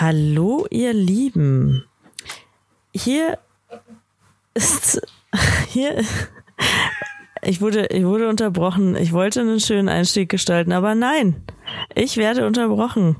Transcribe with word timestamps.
Hallo, 0.00 0.64
ihr 0.70 0.92
Lieben. 0.92 1.82
Hier 2.94 3.36
ist, 4.54 5.02
hier, 5.66 6.04
ich 7.42 7.60
wurde, 7.60 7.86
ich 7.86 8.04
wurde 8.04 8.28
unterbrochen. 8.28 8.94
Ich 8.94 9.12
wollte 9.12 9.40
einen 9.40 9.58
schönen 9.58 9.88
Einstieg 9.88 10.28
gestalten, 10.28 10.70
aber 10.70 10.94
nein, 10.94 11.42
ich 11.96 12.16
werde 12.16 12.46
unterbrochen. 12.46 13.16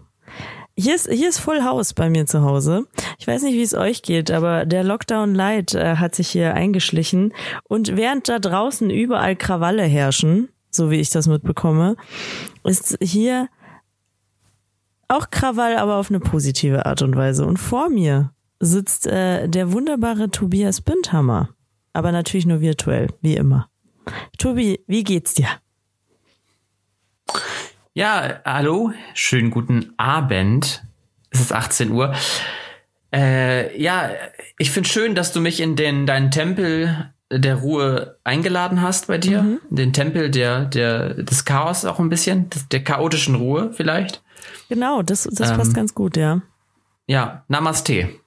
Hier 0.77 0.95
ist, 0.95 1.11
hier 1.11 1.29
ist 1.29 1.41
Full 1.41 1.65
House 1.65 1.95
bei 1.95 2.11
mir 2.11 2.27
zu 2.27 2.43
Hause. 2.43 2.87
Ich 3.19 3.27
weiß 3.27 3.43
nicht, 3.43 3.55
wie 3.55 3.63
es 3.63 3.75
euch 3.75 4.03
geht, 4.03 4.31
aber 4.31 4.65
der 4.65 4.85
Lockdown 4.85 5.35
Light 5.35 5.75
äh, 5.75 5.97
hat 5.97 6.15
sich 6.15 6.29
hier 6.29 6.55
eingeschlichen. 6.55 7.35
Und 7.65 7.97
während 7.97 8.29
da 8.29 8.39
draußen 8.39 8.89
überall 8.89 9.35
Krawalle 9.35 9.83
herrschen, 9.83 10.49
so 10.71 10.93
wie 10.93 11.01
ich 11.01 11.11
das 11.11 11.27
mitbekomme, 11.27 11.97
ist 12.63 12.97
hier 13.01 13.49
auch 15.09 15.31
Krawall, 15.31 15.77
aber 15.77 15.97
auf 15.97 16.11
eine 16.11 16.21
positive 16.21 16.87
Art 16.87 17.03
und 17.03 17.17
Weise. 17.17 17.47
Und 17.47 17.57
vor 17.57 17.89
mir 17.89 18.33
sitzt 18.61 19.07
äh, 19.07 19.49
der 19.49 19.73
wunderbare 19.73 20.31
Tobias 20.31 20.81
Bündhammer. 20.81 21.51
Aber 21.93 22.13
natürlich 22.13 22.47
nur 22.47 22.61
virtuell, 22.61 23.09
wie 23.23 23.35
immer. 23.35 23.69
Tobi, 24.39 24.81
wie 24.87 25.05
geht's 25.05 25.35
dir? 25.35 25.49
Ja, 27.95 28.41
hallo, 28.45 28.93
schönen 29.15 29.51
guten 29.51 29.93
Abend. 29.97 30.85
Es 31.31 31.41
ist 31.41 31.53
18 31.53 31.91
Uhr. 31.91 32.15
Äh, 33.13 33.81
ja, 33.81 34.11
ich 34.59 34.71
finde 34.71 34.89
schön, 34.89 35.15
dass 35.15 35.33
du 35.33 35.41
mich 35.41 35.61
in 35.61 35.77
den 35.77 36.07
deinen 36.07 36.31
Tempel 36.31 37.13
der 37.31 37.57
Ruhe 37.57 38.19
eingeladen 38.25 38.81
hast 38.81 39.09
bei 39.09 39.19
dir, 39.19 39.43
mhm. 39.43 39.61
den 39.71 39.93
Tempel 39.93 40.31
der 40.31 40.65
der 40.65 41.15
des 41.15 41.45
Chaos 41.45 41.85
auch 41.85 41.99
ein 41.99 42.09
bisschen, 42.09 42.49
des, 42.51 42.69
der 42.69 42.85
chaotischen 42.85 43.35
Ruhe 43.35 43.73
vielleicht. 43.75 44.23
Genau, 44.69 45.03
das 45.03 45.29
das 45.31 45.51
ähm, 45.51 45.57
passt 45.57 45.75
ganz 45.75 45.95
gut, 45.95 46.17
ja. 46.17 46.43
Ja, 47.07 47.45
Namaste. 47.49 48.21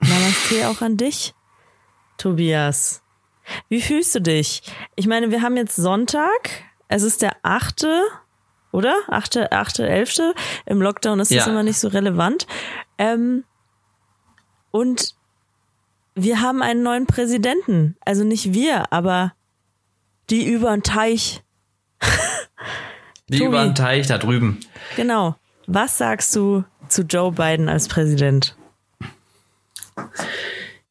Namaste 0.00 0.68
auch 0.68 0.80
an 0.80 0.96
dich, 0.96 1.34
Tobias. 2.18 3.02
Wie 3.68 3.82
fühlst 3.82 4.14
du 4.14 4.20
dich? 4.20 4.62
Ich 4.94 5.06
meine, 5.06 5.30
wir 5.30 5.42
haben 5.42 5.56
jetzt 5.56 5.76
Sonntag. 5.76 6.50
Es 6.88 7.02
ist 7.02 7.22
der 7.22 7.36
achte, 7.42 8.02
oder? 8.70 8.94
Achte, 9.08 9.52
achte, 9.52 9.88
elfte. 9.88 10.34
Im 10.66 10.80
Lockdown 10.80 11.20
ist 11.20 11.30
das 11.30 11.46
ja. 11.46 11.52
immer 11.52 11.62
nicht 11.62 11.78
so 11.78 11.88
relevant. 11.88 12.46
Ähm, 12.98 13.44
und 14.70 15.14
wir 16.14 16.40
haben 16.40 16.62
einen 16.62 16.82
neuen 16.82 17.06
Präsidenten. 17.06 17.96
Also 18.04 18.24
nicht 18.24 18.52
wir, 18.52 18.92
aber 18.92 19.34
die 20.30 20.46
über 20.46 20.70
den 20.70 20.82
Teich. 20.82 21.42
Die 23.32 23.38
Tobi, 23.38 23.48
über 23.48 23.64
den 23.64 23.74
Teich 23.74 24.06
da 24.06 24.18
drüben. 24.18 24.60
Genau. 24.96 25.36
Was 25.66 25.98
sagst 25.98 26.34
du 26.36 26.64
zu 26.88 27.02
Joe 27.02 27.32
Biden 27.32 27.68
als 27.68 27.88
Präsident? 27.88 28.56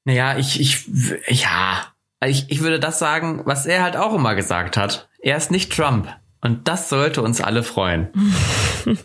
Naja, 0.06 0.38
ich, 0.38 0.59
ich, 0.59 0.86
ja, 1.28 1.86
ich, 2.25 2.50
ich 2.50 2.62
würde 2.62 2.80
das 2.80 3.00
sagen, 3.00 3.42
was 3.45 3.66
er 3.66 3.84
halt 3.84 3.95
auch 3.95 4.14
immer 4.14 4.36
gesagt 4.36 4.78
hat. 4.78 5.09
Er 5.19 5.38
ist 5.38 5.52
nicht 5.52 5.72
Trump. 5.72 6.08
Und 6.42 6.67
das 6.67 6.89
sollte 6.89 7.22
uns 7.22 7.39
alle 7.39 7.62
freuen. 7.62 8.09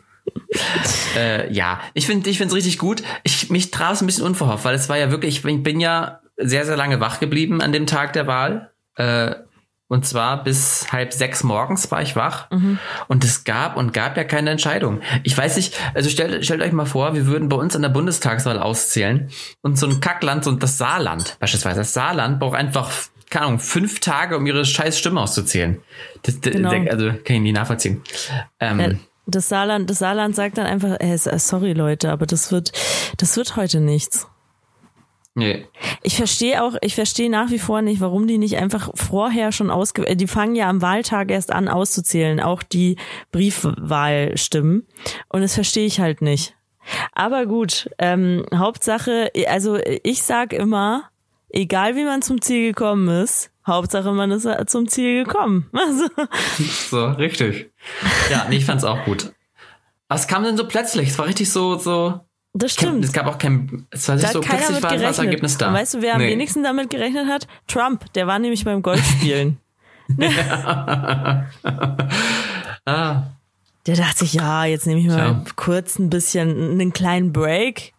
äh, 1.17 1.53
ja, 1.53 1.81
ich 1.93 2.07
finde 2.07 2.31
ich 2.31 2.39
finde 2.39 2.53
es 2.53 2.57
richtig 2.57 2.79
gut. 2.79 3.03
Ich, 3.25 3.51
mich 3.51 3.71
traf 3.71 3.93
es 3.93 4.01
ein 4.01 4.07
bisschen 4.07 4.25
unverhofft, 4.25 4.65
weil 4.65 4.75
es 4.75 4.89
war 4.89 4.97
ja 4.97 5.11
wirklich, 5.11 5.45
ich 5.45 5.63
bin 5.63 5.81
ja 5.81 6.21
sehr, 6.39 6.65
sehr 6.65 6.77
lange 6.77 7.01
wach 7.01 7.21
geblieben 7.21 7.61
an 7.61 7.73
dem 7.73 7.87
Tag 7.87 8.15
der 8.15 8.27
Wahl. 8.27 8.73
Äh, 8.97 9.35
und 9.89 10.05
zwar 10.05 10.43
bis 10.43 10.93
halb 10.93 11.13
sechs 11.13 11.45
morgens 11.45 11.91
war 11.91 12.03
ich 12.03 12.17
wach. 12.17 12.51
Mhm. 12.51 12.79
Und 13.09 13.25
es 13.25 13.45
gab 13.45 13.77
und 13.77 13.93
gab 13.93 14.17
ja 14.17 14.25
keine 14.25 14.51
Entscheidung. 14.51 15.01
Ich 15.23 15.37
weiß 15.37 15.57
nicht, 15.57 15.79
also 15.95 16.11
stellt, 16.11 16.45
stellt 16.45 16.63
euch 16.63 16.73
mal 16.73 16.87
vor, 16.87 17.15
wir 17.15 17.27
würden 17.27 17.49
bei 17.49 17.57
uns 17.57 17.77
an 17.77 17.83
der 17.83 17.89
Bundestagswahl 17.89 18.59
auszählen 18.59 19.31
und 19.63 19.79
so 19.79 19.87
ein 19.87 20.01
Kackland, 20.01 20.45
so 20.45 20.53
das 20.53 20.79
Saarland 20.79 21.37
beispielsweise. 21.39 21.81
Das 21.81 21.95
Saarland 21.95 22.41
braucht 22.41 22.57
einfach, 22.57 22.91
keine 23.31 23.47
Ahnung, 23.47 23.59
fünf 23.61 24.01
Tage, 24.01 24.37
um 24.37 24.47
ihre 24.47 24.65
scheiß 24.65 24.99
Stimme 24.99 25.21
auszuzählen. 25.21 25.81
Das, 26.23 26.41
genau. 26.41 26.71
Also 26.71 27.13
kann 27.25 27.37
ich 27.37 27.41
nie 27.41 27.53
nachvollziehen. 27.53 28.03
Ähm, 28.59 28.81
ja, 28.81 28.89
das 29.27 29.49
Saarland, 29.49 29.89
das 29.89 30.01
Saarland 30.01 30.35
sagt 30.35 30.59
dann 30.59 30.67
einfach, 30.67 30.97
äh, 30.99 31.17
sorry 31.17 31.73
Leute, 31.73 32.11
aber 32.11 32.27
das 32.27 32.51
wird, 32.51 32.73
das 33.19 33.37
wird 33.37 33.57
heute 33.57 33.81
nichts. 33.81 34.27
Nee. 35.39 35.67
Ich 36.03 36.17
verstehe 36.17 36.63
auch, 36.63 36.77
ich 36.81 36.95
verstehe 36.95 37.29
nach 37.29 37.51
wie 37.51 37.59
vor 37.59 37.83
nicht, 37.83 38.01
warum 38.01 38.27
die 38.27 38.39
nicht 38.39 38.57
einfach 38.57 38.91
vorher 38.95 39.53
schon 39.53 39.71
ausge, 39.71 40.07
äh, 40.07 40.17
die 40.17 40.27
fangen 40.27 40.57
ja 40.57 40.67
am 40.67 40.81
Wahltag 40.81 41.31
erst 41.31 41.53
an 41.53 41.69
auszuzählen, 41.69 42.41
auch 42.41 42.63
die 42.63 42.97
Briefwahlstimmen. 43.33 44.87
Und 45.29 45.43
das 45.43 45.55
verstehe 45.55 45.85
ich 45.85 46.01
halt 46.01 46.23
nicht. 46.23 46.57
Aber 47.13 47.45
gut, 47.45 47.91
ähm, 47.99 48.47
Hauptsache, 48.55 49.31
also 49.47 49.79
ich 50.03 50.23
sag 50.23 50.55
immer, 50.55 51.11
egal 51.51 51.97
wie 51.97 52.05
man 52.05 52.23
zum 52.23 52.41
Ziel 52.41 52.69
gekommen 52.69 53.09
ist, 53.09 53.51
Hauptsache 53.67 54.13
man 54.13 54.31
ist 54.31 54.49
zum 54.69 54.89
Ziel 54.89 55.25
gekommen. 55.25 55.71
Also. 55.75 56.07
So, 56.89 57.09
richtig. 57.09 57.71
Ja, 58.31 58.47
nee, 58.49 58.57
ich 58.57 58.65
fand's 58.65 58.85
auch 58.85 59.05
gut. 59.05 59.35
Was 60.09 60.29
kam 60.29 60.45
denn 60.45 60.57
so 60.57 60.67
plötzlich? 60.67 61.11
Es 61.11 61.19
war 61.19 61.27
richtig 61.27 61.51
so, 61.51 61.77
so, 61.77 62.21
das 62.63 62.73
stimmt. 62.73 63.05
Es 63.05 63.13
gab 63.13 63.27
auch 63.27 63.39
kein, 63.39 63.87
es 63.91 64.09
war 64.09 64.17
nicht 64.17 64.29
so 64.29 64.41
plötzlich 64.41 64.83
war 64.83 64.97
das 64.97 65.19
Ergebnis 65.19 65.59
da. 65.59 65.69
Und 65.69 65.75
weißt 65.75 65.95
du, 65.95 66.03
wer 66.03 66.17
nee. 66.19 66.25
am 66.25 66.31
wenigsten 66.31 66.63
damit 66.63 66.91
gerechnet 66.91 67.29
hat? 67.29 67.47
Trump. 67.67 68.13
Der 68.15 68.27
war 68.27 68.39
nämlich 68.39 68.65
beim 68.65 68.83
Golfspielen. 68.83 69.59
ah. 72.87 73.23
Der 73.87 73.97
dachte 73.97 74.19
sich, 74.19 74.35
ja, 74.35 74.65
jetzt 74.65 74.87
nehme 74.87 75.01
ich 75.01 75.07
mal 75.07 75.19
ja. 75.19 75.45
kurz 75.57 75.99
ein 75.99 76.11
bisschen 76.11 76.73
einen 76.73 76.93
kleinen 76.93 77.33
Break, 77.33 77.93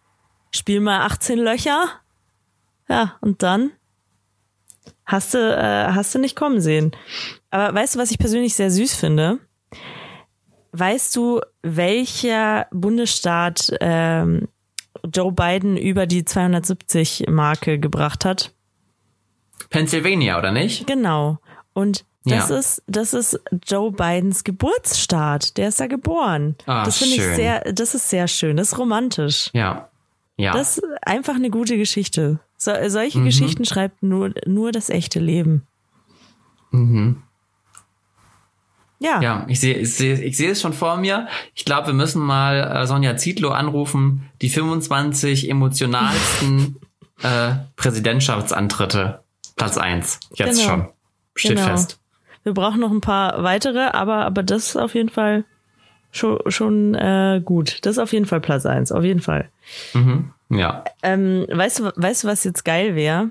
spiel 0.50 0.80
mal 0.80 1.06
18 1.06 1.38
Löcher. 1.38 1.86
Ja, 2.88 3.16
und 3.20 3.42
dann 3.42 3.72
hast 5.04 5.34
du, 5.34 5.38
äh, 5.38 5.92
hast 5.92 6.14
du 6.14 6.18
nicht 6.18 6.36
kommen 6.36 6.60
sehen. 6.60 6.92
Aber 7.50 7.74
weißt 7.74 7.94
du, 7.94 7.98
was 7.98 8.10
ich 8.10 8.18
persönlich 8.18 8.54
sehr 8.54 8.70
süß 8.70 8.94
finde? 8.94 9.38
Weißt 10.72 11.16
du, 11.16 11.40
welcher 11.62 12.66
Bundesstaat 12.70 13.72
ähm, 13.80 14.48
Joe 15.14 15.32
Biden 15.32 15.76
über 15.76 16.06
die 16.06 16.24
270-Marke 16.24 17.78
gebracht 17.78 18.24
hat? 18.24 18.52
Pennsylvania, 19.70 20.38
oder 20.38 20.52
nicht? 20.52 20.86
Genau. 20.86 21.38
Und 21.72 22.04
das 22.24 22.50
ja. 22.50 22.58
ist, 22.58 22.82
das 22.86 23.14
ist 23.14 23.40
Joe 23.66 23.90
Bidens 23.90 24.44
Geburtsstaat. 24.44 25.56
Der 25.56 25.68
ist 25.68 25.80
da 25.80 25.86
geboren. 25.86 26.56
Ah, 26.66 26.84
das 26.84 26.98
finde 26.98 27.16
ich 27.16 27.22
sehr, 27.22 27.60
das 27.72 27.94
ist 27.94 28.10
sehr 28.10 28.28
schön. 28.28 28.56
Das 28.56 28.72
ist 28.72 28.78
romantisch. 28.78 29.50
Ja. 29.52 29.88
Ja. 30.36 30.52
Das 30.52 30.78
ist 30.78 30.84
einfach 31.02 31.34
eine 31.34 31.50
gute 31.50 31.76
Geschichte. 31.76 32.40
So, 32.56 32.72
solche 32.88 33.18
mhm. 33.18 33.24
Geschichten 33.24 33.64
schreibt 33.64 34.02
nur, 34.02 34.32
nur 34.46 34.72
das 34.72 34.90
echte 34.90 35.20
Leben. 35.20 35.66
Mhm. 36.70 37.22
Ja. 39.00 39.20
Ja, 39.20 39.46
ich 39.48 39.60
sehe 39.60 39.74
ich 39.74 39.94
sehe 39.94 40.20
ich 40.20 40.36
sehe 40.36 40.50
es 40.50 40.60
schon 40.60 40.72
vor 40.72 40.96
mir. 40.96 41.28
Ich 41.54 41.64
glaube, 41.64 41.88
wir 41.88 41.94
müssen 41.94 42.20
mal 42.20 42.82
äh, 42.82 42.86
Sonja 42.86 43.16
Zietlow 43.16 43.50
anrufen, 43.50 44.28
die 44.42 44.48
25 44.48 45.48
emotionalsten 45.48 46.76
äh, 47.22 47.50
Präsidentschaftsantritte. 47.76 49.20
Platz 49.56 49.76
eins 49.76 50.20
Jetzt 50.34 50.60
genau. 50.60 50.70
schon. 50.70 50.88
Steht 51.34 51.56
genau. 51.56 51.68
fest. 51.68 52.00
Wir 52.44 52.54
brauchen 52.54 52.80
noch 52.80 52.90
ein 52.90 53.00
paar 53.00 53.42
weitere, 53.42 53.88
aber, 53.90 54.24
aber 54.24 54.42
das 54.42 54.68
ist 54.68 54.76
auf 54.76 54.94
jeden 54.94 55.10
Fall 55.10 55.44
schon, 56.10 56.38
schon 56.46 56.94
äh, 56.94 57.42
gut. 57.44 57.78
Das 57.82 57.92
ist 57.92 57.98
auf 57.98 58.12
jeden 58.12 58.26
Fall 58.26 58.40
Platz 58.40 58.64
eins 58.66 58.92
auf 58.92 59.04
jeden 59.04 59.20
Fall. 59.20 59.50
Mhm. 59.94 60.32
Ja. 60.48 60.84
Ähm, 61.02 61.46
weißt 61.50 61.80
du, 61.80 61.92
weißt 61.96 62.24
du, 62.24 62.28
was 62.28 62.44
jetzt 62.44 62.64
geil 62.64 62.94
wäre? 62.94 63.30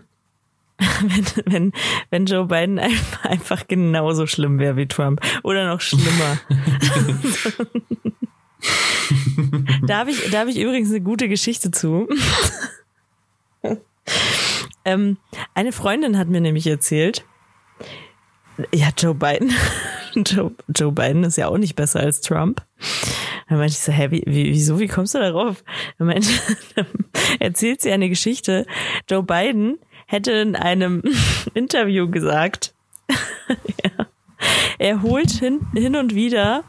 wenn, 1.01 1.25
wenn, 1.45 1.71
wenn 2.09 2.25
Joe 2.25 2.45
Biden 2.45 2.79
einfach, 3.23 3.67
genauso 3.67 4.27
schlimm 4.27 4.59
wäre 4.59 4.75
wie 4.75 4.87
Trump. 4.87 5.21
Oder 5.43 5.67
noch 5.67 5.81
schlimmer. 5.81 6.39
da 9.87 9.99
habe 9.99 10.11
ich, 10.11 10.29
da 10.29 10.41
hab 10.41 10.47
ich 10.47 10.59
übrigens 10.59 10.89
eine 10.89 11.01
gute 11.01 11.29
Geschichte 11.29 11.71
zu. 11.71 12.07
ähm, 14.85 15.17
eine 15.53 15.71
Freundin 15.71 16.17
hat 16.17 16.27
mir 16.27 16.41
nämlich 16.41 16.67
erzählt, 16.67 17.23
ja, 18.73 18.89
Joe 18.97 19.15
Biden, 19.15 19.53
Joe, 20.15 20.51
Joe 20.75 20.91
Biden 20.91 21.23
ist 21.23 21.37
ja 21.37 21.47
auch 21.47 21.57
nicht 21.57 21.75
besser 21.75 21.99
als 21.99 22.21
Trump. 22.21 22.65
Dann 23.49 23.59
meinte 23.59 23.73
ich 23.73 23.79
so, 23.79 23.91
hä, 23.91 24.11
wie, 24.11 24.23
wieso, 24.25 24.79
wie 24.79 24.87
kommst 24.87 25.15
du 25.15 25.19
darauf? 25.19 25.63
Dann 25.97 26.07
meinte, 26.07 26.29
erzählt 27.39 27.81
sie 27.81 27.91
eine 27.91 28.09
Geschichte. 28.09 28.65
Joe 29.09 29.23
Biden 29.23 29.79
hätte 30.07 30.31
in 30.31 30.55
einem 30.55 31.03
Interview 31.53 32.09
gesagt, 32.09 32.73
er 34.79 35.01
holt 35.03 35.29
hin, 35.31 35.67
hin 35.73 35.95
und 35.95 36.15
wieder 36.15 36.63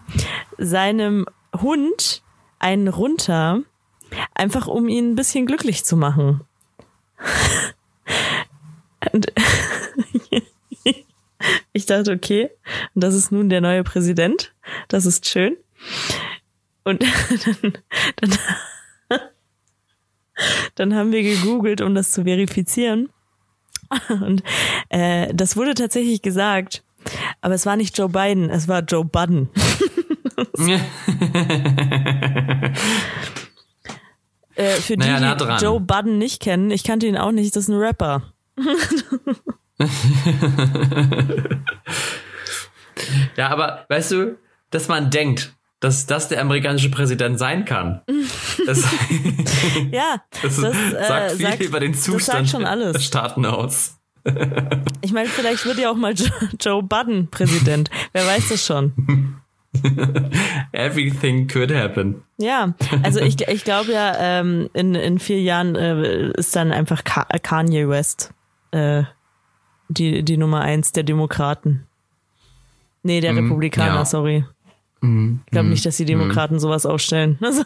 seinem 0.58 1.24
Hund 1.56 2.22
einen 2.58 2.88
runter, 2.88 3.62
einfach 4.34 4.66
um 4.66 4.88
ihn 4.88 5.12
ein 5.12 5.16
bisschen 5.16 5.46
glücklich 5.46 5.84
zu 5.84 5.96
machen. 5.96 6.42
Und 9.12 9.32
ich 11.72 11.86
dachte, 11.86 12.12
okay, 12.12 12.50
das 12.94 13.14
ist 13.14 13.30
nun 13.30 13.48
der 13.48 13.60
neue 13.60 13.84
Präsident. 13.84 14.52
Das 14.88 15.06
ist 15.06 15.26
schön. 15.26 15.56
Und 16.82 17.04
dann, 17.44 17.78
dann 18.16 18.38
dann 20.74 20.94
haben 20.94 21.12
wir 21.12 21.22
gegoogelt, 21.22 21.80
um 21.80 21.94
das 21.94 22.10
zu 22.12 22.24
verifizieren. 22.24 23.10
Und 24.08 24.42
äh, 24.88 25.32
das 25.34 25.56
wurde 25.56 25.74
tatsächlich 25.74 26.22
gesagt. 26.22 26.82
Aber 27.40 27.54
es 27.54 27.64
war 27.66 27.76
nicht 27.76 27.96
Joe 27.96 28.08
Biden, 28.08 28.50
es 28.50 28.68
war 28.68 28.80
Joe 28.80 29.04
Budden. 29.04 29.48
äh, 34.54 34.70
für 34.72 34.96
die, 34.96 35.08
Naja, 35.08 35.34
die. 35.34 35.64
Joe 35.64 35.80
Budden 35.80 36.18
nicht 36.18 36.40
kennen, 36.40 36.70
ich 36.70 36.84
kannte 36.84 37.06
ihn 37.06 37.16
auch 37.16 37.32
nicht, 37.32 37.56
das 37.56 37.64
ist 37.64 37.68
ein 37.68 37.78
Rapper. 37.78 38.22
Ja, 43.36 43.48
aber 43.50 43.86
weißt 43.88 44.10
du, 44.12 44.38
dass 44.70 44.88
man 44.88 45.10
denkt, 45.10 45.54
dass 45.80 46.06
das 46.06 46.28
der 46.28 46.40
amerikanische 46.40 46.90
Präsident 46.90 47.38
sein 47.38 47.64
kann. 47.64 48.02
Das, 48.66 48.82
Ja, 49.92 50.22
das, 50.42 50.56
das, 50.60 50.76
sagt 51.08 51.32
äh, 51.32 51.36
viel 51.36 51.46
sagt- 51.46 51.62
über 51.62 51.80
den 51.80 51.94
Zustand 51.94 52.48
sagt 52.48 52.64
der. 52.64 52.98
Staaten 53.00 53.46
aus. 53.46 53.94
Ich 55.00 55.12
meine, 55.12 55.28
vielleicht 55.28 55.64
wird 55.64 55.78
ja 55.78 55.90
auch 55.90 55.96
mal 55.96 56.12
Joe, 56.12 56.28
Joe 56.60 56.82
Budden 56.82 57.28
Präsident. 57.30 57.88
Wer 58.12 58.26
weiß 58.26 58.48
das 58.50 58.66
schon. 58.66 59.38
Everything 60.72 61.46
could 61.46 61.72
happen. 61.72 62.22
Ja, 62.36 62.74
also 63.02 63.20
ich, 63.20 63.40
ich 63.48 63.64
glaube 63.64 63.92
ja, 63.92 64.14
ähm, 64.18 64.68
in, 64.74 64.94
in 64.94 65.18
vier 65.18 65.40
Jahren 65.40 65.76
äh, 65.76 66.30
ist 66.32 66.54
dann 66.56 66.72
einfach 66.72 67.04
Ka 67.04 67.24
Kanye 67.42 67.88
West 67.88 68.34
äh, 68.72 69.04
die, 69.88 70.22
die 70.24 70.36
Nummer 70.36 70.60
eins 70.60 70.92
der 70.92 71.04
Demokraten. 71.04 71.86
Nee, 73.02 73.20
der 73.20 73.34
Republikaner, 73.36 73.94
ja. 73.94 74.04
sorry. 74.04 74.44
Mhm. 75.00 75.40
Ich 75.46 75.52
glaube 75.52 75.68
nicht, 75.68 75.84
dass 75.86 75.96
die 75.96 76.04
Demokraten 76.04 76.58
sowas 76.58 76.86
aufstellen. 76.86 77.38
Also, 77.42 77.64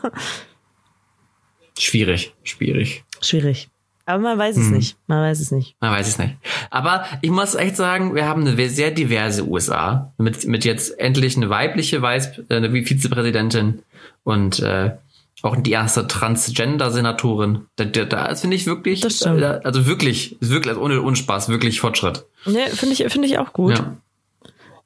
Schwierig, 1.79 2.35
schwierig. 2.45 3.05
schwierig. 3.21 3.69
Aber 4.05 4.19
man 4.23 4.39
weiß 4.39 4.57
es 4.57 4.69
nicht. 4.69 4.97
Man 5.07 5.23
weiß 5.23 5.41
es 5.41 5.53
nicht. 5.53 5.77
Man 5.81 5.93
weiß 5.93 6.09
es 6.09 6.19
nicht. 6.19 6.35
Aber 6.71 7.05
ich 7.23 7.31
muss 7.31 7.55
echt 7.55 7.77
sagen, 7.77 8.15
wir 8.15 8.27
haben 8.27 8.47
eine 8.47 8.69
sehr 8.69 8.91
diverse 8.91 9.47
USA. 9.47 10.13
Mit, 10.19 10.45
mit 10.47 10.65
jetzt 10.65 10.99
endlich 10.99 11.37
eine 11.37 11.49
weibliche 11.51 12.03
Vice, 12.03 12.41
äh, 12.49 12.57
eine 12.57 12.73
Vizepräsidentin 12.73 13.83
und 14.25 14.59
äh, 14.59 14.97
auch 15.43 15.57
die 15.57 15.71
erste 15.71 16.07
Transgender-Senatorin. 16.09 17.67
Da, 17.77 17.85
da, 17.85 18.05
da 18.05 18.35
finde 18.35 18.57
ich 18.57 18.67
wirklich, 18.67 19.01
Das 19.01 19.17
stimmt. 19.19 19.43
also 19.43 19.87
wirklich, 19.87 20.37
wirklich, 20.41 20.69
also 20.71 20.83
ohne 20.83 21.01
Unspaß, 21.01 21.49
wirklich 21.49 21.81
Fortschritt. 21.81 22.25
Nee, 22.45 22.69
finde 22.71 22.95
ich, 22.95 23.05
finde 23.13 23.29
ich 23.29 23.39
auch 23.39 23.53
gut. 23.53 23.79
Ja. 23.79 23.97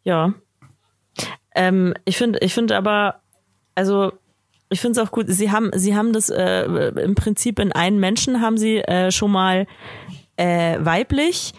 Ja. 0.04 0.34
Ähm, 1.56 1.94
ich 2.04 2.16
finde, 2.16 2.38
ich 2.40 2.54
finde 2.54 2.76
aber, 2.76 3.20
also 3.74 4.12
ich 4.68 4.80
finde 4.80 5.00
es 5.00 5.06
auch 5.06 5.10
gut. 5.10 5.26
Sie 5.28 5.50
haben, 5.50 5.70
sie 5.74 5.96
haben 5.96 6.12
das 6.12 6.28
äh, 6.28 6.64
im 6.64 7.14
Prinzip 7.14 7.58
in 7.58 7.72
einen 7.72 7.98
Menschen 7.98 8.40
haben 8.40 8.58
sie 8.58 8.78
äh, 8.78 9.10
schon 9.10 9.32
mal 9.32 9.66
äh, 10.36 10.78
weiblich, 10.80 11.54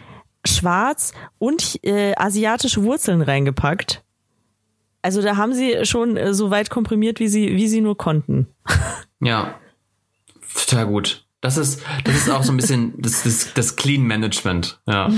schwarz 0.45 1.13
und 1.39 1.79
äh, 1.83 2.13
asiatische 2.15 2.83
Wurzeln 2.83 3.21
reingepackt. 3.21 4.03
Also 5.01 5.21
da 5.21 5.37
haben 5.37 5.53
sie 5.53 5.85
schon 5.85 6.17
äh, 6.17 6.33
so 6.33 6.51
weit 6.51 6.69
komprimiert, 6.69 7.19
wie 7.19 7.27
sie, 7.27 7.55
wie 7.55 7.67
sie 7.67 7.81
nur 7.81 7.97
konnten. 7.97 8.47
Ja. 9.19 9.55
Total 10.53 10.85
gut. 10.85 11.25
Das 11.41 11.57
ist, 11.57 11.81
das 12.03 12.15
ist 12.15 12.29
auch 12.29 12.43
so 12.43 12.51
ein 12.51 12.57
bisschen 12.57 12.93
das, 13.01 13.23
das, 13.23 13.51
das 13.55 13.75
Clean 13.75 14.03
Management. 14.03 14.79
Ja. 14.85 15.09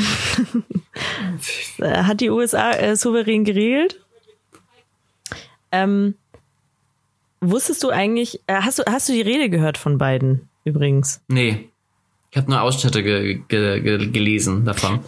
Hat 1.82 2.22
die 2.22 2.30
USA 2.30 2.72
äh, 2.72 2.96
souverän 2.96 3.44
geregelt. 3.44 4.00
Ähm, 5.72 6.16
wusstest 7.42 7.84
du 7.84 7.90
eigentlich, 7.90 8.42
äh, 8.48 8.56
hast 8.62 8.80
du, 8.80 8.84
hast 8.90 9.10
du 9.10 9.14
die 9.14 9.22
Rede 9.22 9.50
gehört 9.50 9.78
von 9.78 9.98
beiden 9.98 10.50
übrigens? 10.64 11.22
Nee. 11.28 11.70
Ich 12.32 12.38
habe 12.38 12.50
nur 12.50 12.62
Ausschnitte 12.62 13.02
ge, 13.02 13.42
ge, 13.48 13.82
ge, 13.82 14.08
gelesen 14.12 14.66
davon. 14.66 15.00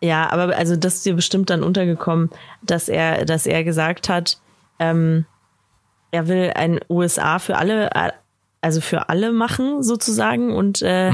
Ja, 0.00 0.30
aber 0.30 0.56
also 0.56 0.76
das 0.76 0.96
ist 0.96 1.06
dir 1.06 1.14
bestimmt 1.14 1.50
dann 1.50 1.62
untergekommen, 1.62 2.30
dass 2.62 2.88
er, 2.88 3.26
dass 3.26 3.46
er 3.46 3.64
gesagt 3.64 4.08
hat, 4.08 4.40
ähm, 4.78 5.26
er 6.10 6.26
will 6.26 6.52
ein 6.54 6.80
USA 6.88 7.38
für 7.38 7.58
alle, 7.58 7.90
äh, 7.94 8.12
also 8.62 8.80
für 8.80 9.10
alle 9.10 9.32
machen 9.32 9.82
sozusagen 9.82 10.52
und 10.54 10.82
äh, 10.82 11.12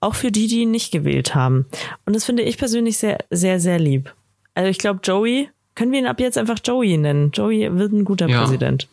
auch 0.00 0.14
für 0.14 0.30
die, 0.30 0.48
die 0.48 0.62
ihn 0.62 0.70
nicht 0.70 0.92
gewählt 0.92 1.34
haben. 1.34 1.66
Und 2.06 2.14
das 2.14 2.24
finde 2.24 2.42
ich 2.42 2.58
persönlich 2.58 2.98
sehr, 2.98 3.18
sehr, 3.30 3.60
sehr 3.60 3.78
lieb. 3.78 4.14
Also 4.54 4.68
ich 4.68 4.78
glaube, 4.78 5.00
Joey, 5.02 5.48
können 5.74 5.92
wir 5.92 5.98
ihn 5.98 6.06
ab 6.06 6.20
jetzt 6.20 6.38
einfach 6.38 6.58
Joey 6.64 6.96
nennen? 6.96 7.30
Joey 7.32 7.76
wird 7.76 7.92
ein 7.92 8.04
guter 8.04 8.28
Ja. 8.28 8.40
Präsident. 8.40 8.88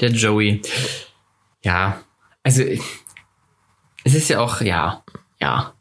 Der 0.00 0.10
Joey. 0.10 0.62
Ja, 1.62 2.00
also 2.42 2.62
es 4.04 4.14
ist 4.14 4.28
ja 4.28 4.40
auch, 4.40 4.60
ja, 4.60 5.02
ja. 5.40 5.72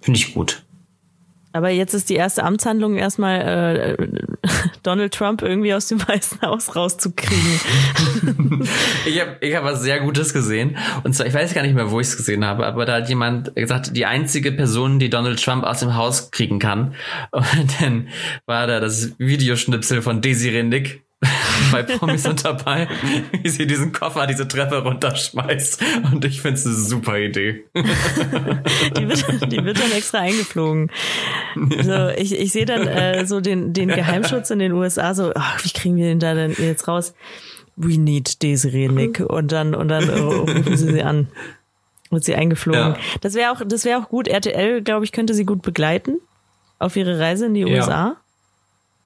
Finde 0.00 0.18
ich 0.20 0.34
gut. 0.34 0.64
Aber 1.56 1.70
jetzt 1.70 1.94
ist 1.94 2.10
die 2.10 2.14
erste 2.14 2.44
Amtshandlung 2.44 2.96
erstmal 2.96 3.96
äh, 3.98 4.06
Donald 4.82 5.14
Trump 5.14 5.42
irgendwie 5.42 5.72
aus 5.74 5.88
dem 5.88 6.06
Weißen 6.06 6.42
Haus 6.42 6.76
rauszukriegen. 6.76 7.60
Ich 9.06 9.20
habe 9.20 9.36
ich 9.40 9.54
hab 9.54 9.64
was 9.64 9.82
sehr 9.82 10.00
Gutes 10.00 10.32
gesehen. 10.32 10.76
Und 11.04 11.14
zwar, 11.14 11.26
ich 11.26 11.34
weiß 11.34 11.54
gar 11.54 11.62
nicht 11.62 11.74
mehr, 11.74 11.90
wo 11.90 12.00
ich 12.00 12.08
es 12.08 12.16
gesehen 12.16 12.44
habe, 12.44 12.66
aber 12.66 12.84
da 12.84 12.96
hat 12.96 13.08
jemand 13.08 13.54
gesagt, 13.54 13.96
die 13.96 14.04
einzige 14.04 14.52
Person, 14.52 14.98
die 14.98 15.10
Donald 15.10 15.42
Trump 15.42 15.64
aus 15.64 15.80
dem 15.80 15.94
Haus 15.94 16.30
kriegen 16.30 16.58
kann. 16.58 16.94
Und 17.30 17.80
dann 17.80 18.08
war 18.46 18.66
da 18.66 18.80
das 18.80 19.18
Videoschnipsel 19.18 20.02
von 20.02 20.20
Desiree 20.20 20.62
Nick 20.62 21.05
bei 21.72 21.82
Promis 21.82 22.26
unter 22.26 22.54
Palmen, 22.54 22.88
wie 23.42 23.48
sie 23.48 23.66
diesen 23.66 23.92
Koffer, 23.92 24.26
diese 24.26 24.46
Treppe 24.46 24.82
runterschmeißt. 24.82 25.82
Und 26.12 26.24
ich 26.24 26.42
finde 26.42 26.58
es 26.58 26.66
eine 26.66 26.74
super 26.74 27.18
Idee. 27.18 27.64
Die 27.74 29.08
wird, 29.08 29.52
die 29.52 29.64
wird 29.64 29.80
dann 29.80 29.92
extra 29.92 30.18
eingeflogen. 30.18 30.90
So, 31.82 32.08
ich, 32.10 32.38
ich 32.38 32.52
sehe 32.52 32.66
dann 32.66 32.86
äh, 32.86 33.26
so 33.26 33.40
den, 33.40 33.72
den 33.72 33.88
Geheimschutz 33.88 34.50
in 34.50 34.58
den 34.58 34.72
USA 34.72 35.14
so, 35.14 35.32
ach, 35.34 35.64
wie 35.64 35.70
kriegen 35.70 35.96
wir 35.96 36.06
den 36.06 36.20
da 36.20 36.34
denn 36.34 36.54
jetzt 36.58 36.86
raus? 36.86 37.14
We 37.76 37.98
need 37.98 38.42
Desiree 38.42 38.88
Nick. 38.88 39.20
Und 39.20 39.52
dann, 39.52 39.74
und 39.74 39.88
dann 39.88 40.08
äh, 40.08 40.18
rufen 40.18 40.76
sie 40.76 40.92
sie 40.92 41.02
an. 41.02 41.28
Wird 42.10 42.24
sie 42.24 42.34
eingeflogen. 42.34 42.92
Ja. 42.92 42.96
Das 43.22 43.34
wäre 43.34 43.52
auch, 43.52 43.62
das 43.66 43.84
wäre 43.84 44.00
auch 44.00 44.08
gut. 44.08 44.28
RTL, 44.28 44.82
glaube 44.82 45.04
ich, 45.04 45.12
könnte 45.12 45.34
sie 45.34 45.44
gut 45.44 45.62
begleiten 45.62 46.18
auf 46.78 46.94
ihre 46.96 47.18
Reise 47.18 47.46
in 47.46 47.54
die 47.54 47.62
Ja. 47.62 47.76
USA. 47.78 48.16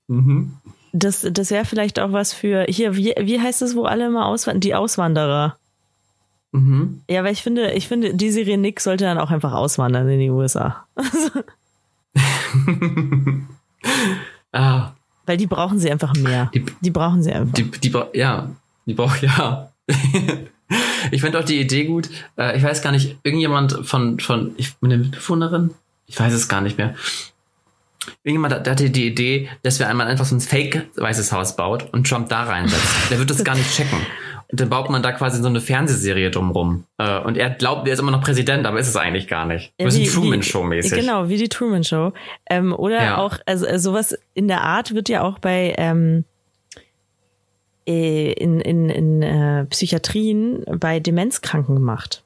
Mhm. 0.08 0.54
Das, 0.92 1.26
das 1.30 1.50
wäre 1.50 1.64
vielleicht 1.64 1.98
auch 2.00 2.12
was 2.12 2.32
für, 2.32 2.64
hier, 2.68 2.96
wie, 2.96 3.14
wie 3.20 3.40
heißt 3.40 3.62
es, 3.62 3.76
wo 3.76 3.84
alle 3.84 4.06
immer 4.06 4.26
auswandern? 4.26 4.60
Die 4.60 4.74
Auswanderer. 4.74 5.56
Mhm. 6.52 7.02
Ja, 7.08 7.22
weil 7.22 7.32
ich 7.32 7.42
finde, 7.42 7.72
ich 7.72 7.86
finde, 7.86 8.12
Desiree 8.14 8.56
Nick 8.56 8.80
sollte 8.80 9.04
dann 9.04 9.18
auch 9.18 9.30
einfach 9.30 9.52
auswandern 9.52 10.08
in 10.08 10.18
die 10.20 10.30
USA. 10.30 10.84
Ah, 14.52 14.92
Weil 15.26 15.36
die 15.36 15.46
brauchen 15.46 15.78
sie 15.78 15.90
einfach 15.90 16.14
mehr. 16.14 16.50
Die- 16.52 16.64
Die, 16.80 16.90
brauchen 16.90 17.22
sie 17.22 17.32
einfach. 17.32 17.54
Die, 17.54 17.70
die, 17.70 17.92
ja, 18.14 18.50
die 18.86 18.94
braucht, 18.94 19.22
ja. 19.22 19.70
ich 21.12 21.20
finde 21.20 21.38
auch 21.38 21.44
die 21.44 21.60
Idee 21.60 21.84
gut. 21.84 22.10
Äh, 22.36 22.56
ich 22.56 22.62
weiß 22.64 22.82
gar 22.82 22.90
nicht, 22.90 23.16
irgendjemand 23.22 23.86
von, 23.86 24.18
von, 24.18 24.52
ich 24.56 24.74
eine 24.82 24.98
Mitbewohnerin? 24.98 25.70
Ich 26.06 26.18
weiß 26.18 26.32
es 26.32 26.48
gar 26.48 26.60
nicht 26.60 26.78
mehr. 26.78 26.94
Irgendjemand 28.24 28.54
hat- 28.54 28.68
hatte 28.68 28.90
die 28.90 29.06
Idee, 29.06 29.48
dass 29.62 29.78
wir 29.78 29.88
einmal 29.88 30.06
einfach 30.06 30.24
so 30.24 30.34
ein 30.34 30.40
Fake-Weißes 30.40 31.32
Haus 31.32 31.56
baut 31.56 31.92
und 31.92 32.08
Trump 32.08 32.28
da 32.28 32.44
reinsetzt. 32.44 33.10
Der 33.10 33.18
wird 33.18 33.30
das 33.30 33.44
gar 33.44 33.54
nicht 33.54 33.74
checken. 33.74 33.98
Und 34.50 34.58
dann 34.58 34.68
baut 34.68 34.90
man 34.90 35.00
da 35.02 35.12
quasi 35.12 35.40
so 35.40 35.46
eine 35.48 35.60
Fernsehserie 35.60 36.30
drumrum. 36.30 36.84
Äh, 36.98 37.20
und 37.20 37.36
er 37.36 37.50
glaubt, 37.50 37.86
er 37.86 37.92
ist 37.94 38.00
immer 38.00 38.10
noch 38.10 38.22
Präsident, 38.22 38.66
aber 38.66 38.80
ist 38.80 38.88
es 38.88 38.96
eigentlich 38.96 39.28
gar 39.28 39.46
nicht. 39.46 39.72
Ja, 39.78 39.84
Ein 39.84 39.84
bisschen 39.86 40.02
wie- 40.02 40.08
Truman 40.08 40.42
Show 40.42 40.64
mäßig. 40.64 40.98
Genau, 41.00 41.28
wie 41.28 41.36
die 41.36 41.48
Truman 41.48 41.84
Show. 41.84 42.12
Ähm, 42.48 42.72
oder 42.72 43.00
Ja. 43.02 43.18
auch, 43.18 43.38
also 43.46 43.66
äh, 43.66 43.78
sowas 43.78 44.18
in 44.34 44.48
der 44.48 44.62
Art 44.62 44.92
wird 44.94 45.08
ja 45.08 45.22
auch 45.22 45.38
bei 45.38 45.74
ähm, 45.78 46.24
äh, 47.86 48.32
in, 48.32 48.60
in, 48.60 48.88
in 48.90 49.22
äh, 49.22 49.64
Psychiatrien 49.66 50.64
bei 50.78 51.00
Demenzkranken 51.00 51.74
gemacht. 51.76 52.22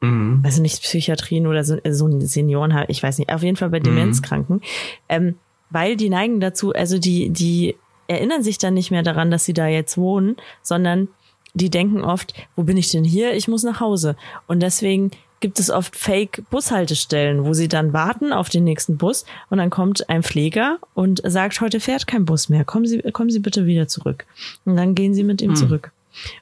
Mhm. 0.00 0.42
Also 0.44 0.62
nicht 0.62 0.82
Psychiatrien 0.82 1.46
oder 1.46 1.64
so, 1.64 1.76
äh, 1.82 1.92
so 1.92 2.08
Senioren, 2.20 2.84
ich 2.88 3.02
weiß 3.02 3.18
nicht, 3.18 3.32
auf 3.32 3.42
jeden 3.42 3.56
Fall 3.56 3.70
bei 3.70 3.80
Demenzkranken. 3.80 4.60
Ähm, 5.08 5.34
weil 5.70 5.96
die 5.96 6.08
neigen 6.08 6.40
dazu, 6.40 6.72
also 6.72 6.98
die, 6.98 7.30
die 7.30 7.76
erinnern 8.06 8.42
sich 8.42 8.58
dann 8.58 8.74
nicht 8.74 8.90
mehr 8.90 9.02
daran, 9.02 9.30
dass 9.30 9.44
sie 9.44 9.52
da 9.52 9.66
jetzt 9.66 9.98
wohnen, 9.98 10.36
sondern 10.62 11.08
die 11.54 11.70
denken 11.70 12.02
oft, 12.02 12.34
wo 12.56 12.62
bin 12.62 12.76
ich 12.76 12.90
denn 12.90 13.04
hier? 13.04 13.34
Ich 13.34 13.48
muss 13.48 13.64
nach 13.64 13.80
Hause. 13.80 14.16
Und 14.46 14.60
deswegen 14.60 15.10
gibt 15.40 15.60
es 15.60 15.70
oft 15.70 15.96
Fake-Bushaltestellen, 15.96 17.44
wo 17.44 17.52
sie 17.52 17.68
dann 17.68 17.92
warten 17.92 18.32
auf 18.32 18.48
den 18.48 18.64
nächsten 18.64 18.96
Bus 18.96 19.24
und 19.50 19.58
dann 19.58 19.70
kommt 19.70 20.08
ein 20.08 20.22
Pfleger 20.22 20.78
und 20.94 21.22
sagt, 21.24 21.60
heute 21.60 21.80
fährt 21.80 22.06
kein 22.06 22.24
Bus 22.24 22.48
mehr. 22.48 22.64
Kommen 22.64 22.86
Sie, 22.86 23.00
kommen 23.12 23.30
Sie 23.30 23.38
bitte 23.38 23.66
wieder 23.66 23.88
zurück. 23.88 24.26
Und 24.64 24.76
dann 24.76 24.94
gehen 24.94 25.14
sie 25.14 25.24
mit 25.24 25.40
ihm 25.40 25.54
zurück. 25.54 25.92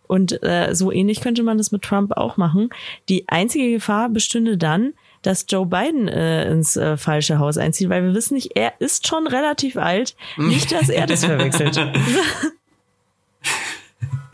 Und 0.07 0.43
äh, 0.43 0.75
so 0.75 0.93
ähnlich 0.93 1.21
könnte 1.21 1.43
man 1.43 1.59
das 1.59 1.73
mit 1.73 1.83
Trump 1.83 2.13
auch 2.17 2.37
machen. 2.37 2.71
Die 3.09 3.29
einzige 3.29 3.71
Gefahr 3.73 4.09
bestünde 4.09 4.57
dann, 4.57 4.95
dass 5.23 5.47
Joe 5.49 5.67
Biden 5.67 6.09
äh, 6.09 6.49
ins 6.51 6.77
äh, 6.77 6.97
falsche 6.97 7.39
Haus 7.39 7.59
einzieht, 7.59 7.89
weil 7.89 8.05
wir 8.05 8.15
wissen 8.15 8.35
nicht, 8.35 8.53
er 8.55 8.75
ist 8.81 9.07
schon 9.09 9.27
relativ 9.27 9.77
alt. 9.77 10.15
Nicht, 10.37 10.73
dass 10.73 10.89
er 10.89 11.07
das 11.07 11.25
verwechselt. 11.25 11.79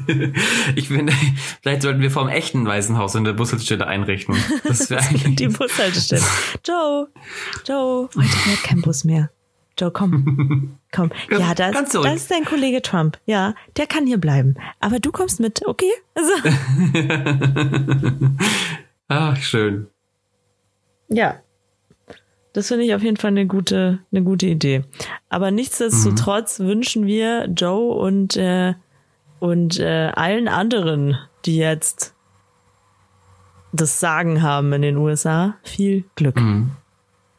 ich 0.74 0.88
finde, 0.88 1.12
vielleicht 1.62 1.82
sollten 1.82 2.00
wir 2.00 2.10
vom 2.10 2.28
echten 2.28 2.66
Waisenhaus 2.66 3.16
eine 3.16 3.32
Bushaltestelle 3.34 3.86
einrichten. 3.86 4.36
Das 4.64 4.90
wäre 4.90 5.02
Die 5.28 5.48
Bushaltestelle. 5.48 6.22
Joe, 6.66 7.08
Joe, 7.66 8.08
heute 8.14 8.28
fährt 8.28 8.62
kein 8.64 8.82
Bus 8.82 9.04
mehr. 9.04 9.30
Joe, 9.78 9.90
komm. 9.90 10.78
Komm. 10.94 11.10
Ja, 11.30 11.54
das, 11.54 11.90
das 11.90 12.16
ist 12.16 12.30
dein 12.30 12.44
Kollege 12.44 12.82
Trump. 12.82 13.18
Ja, 13.24 13.54
der 13.78 13.86
kann 13.86 14.06
hier 14.06 14.18
bleiben. 14.18 14.56
Aber 14.78 15.00
du 15.00 15.10
kommst 15.10 15.40
mit, 15.40 15.66
okay? 15.66 15.90
Also, 16.14 16.32
Ach, 19.08 19.36
schön. 19.38 19.86
ja. 21.08 21.36
Das 22.52 22.68
finde 22.68 22.84
ich 22.84 22.94
auf 22.94 23.02
jeden 23.02 23.16
Fall 23.16 23.30
eine 23.30 23.46
gute, 23.46 24.00
eine 24.12 24.22
gute 24.22 24.44
Idee. 24.44 24.84
Aber 25.30 25.50
nichtsdestotrotz 25.50 26.60
wünschen 26.60 27.06
wir 27.06 27.46
Joe 27.46 27.94
und, 27.94 28.36
äh, 28.36 28.74
und 29.40 29.80
äh, 29.80 30.12
allen 30.14 30.48
anderen, 30.48 31.16
die 31.46 31.56
jetzt 31.56 32.12
das 33.72 34.00
Sagen 34.00 34.42
haben 34.42 34.70
in 34.74 34.82
den 34.82 34.98
USA, 34.98 35.54
viel 35.62 36.04
Glück. 36.14 36.38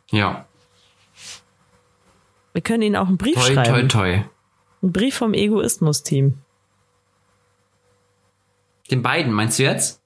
Ja. 0.10 0.48
Wir 2.54 2.62
können 2.62 2.84
ihnen 2.84 2.96
auch 2.96 3.08
einen 3.08 3.18
Brief 3.18 3.36
Toi, 3.36 3.54
schreiben. 3.54 3.90
toi, 3.90 4.00
toi. 4.00 4.24
Ein 4.82 4.92
Brief 4.92 5.16
vom 5.16 5.34
Egoismus-Team. 5.34 6.38
Den 8.92 9.02
beiden, 9.02 9.34
meinst 9.34 9.60
du 9.60 9.64
jetzt? 9.64 10.02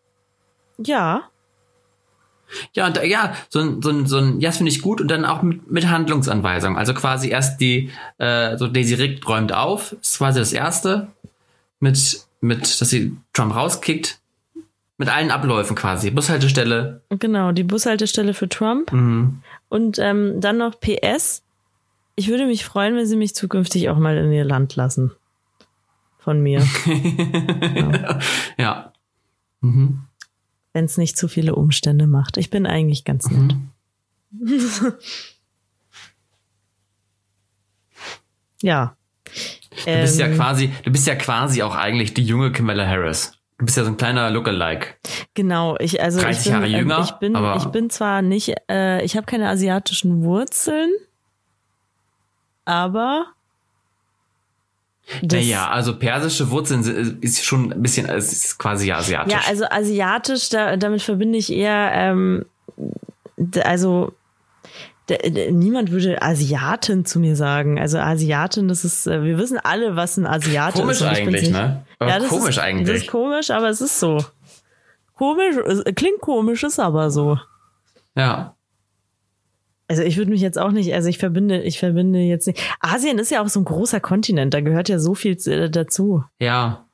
Ja, 0.78 1.30
Ja, 2.74 2.88
und, 2.88 3.04
ja, 3.04 3.36
so 3.50 3.60
ein, 3.60 3.82
so 3.82 3.90
ein, 3.90 4.06
so 4.06 4.18
ein, 4.18 4.40
ja, 4.40 4.50
das 4.50 4.58
finde 4.58 4.72
ich 4.72 4.82
gut 4.82 5.02
und 5.02 5.10
dann 5.10 5.26
auch 5.26 5.42
mit, 5.42 5.70
mit 5.70 5.90
Handlungsanweisung. 5.90 6.78
Also 6.78 6.94
quasi 6.94 7.30
erst 7.30 7.60
die, 7.60 7.92
äh, 8.18 8.58
so 8.58 8.68
Daisy 8.68 8.96
Rick 8.96 9.28
räumt 9.28 9.54
auf, 9.54 9.96
das 10.00 10.12
ist 10.12 10.18
quasi 10.18 10.40
das 10.40 10.54
erste, 10.54 11.08
mit, 11.80 12.26
mit, 12.42 12.82
dass 12.82 12.90
sie 12.90 13.18
Trump 13.34 13.56
rauskickt, 13.56 14.20
mit 14.98 15.10
allen 15.10 15.32
Abläufen 15.32 15.76
quasi. 15.76 16.10
Bushaltestelle, 16.10 17.02
genau, 17.10 17.52
die 17.52 17.64
Bushaltestelle 17.64 18.34
für 18.34 18.50
Trump. 18.50 18.92
mhm. 18.92 19.42
Und 19.70 20.00
ähm, 20.00 20.40
dann 20.40 20.58
noch 20.58 20.80
PS. 20.80 21.44
Ich 22.20 22.28
würde 22.30 22.46
mich 22.48 22.66
freuen, 22.66 22.96
wenn 22.96 23.06
sie 23.06 23.16
mich 23.16 23.34
zukünftig 23.36 23.90
auch 23.90 23.98
mal 23.98 24.18
in 24.18 24.32
ihr 24.34 24.44
Land 24.44 24.76
lassen. 24.76 25.12
Von 26.18 26.42
mir. 26.42 26.60
ja. 28.58 28.92
Mhm. 29.62 30.04
wenn 30.74 30.86
es 30.86 30.98
nicht 30.98 31.18
zu 31.18 31.28
viele 31.28 31.56
Umstände 31.56 32.06
macht. 32.06 32.38
Ich 32.38 32.50
bin 32.52 32.66
eigentlich 32.68 33.06
ganz 33.06 33.28
nett. 33.32 33.56
ja. 38.62 38.96
Du 39.86 40.02
bist 40.02 40.20
ja 40.20 40.28
Ähm, 40.28 40.36
quasi, 40.36 40.72
du 40.84 40.92
bist 40.92 41.08
ja 41.08 41.16
quasi 41.16 41.62
auch 41.64 41.76
eigentlich 41.76 42.14
die 42.14 42.24
junge 42.24 42.52
Camilla 42.52 42.86
Harris. 42.88 43.34
Du 43.58 43.66
bist 43.66 43.78
ja 43.78 43.84
so 43.84 43.90
ein 43.90 43.98
kleiner 43.98 44.30
Lookalike. 44.30 44.96
Genau, 45.34 45.76
ich 45.80 46.02
also 46.02 46.20
30 46.22 46.38
ich 46.38 46.44
bin, 46.46 46.54
Jahre 46.54 46.68
ähm, 46.68 46.78
jünger, 46.80 47.02
ich 47.04 47.12
bin 47.14 47.36
aber- 47.36 47.56
ich 47.58 47.66
bin 47.66 47.90
zwar 47.90 48.22
nicht 48.22 48.54
äh, 48.70 49.04
ich 49.04 49.16
habe 49.18 49.26
keine 49.26 49.50
asiatischen 49.50 50.24
Wurzeln, 50.24 50.92
aber 52.68 53.28
das, 55.22 55.40
Naja, 55.40 55.70
also 55.70 55.98
persische 55.98 56.52
Wurzeln 56.52 57.18
ist 57.22 57.46
schon 57.46 57.72
ein 57.72 57.82
bisschen, 57.82 58.10
es 58.10 58.34
ist 58.34 58.58
quasi 58.58 58.92
asiatisch. 58.92 59.34
Ja, 59.34 59.40
also 59.48 59.64
asiatisch, 59.70 60.50
da, 60.50 60.76
damit 60.76 61.02
verbinde 61.02 61.38
ich 61.38 61.52
eher, 61.52 61.92
ähm, 61.94 62.46
also 63.64 64.12
niemand 65.50 65.92
würde 65.92 66.22
Asiatin 66.22 67.06
zu 67.06 67.22
mir 67.22 67.38
sagen. 67.38 67.80
Also 67.80 68.00
Asiatin, 68.00 68.68
das 68.68 68.84
ist, 68.84 69.08
äh, 69.08 69.24
wir 69.24 69.38
wissen 69.38 69.58
alle, 69.64 69.96
was 69.96 70.18
ein 70.18 70.28
Asiate 70.28 70.82
komisch 70.82 71.00
ist. 71.00 71.04
bin's 71.08 71.18
eigentlich, 71.18 71.42
nicht. 71.44 71.54
ne? 71.54 71.86
Aber 72.00 72.12
Ja, 72.12 72.20
das 72.20 72.28
komisch 72.28 72.58
ist, 72.58 72.60
eigentlich. 72.60 72.88
Das 72.88 72.98
ist 72.98 73.08
komisch, 73.08 73.50
aber 73.50 73.70
es 73.70 73.80
ist 73.80 73.98
so. 73.98 74.26
Komisch, 75.16 75.56
klingt 75.96 76.20
komisch, 76.20 76.64
ist 76.64 76.80
aber 76.80 77.10
so. 77.12 77.40
ja. 78.16 78.57
Also 79.88 80.04
ich 80.04 80.18
würde 80.18 80.32
mich 80.32 80.42
jetzt 80.42 80.58
auch 80.58 80.72
nicht, 80.72 80.94
also 80.94 81.08
ich 81.08 81.18
verbinde, 81.18 81.62
ich 81.62 81.80
verbinde 81.80 82.20
jetzt 82.20 82.48
nicht. 82.48 82.60
Asien 82.82 83.20
ist 83.20 83.32
ja 83.32 83.42
auch 83.42 83.48
so 83.48 83.62
ein 83.62 83.66
großer 83.66 84.00
Kontinent, 84.00 84.54
da 84.54 84.62
gehört 84.62 84.90
ja 84.90 85.00
so 85.00 85.16
viel 85.16 85.38
äh, 85.48 85.70
dazu. 85.70 86.24
Ja. 86.40 86.86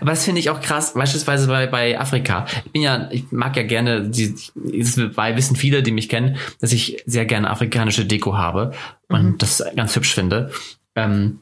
Aber 0.00 0.10
das 0.10 0.24
finde 0.24 0.40
ich 0.40 0.48
auch 0.48 0.60
krass, 0.60 0.94
beispielsweise 0.94 1.48
bei, 1.48 1.66
bei 1.66 2.00
Afrika. 2.00 2.46
Ich 2.64 2.72
bin 2.72 2.82
ja, 2.82 3.08
ich 3.10 3.30
mag 3.30 3.56
ja 3.56 3.62
gerne, 3.62 4.08
die, 4.08 4.34
es 4.54 4.96
wissen 4.96 5.56
viele, 5.56 5.82
die 5.82 5.90
mich 5.90 6.08
kennen, 6.08 6.36
dass 6.60 6.72
ich 6.72 7.02
sehr 7.04 7.26
gerne 7.26 7.50
afrikanische 7.50 8.06
Deko 8.06 8.38
habe 8.38 8.72
und 9.08 9.42
das 9.42 9.62
ganz 9.74 9.94
hübsch 9.94 10.14
finde. 10.14 10.50
Ähm, 10.94 11.40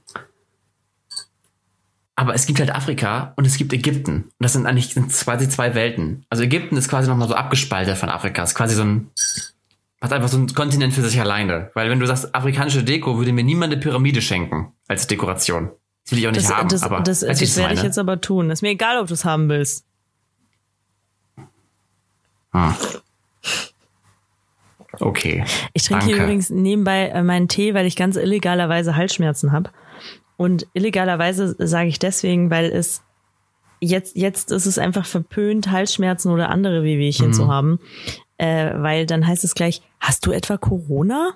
aber 2.17 2.35
es 2.35 2.47
gibt 2.47 2.61
halt 2.61 2.75
Afrika 2.75 3.33
und 3.37 3.45
es 3.45 3.57
gibt 3.57 3.73
Ägypten. 3.73 4.25
Und 4.25 4.35
das 4.39 4.53
sind 4.53 4.67
eigentlich 4.67 4.95
sind 4.95 5.13
quasi 5.13 5.49
zwei 5.49 5.75
Welten. 5.75 6.25
Also 6.31 6.45
Ägypten 6.45 6.77
ist 6.77 6.89
quasi 6.89 7.09
nochmal 7.09 7.29
so 7.29 7.35
abgespaltet 7.35 7.99
von 7.99 8.09
Afrika. 8.09 8.43
ist 8.43 8.55
quasi 8.55 8.75
so 8.75 8.83
ein, 8.83 9.11
hat 10.05 10.13
einfach 10.13 10.29
so 10.29 10.37
ein 10.37 10.47
Kontinent 10.55 10.93
für 10.93 11.01
sich 11.03 11.19
alleine. 11.19 11.71
Weil 11.73 11.89
wenn 11.89 11.99
du 11.99 12.07
sagst, 12.07 12.35
afrikanische 12.35 12.85
Deko, 12.85 13.17
würde 13.17 13.33
mir 13.33 13.43
niemand 13.43 13.73
eine 13.73 13.81
Pyramide 13.81 14.21
schenken 14.21 14.73
als 14.87 15.07
Dekoration. 15.07 15.71
Das 16.05 16.13
will 16.13 16.19
ich 16.19 16.29
auch 16.29 16.33
nicht 16.33 16.45
Das, 16.45 16.55
haben. 16.55 16.69
das, 16.69 16.83
aber 16.83 17.01
das, 17.01 17.23
wie 17.23 17.27
das 17.27 17.57
werde 17.57 17.75
ich 17.75 17.83
jetzt 17.83 17.99
aber 17.99 18.21
tun. 18.21 18.51
Ist 18.51 18.61
mir 18.61 18.69
egal, 18.69 19.01
ob 19.01 19.09
du 19.09 19.15
es 19.15 19.25
haben 19.25 19.49
willst. 19.49 19.87
Hm. 22.53 22.75
Okay. 25.01 25.45
Ich 25.73 25.85
trinke 25.85 26.05
hier 26.05 26.17
Danke. 26.17 26.25
übrigens 26.27 26.51
nebenbei 26.51 27.09
äh, 27.09 27.23
meinen 27.23 27.49
Tee, 27.49 27.73
weil 27.73 27.87
ich 27.87 27.97
ganz 27.97 28.17
illegalerweise 28.17 28.95
Halsschmerzen 28.97 29.53
habe. 29.53 29.71
Und 30.37 30.67
illegalerweise 30.75 31.57
sage 31.59 31.89
ich 31.89 31.99
deswegen, 31.99 32.51
weil 32.51 32.67
es 32.67 33.03
jetzt, 33.81 34.17
jetzt 34.17 34.53
ist 34.53 34.67
es 34.67 34.79
einfach 34.79 35.07
verpönt, 35.07 35.71
Halsschmerzen 35.71 36.31
oder 36.31 36.51
andere 36.51 36.83
Wehwehchen 36.83 37.33
zu 37.33 37.49
haben. 37.49 37.81
Äh, 38.37 38.73
weil 38.77 39.07
dann 39.07 39.27
heißt 39.27 39.45
es 39.45 39.55
gleich, 39.55 39.81
hast 40.05 40.27
du 40.27 40.33
etwa 40.33 40.57
Corona? 40.57 41.35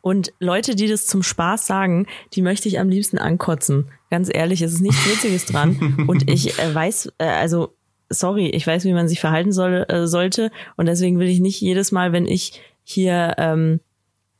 Und 0.00 0.32
Leute, 0.40 0.74
die 0.74 0.88
das 0.88 1.06
zum 1.06 1.22
Spaß 1.22 1.66
sagen, 1.66 2.06
die 2.32 2.42
möchte 2.42 2.68
ich 2.68 2.80
am 2.80 2.88
liebsten 2.88 3.18
ankotzen. 3.18 3.90
Ganz 4.10 4.28
ehrlich, 4.32 4.62
es 4.62 4.72
ist 4.72 4.80
nichts 4.80 5.06
Witziges 5.06 5.46
dran. 5.46 6.04
Und 6.08 6.28
ich 6.28 6.58
äh, 6.58 6.74
weiß, 6.74 7.12
äh, 7.18 7.24
also 7.24 7.74
sorry, 8.08 8.48
ich 8.48 8.66
weiß, 8.66 8.84
wie 8.84 8.92
man 8.92 9.06
sich 9.06 9.20
verhalten 9.20 9.52
soll, 9.52 9.86
äh, 9.88 10.06
sollte. 10.08 10.50
Und 10.76 10.86
deswegen 10.86 11.20
will 11.20 11.28
ich 11.28 11.40
nicht 11.40 11.60
jedes 11.60 11.92
Mal, 11.92 12.12
wenn 12.12 12.26
ich 12.26 12.60
hier 12.82 13.34
ähm, 13.38 13.80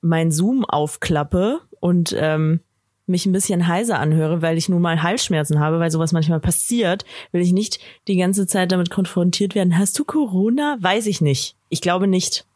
mein 0.01 0.33
Zoom 0.33 0.65
aufklappe 0.65 1.61
und 1.79 2.15
ähm, 2.19 2.61
mich 3.07 3.27
ein 3.27 3.33
bisschen 3.33 3.69
heiser 3.69 3.99
anhöre, 4.01 4.43
weil 4.43 4.59
ich 4.59 4.69
nun 4.69 4.83
mal 4.83 5.03
Halsschmerzen 5.03 5.61
habe, 5.61 5.79
weil 5.79 5.91
sowas 5.91 6.13
manchmal 6.13 6.41
passiert, 6.41 7.05
will 7.33 7.43
ich 7.43 7.53
nicht 7.53 7.79
die 8.09 8.17
ganze 8.17 8.47
Zeit 8.47 8.73
damit 8.73 8.91
konfrontiert 8.91 9.55
werden. 9.55 9.79
Hast 9.79 9.99
du 9.99 10.05
Corona? 10.05 10.77
Weiß 10.81 11.07
ich 11.07 11.21
nicht. 11.21 11.57
Ich 11.69 11.81
glaube 11.81 12.07
nicht. 12.07 12.47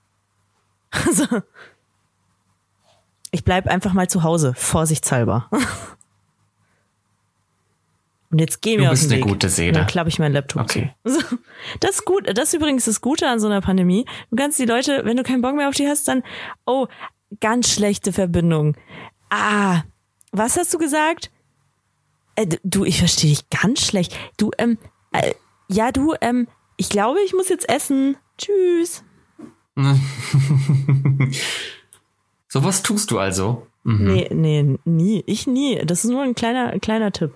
Also, 1.06 1.26
ich 3.30 3.44
bleib 3.44 3.66
einfach 3.66 3.92
mal 3.92 4.08
zu 4.08 4.22
Hause, 4.22 4.54
vorsichtshalber. 4.56 5.50
Und 8.30 8.40
jetzt 8.40 8.62
geh 8.62 8.76
mir 8.76 8.84
Du 8.84 8.90
aus 8.90 9.00
bist 9.00 9.10
dem 9.10 9.16
eine 9.16 9.24
Weg. 9.24 9.30
gute 9.32 9.48
Seele. 9.48 9.72
Dann 9.72 9.86
klappe 9.86 10.08
ich 10.08 10.18
meinen 10.18 10.32
Laptop 10.32 10.62
Okay. 10.62 10.92
zu. 11.06 11.20
Das 11.80 11.92
ist 11.96 12.04
gut. 12.04 12.26
Das 12.36 12.48
ist 12.48 12.54
übrigens 12.54 12.84
das 12.84 13.00
Gute 13.00 13.28
an 13.28 13.38
so 13.38 13.46
einer 13.46 13.60
Pandemie. 13.60 14.06
Du 14.30 14.36
kannst 14.36 14.58
die 14.58 14.64
Leute, 14.64 15.02
wenn 15.04 15.16
du 15.16 15.22
keinen 15.22 15.40
Bock 15.42 15.54
mehr 15.54 15.68
auf 15.68 15.74
die 15.74 15.86
hast, 15.86 16.08
dann, 16.08 16.22
oh, 16.66 16.88
ganz 17.40 17.72
schlechte 17.72 18.12
Verbindung. 18.12 18.76
Ah, 19.30 19.82
was 20.32 20.56
hast 20.56 20.74
du 20.74 20.78
gesagt? 20.78 21.30
Äh, 22.34 22.48
du, 22.64 22.84
ich 22.84 22.98
verstehe 22.98 23.30
dich 23.30 23.48
ganz 23.50 23.86
schlecht. 23.86 24.16
Du, 24.36 24.50
ähm, 24.58 24.78
äh, 25.12 25.34
ja, 25.68 25.92
du, 25.92 26.14
ähm, 26.20 26.48
ich 26.76 26.88
glaube, 26.88 27.20
ich 27.24 27.34
muss 27.34 27.48
jetzt 27.48 27.68
essen. 27.68 28.16
Tschüss. 28.36 29.04
So 32.54 32.62
was 32.62 32.84
tust 32.84 33.10
du 33.10 33.18
also. 33.18 33.66
Mhm. 33.82 34.06
Nee, 34.06 34.28
nee, 34.32 34.78
nie. 34.84 35.24
Ich 35.26 35.48
nie. 35.48 35.82
Das 35.84 36.04
ist 36.04 36.10
nur 36.12 36.22
ein 36.22 36.36
kleiner, 36.36 36.70
ein 36.70 36.80
kleiner 36.80 37.10
Tipp. 37.10 37.32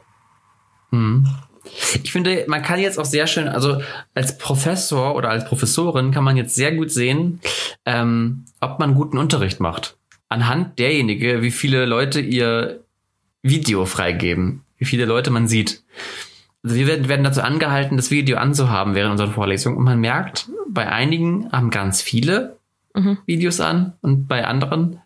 Ich 2.05 2.13
finde, 2.13 2.45
man 2.47 2.63
kann 2.63 2.79
jetzt 2.79 3.01
auch 3.01 3.05
sehr 3.05 3.27
schön, 3.27 3.49
also 3.49 3.83
als 4.15 4.39
Professor 4.39 5.17
oder 5.17 5.31
als 5.31 5.45
Professorin 5.45 6.13
kann 6.13 6.23
man 6.23 6.37
jetzt 6.37 6.55
sehr 6.55 6.73
gut 6.73 6.93
sehen, 6.93 7.41
ähm, 7.85 8.45
ob 8.61 8.79
man 8.79 8.95
guten 8.95 9.19
Unterricht 9.19 9.59
macht. 9.59 9.97
Anhand 10.29 10.79
derjenige, 10.79 11.43
wie 11.43 11.51
viele 11.51 11.85
Leute 11.85 12.21
ihr 12.21 12.85
Video 13.43 13.87
freigeben, 13.87 14.63
wie 14.77 14.85
viele 14.85 15.05
Leute 15.05 15.33
man 15.33 15.49
sieht. 15.49 15.83
Also 16.65 16.77
wir 16.77 16.87
werden, 16.87 17.09
werden 17.09 17.25
dazu 17.25 17.41
angehalten, 17.43 17.97
das 17.97 18.11
Video 18.11 18.37
anzuhaben 18.39 18.95
während 18.95 19.13
unserer 19.13 19.31
Vorlesung. 19.31 19.77
Und 19.77 19.85
man 19.85 20.01
merkt, 20.01 20.49
bei 20.69 20.91
einigen 20.91 21.51
haben 21.53 21.71
ganz 21.71 22.03
viele 22.03 22.57
Mhm. 22.95 23.19
Videos 23.27 23.61
an 23.61 23.93
und 24.01 24.27
bei 24.29 24.45
anderen 24.47 25.01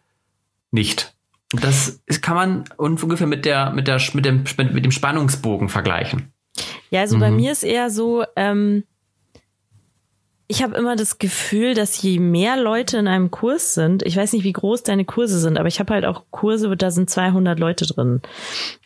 nicht. 0.71 1.15
Und 1.53 1.63
das 1.63 2.01
kann 2.23 2.35
man 2.37 2.65
ungefähr 2.79 3.27
mit 3.27 3.45
der, 3.45 3.71
mit 3.73 3.87
der, 3.87 4.01
mit 4.15 4.25
dem, 4.25 4.45
mit 4.73 4.85
dem 4.85 4.93
Spannungsbogen 4.93 5.69
vergleichen. 5.69 6.33
Ja, 6.91 7.01
also 7.03 7.19
bei 7.19 7.31
Mhm. 7.31 7.37
mir 7.37 7.53
ist 7.53 7.65
eher 7.65 7.91
so, 7.91 8.25
ähm, 8.37 8.85
ich 10.49 10.63
habe 10.63 10.77
immer 10.77 10.97
das 10.97 11.19
Gefühl, 11.19 11.75
dass 11.75 12.03
je 12.03 12.19
mehr 12.19 12.57
Leute 12.57 12.99
in 12.99 13.09
einem 13.09 13.31
Kurs 13.31 13.75
sind, 13.75 14.03
ich 14.03 14.17
weiß 14.17 14.33
nicht, 14.33 14.45
wie 14.45 14.53
groß 14.53 14.83
deine 14.83 15.05
Kurse 15.05 15.39
sind, 15.39 15.59
aber 15.59 15.69
ich 15.69 15.81
habe 15.81 15.95
halt 15.95 16.05
auch 16.05 16.25
Kurse, 16.31 16.77
da 16.77 16.91
sind 16.91 17.09
200 17.09 17.59
Leute 17.59 17.87
drin. 17.87 18.21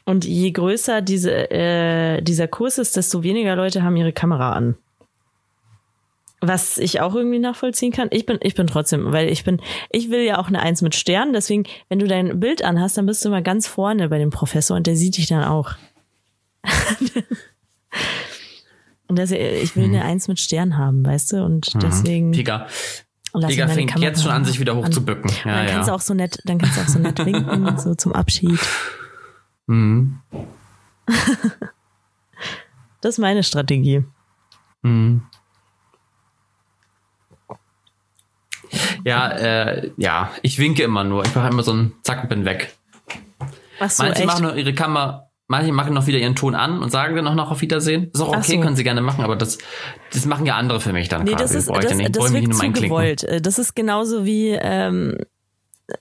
Und 0.04 0.24
je 0.24 0.50
größer 0.52 1.02
diese, 1.02 1.50
äh, 1.50 2.22
dieser 2.22 2.46
Kurs 2.46 2.78
ist, 2.78 2.96
desto 2.96 3.22
weniger 3.22 3.56
Leute 3.56 3.82
haben 3.82 3.96
ihre 3.96 4.12
Kamera 4.12 4.52
an. 4.52 4.76
Was 6.40 6.78
ich 6.78 7.00
auch 7.00 7.14
irgendwie 7.14 7.38
nachvollziehen 7.38 7.92
kann. 7.92 8.08
Ich 8.12 8.26
bin, 8.26 8.38
ich 8.42 8.54
bin 8.54 8.68
trotzdem, 8.68 9.12
weil 9.12 9.28
ich 9.28 9.42
bin, 9.42 9.60
ich 9.90 10.10
will 10.10 10.20
ja 10.20 10.38
auch 10.38 10.48
eine 10.48 10.60
Eins 10.60 10.82
mit 10.82 10.94
Sternen. 10.94 11.32
Deswegen, 11.32 11.64
wenn 11.88 11.98
du 11.98 12.06
dein 12.06 12.38
Bild 12.38 12.62
anhast, 12.62 12.98
dann 12.98 13.06
bist 13.06 13.24
du 13.24 13.30
mal 13.30 13.42
ganz 13.42 13.66
vorne 13.66 14.08
bei 14.08 14.18
dem 14.18 14.30
Professor 14.30 14.76
und 14.76 14.86
der 14.86 14.96
sieht 14.96 15.16
dich 15.16 15.26
dann 15.26 15.42
auch. 15.42 15.72
und 19.08 19.18
das, 19.18 19.30
ich 19.30 19.76
will 19.76 19.84
eine 19.84 20.02
Eins 20.04 20.28
mit 20.28 20.40
Stern 20.40 20.76
haben, 20.78 21.04
weißt 21.04 21.32
du? 21.32 21.44
Und 21.44 21.74
Mhm. 21.74 21.80
deswegen. 21.80 22.32
Tiger 22.32 22.66
meine 23.32 23.74
fängt 23.74 23.90
Kamera 23.92 24.08
jetzt 24.08 24.22
schon 24.22 24.30
an, 24.32 24.44
sich 24.46 24.58
wieder 24.60 24.74
hochzubücken. 24.76 25.30
Ja, 25.44 25.56
dann 25.56 25.66
kannst 25.66 25.88
du 25.88 25.92
ja. 25.92 25.96
auch 25.96 26.00
so 26.00 26.14
nett, 26.14 26.38
dann 26.44 26.56
kannst 26.58 26.78
du 26.78 26.80
auch 26.82 26.88
so 26.88 26.98
nett 26.98 27.18
winken, 27.24 27.78
so 27.78 27.94
zum 27.94 28.12
Abschied. 28.14 28.58
Mhm. 29.66 30.20
Das 33.02 33.14
ist 33.14 33.18
meine 33.18 33.42
Strategie. 33.44 34.02
Mhm. 34.82 35.22
Ja, 39.04 39.28
äh, 39.30 39.90
ja, 39.96 40.30
ich 40.42 40.58
winke 40.58 40.82
immer 40.82 41.04
nur. 41.04 41.24
Ich 41.24 41.34
mache 41.34 41.48
immer 41.48 41.62
so 41.62 41.72
einen 41.72 41.92
Zack 42.02 42.22
und 42.24 42.28
bin 42.28 42.44
weg. 42.44 42.76
Ach 43.78 43.90
so, 43.90 44.02
Manche 44.02 44.20
echt? 44.20 44.26
machen 44.26 44.42
noch 44.44 44.56
ihre 44.56 44.74
Kamera, 44.74 45.25
manche 45.48 45.72
machen 45.72 45.94
noch 45.94 46.06
wieder 46.06 46.18
ihren 46.18 46.34
Ton 46.34 46.54
an 46.54 46.82
und 46.82 46.90
sagen 46.90 47.14
dann 47.16 47.26
auch 47.28 47.34
noch 47.34 47.50
auf 47.50 47.60
Wiedersehen. 47.60 48.10
Ist 48.12 48.20
auch 48.20 48.36
okay, 48.36 48.56
so. 48.56 48.60
können 48.60 48.76
sie 48.76 48.84
gerne 48.84 49.00
machen, 49.00 49.22
aber 49.24 49.36
das, 49.36 49.58
das 50.12 50.26
machen 50.26 50.46
ja 50.46 50.56
andere 50.56 50.80
für 50.80 50.92
mich 50.92 51.08
dann 51.08 51.24
Nee, 51.24 51.32
quasi. 51.32 51.42
das 51.44 51.54
ist, 51.54 51.66
Brauche 51.68 51.80
ich 51.80 51.86
das, 51.86 51.98
das 52.12 52.32
wirkt 52.32 52.48
nur 52.48 52.56
zu 52.58 52.62
einklicken. 52.64 52.88
gewollt. 52.90 53.24
Äh, 53.24 53.40
Das 53.40 53.58
ist 53.58 53.74
genauso 53.76 54.24
wie, 54.24 54.48
ähm, 54.50 55.16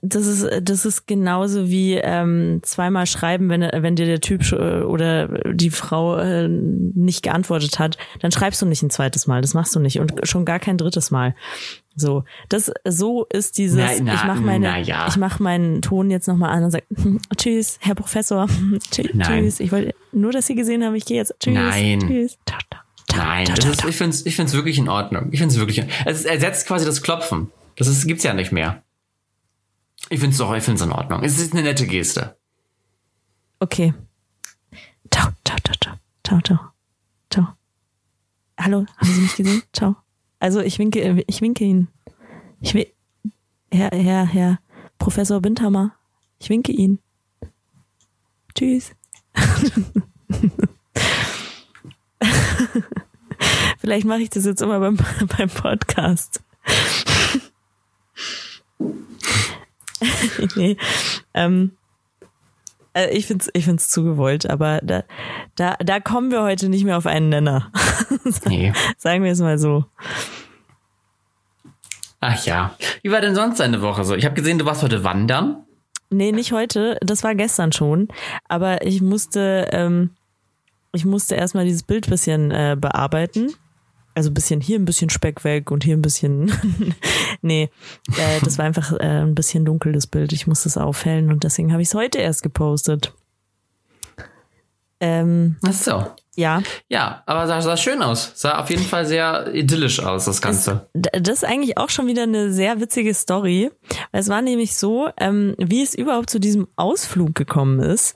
das 0.02 0.26
ist, 0.26 0.48
das 0.62 0.84
ist 0.84 1.06
genauso 1.06 1.68
wie 1.68 1.94
ähm, 1.94 2.58
zweimal 2.62 3.06
schreiben, 3.06 3.48
wenn, 3.48 3.60
wenn 3.62 3.94
dir 3.94 4.06
der 4.06 4.20
Typ 4.20 4.42
äh, 4.50 4.80
oder 4.82 5.28
die 5.52 5.70
Frau 5.70 6.16
äh, 6.18 6.48
nicht 6.48 7.22
geantwortet 7.22 7.78
hat, 7.78 7.96
dann 8.20 8.32
schreibst 8.32 8.60
du 8.60 8.66
nicht 8.66 8.82
ein 8.82 8.90
zweites 8.90 9.28
Mal. 9.28 9.42
Das 9.42 9.54
machst 9.54 9.76
du 9.76 9.78
nicht 9.78 10.00
und 10.00 10.12
schon 10.24 10.44
gar 10.44 10.58
kein 10.58 10.76
drittes 10.76 11.12
Mal. 11.12 11.36
So, 11.98 12.24
das 12.50 12.70
so 12.84 13.24
ist 13.24 13.56
dieses. 13.56 13.78
Na, 13.78 13.90
na, 14.02 14.14
ich 14.14 14.24
mache 14.24 14.40
meine, 14.42 14.68
na 14.68 14.78
ja. 14.78 15.08
ich 15.08 15.16
mache 15.16 15.42
meinen 15.42 15.80
Ton 15.80 16.10
jetzt 16.10 16.28
noch 16.28 16.36
mal 16.36 16.50
an 16.50 16.64
und 16.64 16.70
sag 16.70 16.84
Tschüss, 17.36 17.78
Herr 17.80 17.94
Professor. 17.94 18.46
Tschüss. 18.90 19.06
Nein. 19.14 19.44
Tschüss. 19.44 19.60
Ich 19.60 19.72
wollte 19.72 19.94
nur, 20.12 20.30
dass 20.30 20.46
Sie 20.46 20.54
gesehen 20.54 20.84
haben. 20.84 20.94
Ich 20.94 21.06
gehe 21.06 21.16
jetzt. 21.16 21.34
Tschüss. 21.40 21.54
Nein. 21.54 22.00
Tschüss. 22.00 22.38
Ciao, 22.46 22.60
ciao, 22.70 22.82
ciao, 23.08 23.24
Nein, 23.24 23.46
das 23.46 23.64
ist, 23.64 23.84
ich 23.86 23.96
finde 23.96 24.14
es 24.14 24.26
ich 24.26 24.36
find's 24.36 24.52
wirklich 24.52 24.76
in 24.76 24.90
Ordnung. 24.90 25.28
Ich 25.32 25.38
finde 25.38 25.54
es 25.54 25.58
wirklich. 25.58 25.82
Es 26.04 26.26
ersetzt 26.26 26.66
quasi 26.66 26.84
das 26.84 27.00
Klopfen. 27.00 27.50
Das 27.76 27.88
ist, 27.88 28.06
gibt's 28.06 28.24
ja 28.24 28.34
nicht 28.34 28.52
mehr. 28.52 28.82
Ich 30.10 30.20
finde 30.20 30.32
es 30.32 30.38
doch, 30.38 30.54
ich 30.54 30.62
finde 30.62 30.80
es 30.80 30.86
in 30.86 30.92
Ordnung. 30.92 31.22
Es 31.24 31.38
ist 31.38 31.54
eine 31.54 31.62
nette 31.62 31.86
Geste. 31.86 32.36
Okay. 33.58 33.94
Ciao, 35.10 35.30
ciao, 35.44 35.56
ciao, 35.64 35.74
ciao. 35.80 35.94
Ciao, 36.22 36.40
ciao. 36.42 36.58
Ciao. 37.30 37.46
Hallo, 38.58 38.84
haben 38.98 39.12
Sie 39.12 39.20
mich 39.20 39.36
gesehen? 39.36 39.62
Ciao. 39.72 40.05
Also 40.38 40.60
ich 40.60 40.78
winke, 40.78 41.24
ich 41.26 41.40
winke 41.40 41.64
Ihnen. 41.64 41.88
Ich 42.60 42.74
will, 42.74 42.86
Herr, 43.70 43.90
Herr, 43.92 44.26
Herr 44.26 44.60
Professor 44.98 45.40
Bindhammer, 45.40 45.94
ich 46.38 46.48
winke 46.48 46.70
Ihnen. 46.72 47.00
Tschüss. 48.54 48.92
Vielleicht 53.78 54.06
mache 54.06 54.22
ich 54.22 54.30
das 54.30 54.46
jetzt 54.46 54.62
immer 54.62 54.80
beim, 54.80 54.98
beim 55.38 55.48
Podcast. 55.48 56.42
nee. 60.56 60.76
Ähm, 61.34 61.76
äh, 62.96 63.10
ich 63.10 63.26
find's, 63.26 63.48
ich 63.52 63.64
find's 63.64 63.88
zu 63.88 64.02
gewollt, 64.02 64.48
aber 64.48 64.80
da, 64.82 65.04
da, 65.54 65.76
da 65.78 66.00
kommen 66.00 66.30
wir 66.30 66.42
heute 66.42 66.68
nicht 66.68 66.84
mehr 66.84 66.96
auf 66.96 67.06
einen 67.06 67.28
Nenner. 67.28 67.70
Nee. 68.46 68.72
Sagen 68.96 69.22
wir 69.22 69.30
es 69.30 69.40
mal 69.40 69.58
so. 69.58 69.84
Ach 72.20 72.44
ja. 72.44 72.74
Wie 73.02 73.10
war 73.10 73.20
denn 73.20 73.34
sonst 73.34 73.60
deine 73.60 73.82
Woche 73.82 74.04
so? 74.04 74.14
Ich 74.14 74.24
habe 74.24 74.34
gesehen, 74.34 74.58
du 74.58 74.64
warst 74.64 74.82
heute 74.82 75.04
wandern. 75.04 75.64
Nee, 76.10 76.32
nicht 76.32 76.52
heute. 76.52 76.98
Das 77.02 77.22
war 77.22 77.34
gestern 77.34 77.72
schon. 77.72 78.08
Aber 78.48 78.84
ich 78.84 79.02
musste, 79.02 79.68
ähm, 79.72 80.10
ich 80.92 81.04
musste 81.04 81.34
erstmal 81.34 81.64
dieses 81.64 81.82
Bild 81.82 82.08
bisschen 82.08 82.50
äh, 82.50 82.76
bearbeiten. 82.78 83.54
Also 84.16 84.30
ein 84.30 84.34
bisschen 84.34 84.62
hier 84.62 84.78
ein 84.78 84.86
bisschen 84.86 85.10
Speck 85.10 85.44
weg 85.44 85.70
und 85.70 85.84
hier 85.84 85.94
ein 85.96 86.00
bisschen. 86.02 86.50
nee, 87.42 87.70
äh, 88.16 88.40
das 88.42 88.56
war 88.56 88.64
einfach 88.64 88.92
äh, 88.94 89.02
ein 89.22 89.34
bisschen 89.34 89.66
dunkel, 89.66 89.92
das 89.92 90.06
Bild. 90.06 90.32
Ich 90.32 90.46
musste 90.46 90.68
es 90.70 90.78
aufhellen 90.78 91.30
und 91.30 91.44
deswegen 91.44 91.70
habe 91.72 91.82
ich 91.82 91.88
es 91.88 91.94
heute 91.94 92.18
erst 92.18 92.42
gepostet. 92.42 93.12
Ähm, 94.98 95.56
Ach 95.66 95.72
so. 95.74 96.06
ja, 96.36 96.62
Ja, 96.88 97.22
aber 97.26 97.46
sah, 97.46 97.60
sah 97.60 97.76
schön 97.76 98.00
aus. 98.02 98.32
Sah 98.34 98.58
auf 98.62 98.70
jeden 98.70 98.84
Fall 98.84 99.04
sehr 99.04 99.54
idyllisch 99.54 100.00
aus, 100.00 100.24
das 100.24 100.40
Ganze. 100.40 100.88
D- 100.94 101.10
Das 101.20 101.42
ist 101.42 101.44
eigentlich 101.44 101.76
auch 101.76 101.90
schon 101.90 102.06
wieder 102.06 102.22
eine 102.22 102.50
sehr 102.50 102.80
witzige 102.80 103.12
Story. 103.12 103.70
Es 104.12 104.30
war 104.30 104.40
nämlich 104.40 104.74
so, 104.74 105.10
ähm, 105.18 105.54
wie 105.58 105.82
es 105.82 105.94
überhaupt 105.94 106.30
zu 106.30 106.40
diesem 106.40 106.66
Ausflug 106.76 107.34
gekommen 107.34 107.80
ist. 107.80 108.14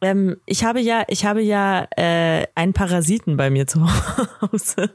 Ähm, 0.00 0.36
ich 0.46 0.64
habe 0.64 0.80
ja, 0.80 1.04
ich 1.08 1.24
habe 1.24 1.42
ja 1.42 1.86
äh, 1.96 2.46
einen 2.54 2.72
Parasiten 2.72 3.36
bei 3.36 3.50
mir 3.50 3.66
zu 3.66 3.86
Hause. 4.40 4.90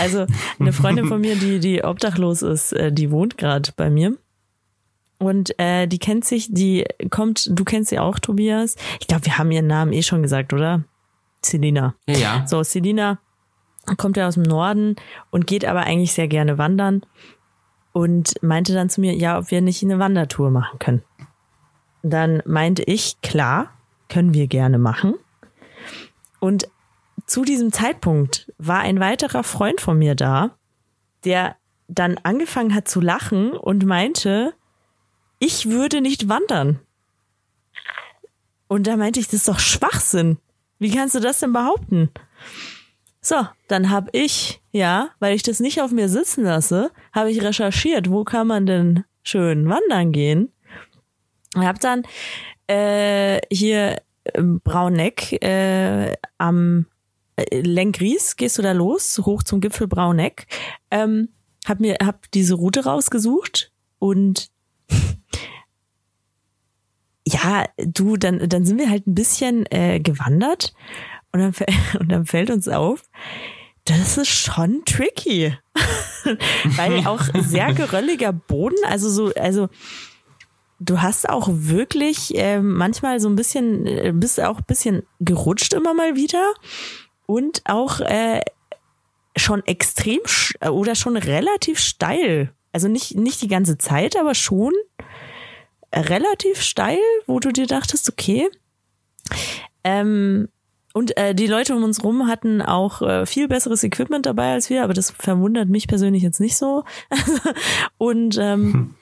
Also 0.00 0.26
eine 0.58 0.72
Freundin 0.72 1.06
von 1.06 1.20
mir, 1.20 1.36
die 1.36 1.60
die 1.60 1.84
obdachlos 1.84 2.42
ist, 2.42 2.72
äh, 2.72 2.92
die 2.92 3.10
wohnt 3.10 3.38
gerade 3.38 3.70
bei 3.76 3.90
mir. 3.90 4.16
Und 5.18 5.58
äh, 5.58 5.86
die 5.86 5.98
kennt 5.98 6.24
sich, 6.24 6.52
die 6.52 6.84
kommt, 7.10 7.48
du 7.50 7.64
kennst 7.64 7.90
sie 7.90 7.98
auch, 7.98 8.18
Tobias. 8.18 8.76
Ich 9.00 9.06
glaube, 9.06 9.24
wir 9.24 9.38
haben 9.38 9.50
ihren 9.50 9.66
Namen 9.66 9.92
eh 9.92 10.02
schon 10.02 10.22
gesagt, 10.22 10.52
oder? 10.52 10.84
Selina. 11.42 11.94
Ja, 12.06 12.16
ja. 12.16 12.46
So, 12.46 12.62
Selina 12.62 13.18
kommt 13.96 14.16
ja 14.16 14.26
aus 14.26 14.34
dem 14.34 14.42
Norden 14.42 14.96
und 15.30 15.46
geht 15.46 15.64
aber 15.64 15.82
eigentlich 15.82 16.12
sehr 16.12 16.28
gerne 16.28 16.58
wandern 16.58 17.02
und 17.92 18.34
meinte 18.42 18.74
dann 18.74 18.90
zu 18.90 19.00
mir, 19.00 19.14
ja, 19.14 19.38
ob 19.38 19.50
wir 19.50 19.60
nicht 19.62 19.82
eine 19.82 19.98
Wandertour 19.98 20.50
machen 20.50 20.78
können. 20.78 21.02
Dann 22.02 22.42
meinte 22.44 22.82
ich, 22.82 23.20
klar, 23.22 23.70
können 24.08 24.34
wir 24.34 24.46
gerne 24.46 24.78
machen. 24.78 25.14
Und 26.40 26.68
zu 27.26 27.44
diesem 27.44 27.72
Zeitpunkt 27.72 28.52
war 28.58 28.80
ein 28.80 29.00
weiterer 29.00 29.42
Freund 29.42 29.80
von 29.80 29.98
mir 29.98 30.14
da, 30.14 30.56
der 31.24 31.56
dann 31.88 32.18
angefangen 32.22 32.74
hat 32.74 32.88
zu 32.88 33.00
lachen 33.00 33.52
und 33.52 33.84
meinte, 33.84 34.54
ich 35.38 35.68
würde 35.68 36.00
nicht 36.00 36.28
wandern. 36.28 36.80
Und 38.68 38.86
da 38.86 38.96
meinte 38.96 39.20
ich, 39.20 39.26
das 39.26 39.34
ist 39.40 39.48
doch 39.48 39.58
Schwachsinn. 39.58 40.38
Wie 40.78 40.90
kannst 40.90 41.14
du 41.14 41.20
das 41.20 41.40
denn 41.40 41.52
behaupten? 41.52 42.10
So, 43.20 43.46
dann 43.68 43.90
habe 43.90 44.10
ich, 44.12 44.60
ja, 44.72 45.10
weil 45.18 45.34
ich 45.34 45.42
das 45.42 45.60
nicht 45.60 45.80
auf 45.80 45.90
mir 45.90 46.08
sitzen 46.08 46.44
lasse, 46.44 46.90
habe 47.12 47.30
ich 47.30 47.42
recherchiert, 47.42 48.10
wo 48.10 48.24
kann 48.24 48.46
man 48.46 48.66
denn 48.66 49.04
schön 49.22 49.68
wandern 49.68 50.12
gehen. 50.12 50.52
Und 51.54 51.66
habe 51.66 51.78
dann 51.78 52.02
äh, 52.66 53.40
hier 53.50 54.02
im 54.34 54.60
Brauneck 54.60 55.32
äh, 55.42 56.16
am 56.38 56.86
äh, 57.36 57.60
Lenkries, 57.60 58.36
gehst 58.36 58.58
du 58.58 58.62
da 58.62 58.72
los, 58.72 59.20
hoch 59.24 59.42
zum 59.42 59.60
Gipfel 59.60 59.86
Brauneck, 59.86 60.46
ähm, 60.90 61.28
hab 61.66 61.80
mir 61.80 61.96
hab 62.02 62.30
diese 62.32 62.54
Route 62.54 62.84
rausgesucht 62.84 63.72
und 63.98 64.50
ja, 67.26 67.66
du, 67.76 68.16
dann, 68.16 68.48
dann 68.48 68.64
sind 68.64 68.78
wir 68.78 68.90
halt 68.90 69.06
ein 69.06 69.14
bisschen 69.14 69.66
äh, 69.70 70.00
gewandert 70.00 70.74
und 71.32 71.40
dann, 71.40 71.54
und 72.00 72.10
dann 72.10 72.26
fällt 72.26 72.50
uns 72.50 72.68
auf, 72.68 73.02
das 73.84 74.18
ist 74.18 74.28
schon 74.28 74.84
tricky. 74.84 75.56
Weil 76.76 77.06
auch 77.06 77.22
sehr 77.38 77.72
gerölliger 77.72 78.32
Boden, 78.32 78.76
also 78.84 79.08
so, 79.08 79.32
also 79.34 79.68
du 80.78 81.00
hast 81.00 81.28
auch 81.28 81.48
wirklich 81.50 82.36
äh, 82.36 82.60
manchmal 82.60 83.20
so 83.20 83.28
ein 83.28 83.36
bisschen, 83.36 83.86
äh, 83.86 84.12
bist 84.14 84.40
auch 84.40 84.58
ein 84.58 84.66
bisschen 84.66 85.02
gerutscht 85.20 85.72
immer 85.72 85.94
mal 85.94 86.16
wieder 86.16 86.52
und 87.26 87.62
auch 87.64 88.00
äh, 88.00 88.42
schon 89.36 89.64
extrem 89.66 90.20
sch- 90.22 90.68
oder 90.68 90.94
schon 90.94 91.16
relativ 91.16 91.78
steil. 91.78 92.52
Also 92.72 92.88
nicht, 92.88 93.16
nicht 93.16 93.42
die 93.42 93.48
ganze 93.48 93.78
Zeit, 93.78 94.16
aber 94.16 94.34
schon 94.34 94.72
relativ 95.94 96.60
steil, 96.60 96.98
wo 97.26 97.40
du 97.40 97.52
dir 97.52 97.66
dachtest, 97.66 98.08
okay. 98.08 98.48
Ähm, 99.84 100.48
und 100.92 101.16
äh, 101.16 101.34
die 101.34 101.46
Leute 101.46 101.76
um 101.76 101.84
uns 101.84 102.02
rum 102.02 102.26
hatten 102.26 102.62
auch 102.62 103.02
äh, 103.02 103.26
viel 103.26 103.48
besseres 103.48 103.84
Equipment 103.84 104.26
dabei 104.26 104.52
als 104.52 104.70
wir, 104.70 104.82
aber 104.82 104.94
das 104.94 105.10
verwundert 105.10 105.68
mich 105.68 105.88
persönlich 105.88 106.22
jetzt 106.22 106.40
nicht 106.40 106.56
so. 106.56 106.84
und 107.98 108.38
ähm, 108.40 108.94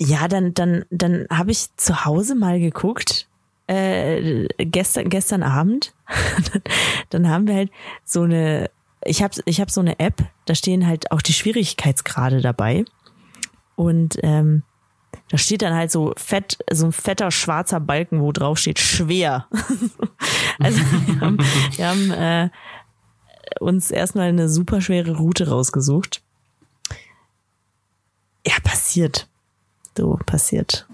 ja, 0.00 0.28
dann, 0.28 0.54
dann, 0.54 0.84
dann 0.90 1.26
habe 1.30 1.50
ich 1.50 1.76
zu 1.76 2.04
Hause 2.04 2.34
mal 2.34 2.58
geguckt, 2.58 3.28
äh, 3.66 4.46
gestern, 4.58 5.10
gestern 5.10 5.42
Abend. 5.42 5.94
dann 7.10 7.28
haben 7.28 7.46
wir 7.46 7.54
halt 7.54 7.70
so 8.04 8.22
eine 8.22 8.70
ich 9.04 9.22
habe 9.22 9.34
ich 9.44 9.60
hab 9.60 9.70
so 9.70 9.80
eine 9.80 9.98
App, 9.98 10.22
da 10.44 10.54
stehen 10.54 10.86
halt 10.86 11.10
auch 11.10 11.22
die 11.22 11.32
Schwierigkeitsgrade 11.32 12.40
dabei. 12.40 12.84
Und 13.76 14.18
ähm, 14.22 14.62
da 15.30 15.38
steht 15.38 15.62
dann 15.62 15.74
halt 15.74 15.90
so 15.90 16.12
fett, 16.16 16.58
so 16.70 16.86
ein 16.86 16.92
fetter 16.92 17.30
schwarzer 17.30 17.80
Balken, 17.80 18.20
wo 18.20 18.32
drauf 18.32 18.58
steht 18.58 18.78
schwer. 18.78 19.46
also 20.58 20.78
wir 20.78 21.20
haben, 21.20 21.38
wir 21.76 21.88
haben 21.88 22.10
äh, 22.10 22.50
uns 23.60 23.90
erstmal 23.90 24.28
eine 24.28 24.48
super 24.48 24.80
schwere 24.80 25.16
Route 25.16 25.48
rausgesucht. 25.48 26.22
Ja, 28.46 28.54
passiert. 28.62 29.28
So, 29.96 30.18
passiert. 30.26 30.86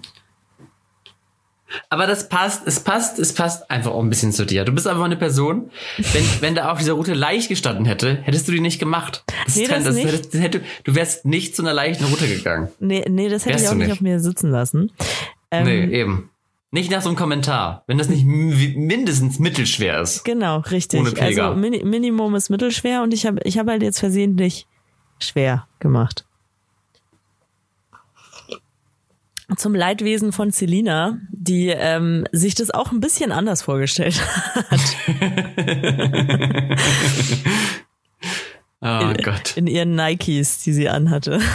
Aber 1.89 2.07
das 2.07 2.29
passt, 2.29 2.65
es 2.65 2.79
passt, 2.79 3.19
es 3.19 3.33
passt 3.33 3.69
einfach 3.69 3.91
auch 3.91 4.01
ein 4.01 4.09
bisschen 4.09 4.31
zu 4.31 4.45
dir. 4.45 4.63
Du 4.63 4.71
bist 4.71 4.87
einfach 4.87 5.03
eine 5.03 5.17
Person, 5.17 5.69
wenn, 5.97 6.23
wenn 6.39 6.55
da 6.55 6.71
auf 6.71 6.79
dieser 6.79 6.93
Route 6.93 7.13
leicht 7.13 7.49
gestanden 7.49 7.85
hätte, 7.85 8.15
hättest 8.23 8.47
du 8.47 8.53
die 8.53 8.61
nicht 8.61 8.79
gemacht. 8.79 9.23
Das 9.45 9.55
Nee, 9.57 9.63
ist 9.63 9.69
kein, 9.69 9.83
das 9.83 9.95
das, 9.95 10.03
nicht. 10.03 10.33
das 10.33 10.41
hätte, 10.41 10.61
du 10.85 10.95
wärst 10.95 11.25
nicht 11.25 11.55
zu 11.55 11.61
einer 11.63 11.73
leichten 11.73 12.05
Route 12.05 12.27
gegangen. 12.27 12.69
Nee, 12.79 13.03
nee, 13.09 13.27
das 13.27 13.43
hätte 13.45 13.55
Wärst 13.55 13.65
ich 13.65 13.69
auch 13.71 13.75
nicht 13.75 13.91
auf 13.91 14.01
mir 14.01 14.19
sitzen 14.21 14.49
lassen. 14.49 14.91
Ähm, 15.51 15.65
nee, 15.65 15.99
eben. 15.99 16.29
Nicht 16.71 16.89
nach 16.91 17.01
so 17.01 17.09
einem 17.09 17.17
Kommentar. 17.17 17.83
Wenn 17.87 17.97
das 17.97 18.07
nicht 18.09 18.25
mi- 18.25 18.75
mindestens 18.77 19.39
mittelschwer 19.39 19.99
ist. 20.01 20.23
Genau, 20.23 20.59
richtig. 20.59 20.99
Ohne. 21.01 21.13
Also 21.21 21.53
Mini 21.55 21.83
Minimum 21.83 22.33
ist 22.35 22.49
mittelschwer 22.49 23.03
und 23.03 23.13
ich 23.13 23.25
habe 23.25 23.39
ich 23.43 23.57
hab 23.57 23.67
halt 23.67 23.83
jetzt 23.83 23.99
versehentlich 23.99 24.67
schwer 25.19 25.67
gemacht. 25.79 26.25
Zum 29.55 29.73
Leidwesen 29.73 30.33
von 30.33 30.51
Selina, 30.51 31.19
die 31.31 31.69
ähm, 31.69 32.25
sich 32.33 32.53
das 32.53 32.69
auch 32.69 32.91
ein 32.91 32.99
bisschen 32.99 33.31
anders 33.31 33.61
vorgestellt 33.61 34.21
hat 34.69 34.81
Oh 38.81 39.13
Gott. 39.23 39.55
in 39.57 39.67
ihren 39.67 39.95
Nikes, 39.95 40.63
die 40.63 40.73
sie 40.73 40.89
anhatte. 40.89 41.39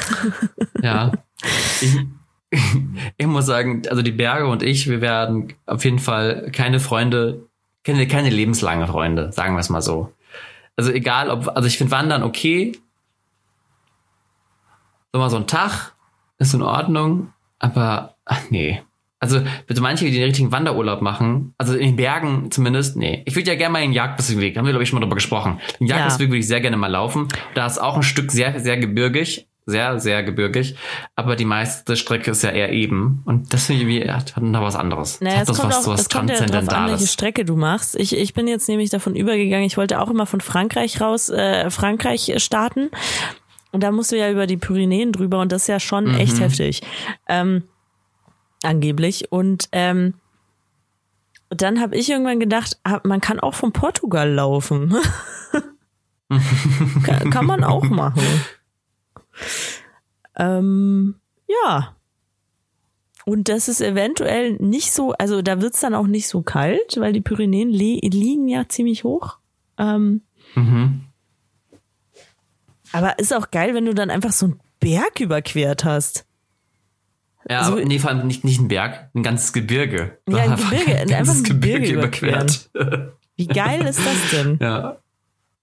Ja. 0.83 1.13
Ich, 1.81 1.97
ich 3.17 3.27
muss 3.27 3.47
sagen, 3.47 3.83
also 3.89 4.03
die 4.03 4.11
Berge 4.11 4.49
und 4.49 4.65
ich, 4.65 4.89
wir 4.89 5.01
werden 5.01 5.53
auf 5.65 5.85
jeden 5.85 6.01
Fall 6.01 6.51
keine 6.51 6.81
Freunde, 6.81 7.47
keine, 7.85 8.09
keine 8.09 8.31
lebenslange 8.31 8.89
Freunde, 8.89 9.33
sagen 9.33 9.55
wir 9.55 9.61
es 9.61 9.69
mal 9.71 9.81
so. 9.81 10.13
Also 10.77 10.91
egal, 10.91 11.31
ob, 11.31 11.47
also 11.55 11.69
ich 11.69 11.79
finde 11.79 11.93
Wandern 11.93 12.25
okay. 12.25 12.73
So 15.13 15.21
mal 15.21 15.31
so 15.31 15.37
ein 15.37 15.47
Tag 15.47 15.93
ist 16.39 16.53
in 16.55 16.63
Ordnung, 16.63 17.33
aber 17.63 18.17
ach 18.27 18.41
nee. 18.51 18.83
Also 19.21 19.41
bitte 19.69 19.81
manche, 19.81 20.05
die 20.05 20.11
den 20.11 20.25
richtigen 20.25 20.51
Wanderurlaub 20.51 21.01
machen, 21.01 21.55
also 21.57 21.75
in 21.75 21.91
den 21.91 21.97
Bergen 21.97 22.51
zumindest, 22.51 22.97
nee. 22.97 23.23
Ich 23.25 23.37
würde 23.37 23.51
ja 23.53 23.57
gerne 23.57 23.73
mal 23.73 23.81
den 23.83 23.93
Jagdbusweg, 23.93 24.57
haben 24.57 24.65
wir 24.67 24.73
glaube 24.73 24.83
ich 24.83 24.89
schon 24.89 24.99
mal 24.99 25.05
drüber 25.05 25.15
gesprochen. 25.15 25.61
Den 25.79 25.87
Ja. 25.87 25.99
Jagdbusweg 25.99 26.29
würde 26.29 26.39
ich 26.39 26.49
sehr 26.49 26.61
gerne 26.61 26.77
mal 26.77 26.89
laufen. 26.89 27.29
Da 27.55 27.65
ist 27.65 27.79
auch 27.79 27.95
ein 27.95 28.03
Stück 28.03 28.33
sehr, 28.33 28.59
sehr 28.59 28.77
gebirgig, 28.79 29.47
sehr, 29.65 30.01
sehr 30.01 30.25
gebirgig, 30.25 30.75
aber 31.15 31.37
die 31.37 31.45
meiste 31.45 31.95
Strecke 31.95 32.33
ist 32.33 32.43
ja 32.43 32.51
eher 32.51 32.73
eben. 32.73 33.23
Und 33.25 33.55
das 33.55 33.67
finde 33.67 33.83
ich 33.85 33.89
irgendwie, 33.89 34.11
hat 34.11 34.35
noch 34.43 34.63
was 34.63 34.75
anderes. 34.75 35.21
Naja, 35.21 35.37
hat 35.37 35.43
es 35.43 35.47
das 35.51 35.59
kommt, 35.61 35.71
was, 35.71 35.79
auch, 35.79 35.83
so 35.85 35.93
was 35.93 36.01
es 36.01 36.09
kommt 36.09 36.31
ja 36.31 36.45
drauf 36.45 36.69
an, 36.71 36.91
welche. 36.91 37.07
Strecke 37.07 37.45
du 37.45 37.55
machst. 37.55 37.95
Ich, 37.95 38.17
ich 38.17 38.35
bin 38.35 38.49
jetzt 38.49 38.69
nämlich 38.69 38.91
davon 38.91 39.15
übergegangen, 39.15 39.65
ich 39.65 39.77
wollte 39.77 40.01
auch 40.01 40.11
immer 40.11 40.27
von 40.27 40.41
Frankreich 40.41 41.01
raus, 41.01 41.29
äh, 41.29 41.71
Frankreich 41.71 42.33
starten. 42.39 42.91
Und 43.73 43.83
da 43.83 43.91
musst 43.91 44.13
du 44.13 44.17
ja 44.19 44.31
über 44.31 44.47
die 44.47 44.57
Pyrenäen 44.59 45.13
drüber 45.13 45.41
und 45.41 45.51
das 45.51 45.63
ist 45.63 45.69
ja 45.69 45.81
schon 45.81 46.05
Mhm. 46.05 46.15
echt 46.15 46.39
heftig. 46.41 46.83
Ähm, 47.29 47.65
angeblich. 48.63 49.33
Und 49.33 49.69
ähm, 49.73 50.15
dann 51.49 51.81
habe 51.81 51.97
ich 51.97 52.09
irgendwann 52.11 52.39
gedacht, 52.41 52.79
ah, 52.85 53.01
man 53.05 53.21
kann 53.21 53.41
auch 53.41 53.55
von 53.55 53.73
Portugal 53.73 54.31
laufen. 54.31 54.95
kann, 57.05 57.31
kann 57.31 57.47
man 57.47 57.65
auch 57.65 57.85
machen. 57.85 58.23
Ähm, 60.37 61.17
ja. 61.49 61.97
Und 63.25 63.49
das 63.49 63.69
ist 63.69 63.81
eventuell 63.81 64.55
nicht 64.55 64.93
so, 64.93 65.13
also 65.13 65.43
da 65.43 65.61
wird's 65.61 65.81
dann 65.81 65.95
auch 65.95 66.07
nicht 66.07 66.27
so 66.27 66.43
kalt, 66.43 66.97
weil 66.99 67.13
die 67.13 67.21
Pyrenäen 67.21 67.69
li 67.71 68.01
liegen 68.03 68.49
ja 68.49 68.69
ziemlich 68.69 69.05
hoch. 69.05 69.39
Ähm, 69.79 70.23
Mhm. 70.55 71.03
Aber 72.93 73.19
ist 73.19 73.35
auch 73.35 73.51
geil, 73.51 73.75
wenn 73.75 73.87
du 73.87 73.95
dann 73.95 74.11
einfach 74.11 74.33
so 74.33 74.47
einen 74.47 74.61
Berg 74.81 75.21
überquert 75.21 75.85
hast. 75.85 76.25
Ja, 77.49 77.61
Also- 77.61 77.73
aber 77.73 77.85
nee, 77.85 77.99
vor 77.99 78.11
allem 78.11 78.27
nicht, 78.27 78.45
nicht 78.45 78.61
ein 78.61 78.69
Berg, 78.69 79.11
ein 79.15 79.23
ganzes 79.23 79.53
Gebirge. 79.53 80.19
Ja, 80.29 80.39
ein 80.39 80.57
Gebirge, 80.57 80.85
ein 80.93 80.97
einfach 81.01 81.03
ein 81.03 81.09
ganzes 81.09 81.43
Gebirge 81.45 81.89
überquert. 81.91 82.71
Wie 83.37 83.47
geil 83.47 83.85
ist 83.87 83.99
das 83.99 84.31
denn? 84.33 84.59
ja. 84.61 84.97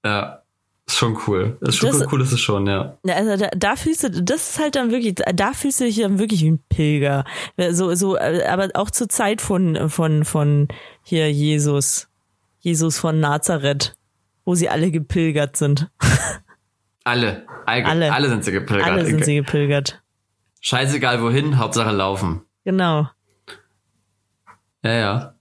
Ja. 0.04 0.42
Ist 0.88 0.98
schon 0.98 1.18
cool. 1.28 1.58
Ist 1.62 1.78
schon 1.78 1.92
Das- 1.92 2.02
cool, 2.02 2.08
cool 2.14 2.22
ist 2.24 2.32
es 2.32 2.40
schon, 2.42 2.66
ja. 2.66 2.98
Also 3.08 3.38
da, 3.38 3.50
da 3.56 3.76
fühlst 3.76 4.04
du, 4.04 4.10
das 4.24 4.50
ist 4.52 4.60
halt 4.60 4.76
dann 4.76 4.90
wirklich, 4.92 5.16
da 5.16 5.54
fühlst 5.54 5.80
du 5.80 5.84
dich 5.86 5.98
dann 5.98 6.18
wirklich 6.18 6.42
wie 6.44 6.50
ein 6.52 6.64
Pilger. 6.68 7.26
So, 7.72 7.94
so, 7.94 8.18
aber 8.18 8.70
auch 8.74 8.90
zur 8.90 9.08
Zeit 9.08 9.40
von, 9.42 9.90
von, 9.90 10.26
von 10.26 10.68
hier 11.04 11.32
Jesus, 11.32 12.08
Jesus 12.60 12.98
von 12.98 13.20
Nazareth, 13.20 13.94
wo 14.46 14.56
sie 14.56 14.68
alle 14.68 14.90
gepilgert 14.92 15.56
sind. 15.58 15.90
Alle. 17.04 17.46
Alle, 17.66 17.86
Alle. 17.86 18.14
alle 18.14 18.30
sind 18.30 18.44
sie 18.44 18.52
gepilgert. 18.52 18.88
Alle 18.88 19.06
sind 19.06 19.26
sie 19.26 19.36
gepilgert. 19.36 20.02
Scheißegal 20.62 21.22
wohin, 21.22 21.58
Hauptsache 21.58 21.92
laufen. 21.92 22.42
Genau. 22.66 23.10
Ja, 24.84 24.92
ja. 24.92 25.36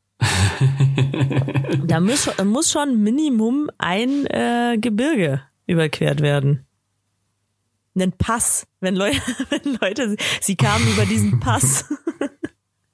Da 1.85 2.01
muss, 2.01 2.31
muss 2.44 2.71
schon 2.71 3.03
Minimum 3.03 3.71
ein 3.79 4.27
äh, 4.27 4.79
Gebirge 4.81 5.42
überquert 5.66 6.21
werden. 6.21 6.66
Ein 7.97 8.12
Pass. 8.12 8.66
Wenn, 8.81 8.97
Leu 8.97 9.11
wenn 9.51 9.79
Leute, 9.81 10.16
sie 10.40 10.57
kamen 10.57 10.87
über 10.88 11.05
diesen 11.05 11.40
Pass. 11.40 11.92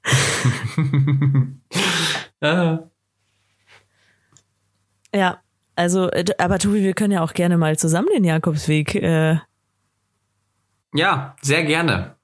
ja. 2.41 2.89
Ja, 5.13 5.41
also, 5.75 6.09
äh, 6.11 6.25
aber 6.37 6.59
Tobi, 6.59 6.83
wir 6.83 6.93
können 6.93 7.13
ja 7.13 7.21
auch 7.23 7.33
gerne 7.33 7.57
mal 7.57 7.77
zusammen 7.77 8.07
den 8.13 8.23
Jakobsweg. 8.23 8.95
Äh, 8.95 9.37
Ja, 10.93 11.35
sehr 11.41 11.63
gerne. 11.65 12.15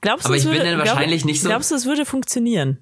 glaubst 0.00 0.26
du, 0.26 0.28
Aber 0.30 0.36
ich 0.36 0.44
bin 0.44 0.52
würde, 0.54 0.64
dann 0.70 0.78
wahrscheinlich 0.78 1.24
nicht 1.24 1.40
so- 1.42 1.48
Glaubst 1.48 1.70
du, 1.70 1.74
es 1.74 1.86
würde 1.86 2.04
funktionieren? 2.04 2.78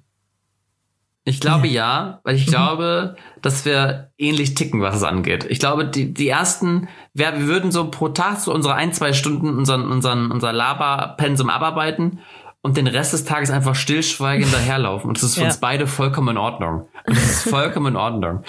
Ich 1.23 1.41
glaube 1.41 1.67
ja, 1.67 2.21
weil 2.23 2.35
ich 2.37 2.45
glaube, 2.45 3.17
dass 3.41 3.65
wir 3.65 4.11
ähnlich 4.17 4.53
ticken, 4.55 4.81
was 4.81 4.95
es 4.95 5.03
angeht. 5.03 5.45
Ich 5.49 5.59
glaube, 5.59 5.85
die, 5.85 6.13
die 6.13 6.29
ersten, 6.29 6.87
wir, 7.13 7.33
wir 7.37 7.47
würden 7.47 7.69
so 7.69 7.91
pro 7.91 8.07
Tag 8.09 8.39
so 8.39 8.53
unsere 8.53 8.75
ein, 8.75 8.93
zwei 8.93 9.11
Stunden 9.11 9.57
unseren, 9.57 9.91
unseren, 9.91 10.31
unser 10.31 10.53
Laberpensum 10.53 11.49
abarbeiten 11.49 12.19
und 12.67 12.75
den 12.77 12.87
Rest 12.87 13.13
des 13.13 13.23
Tages 13.23 13.49
einfach 13.49 13.75
stillschweigend 13.75 14.53
daherlaufen. 14.53 15.07
Und 15.09 15.17
das 15.17 15.23
ist 15.23 15.35
für 15.35 15.41
Ja. 15.41 15.47
uns 15.47 15.57
beide 15.59 15.87
vollkommen 15.87 16.29
in 16.29 16.37
Ordnung. 16.37 16.87
Und 17.07 17.15
das 17.17 17.23
ist 17.23 17.49
vollkommen 17.49 17.87
in 17.87 17.95
Ordnung. 17.95 18.43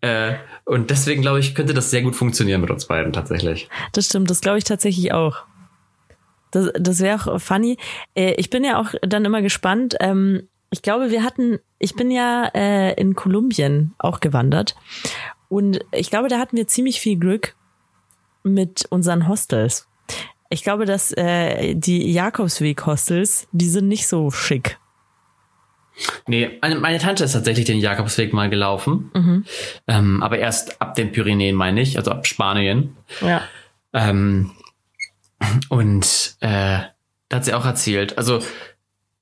Äh, 0.00 0.34
und 0.64 0.90
deswegen 0.90 1.22
glaube 1.22 1.40
ich, 1.40 1.54
könnte 1.56 1.74
das 1.74 1.90
sehr 1.90 2.02
gut 2.02 2.14
funktionieren 2.14 2.60
mit 2.60 2.70
uns 2.70 2.86
beiden 2.86 3.12
tatsächlich. 3.12 3.68
Das 3.92 4.06
stimmt, 4.06 4.30
das 4.30 4.40
glaube 4.40 4.58
ich 4.58 4.64
tatsächlich 4.64 5.12
auch. 5.12 5.38
Das, 6.52 6.70
das 6.78 7.00
wäre 7.00 7.32
auch 7.32 7.40
funny. 7.40 7.76
Äh, 8.14 8.34
ich 8.34 8.48
bin 8.48 8.62
ja 8.62 8.80
auch 8.80 8.94
dann 9.02 9.24
immer 9.24 9.42
gespannt. 9.42 9.96
Ähm, 9.98 10.48
ich 10.70 10.82
glaube, 10.82 11.10
wir 11.10 11.24
hatten, 11.24 11.58
ich 11.80 11.94
bin 11.96 12.12
ja 12.12 12.46
äh, 12.54 12.94
in 12.94 13.16
Kolumbien 13.16 13.94
auch 13.98 14.20
gewandert. 14.20 14.76
Und 15.48 15.80
ich 15.90 16.10
glaube, 16.10 16.28
da 16.28 16.38
hatten 16.38 16.56
wir 16.56 16.68
ziemlich 16.68 17.00
viel 17.00 17.16
Glück 17.18 17.56
mit 18.44 18.86
unseren 18.90 19.26
Hostels. 19.26 19.88
Ich 20.54 20.62
glaube, 20.62 20.86
dass 20.86 21.10
äh, 21.16 21.74
die 21.74 22.12
Jakobsweg-Hostels, 22.12 23.48
die 23.50 23.68
sind 23.68 23.88
nicht 23.88 24.06
so 24.06 24.30
schick. 24.30 24.78
Nee, 26.28 26.60
meine, 26.60 26.98
Tante 26.98 27.24
ist 27.24 27.32
tatsächlich 27.32 27.64
den 27.64 27.78
Jakobsweg 27.78 28.32
mal 28.32 28.48
gelaufen. 28.48 29.10
Mhm. 29.14 29.44
Ähm, 29.88 30.22
aber 30.22 30.38
erst 30.38 30.80
ab 30.80 30.94
den 30.94 31.10
Pyrenäen, 31.10 31.56
meine 31.56 31.80
ich, 31.80 31.98
also 31.98 32.12
ab 32.12 32.28
Spanien. 32.28 32.96
Ja. 33.20 33.42
Ähm, 33.92 34.52
und 35.70 36.36
äh, 36.38 36.78
da 37.28 37.36
hat 37.36 37.44
sie 37.44 37.54
auch 37.54 37.66
erzählt, 37.66 38.16
also 38.16 38.38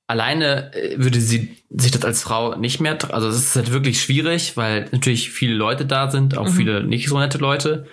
alleine 0.05 0.71
äh, 0.75 0.99
würde 0.99 1.19
sie 1.19 1.57
sich 1.71 1.89
das 1.89 2.05
als 2.05 2.21
Frau 2.21 2.53
nicht 2.55 2.79
mehr, 2.79 2.95
also 3.11 3.27
es 3.27 3.37
ist 3.37 3.55
halt 3.55 3.71
wirklich 3.71 3.99
schwierig, 3.99 4.55
weil 4.55 4.87
natürlich 4.91 5.31
viele 5.31 5.55
Leute 5.55 5.87
da 5.87 6.11
sind, 6.11 6.37
auch 6.37 6.47
viele 6.47 6.83
nicht 6.83 7.09
so 7.09 7.17
nette 7.17 7.39
Leute. 7.39 7.87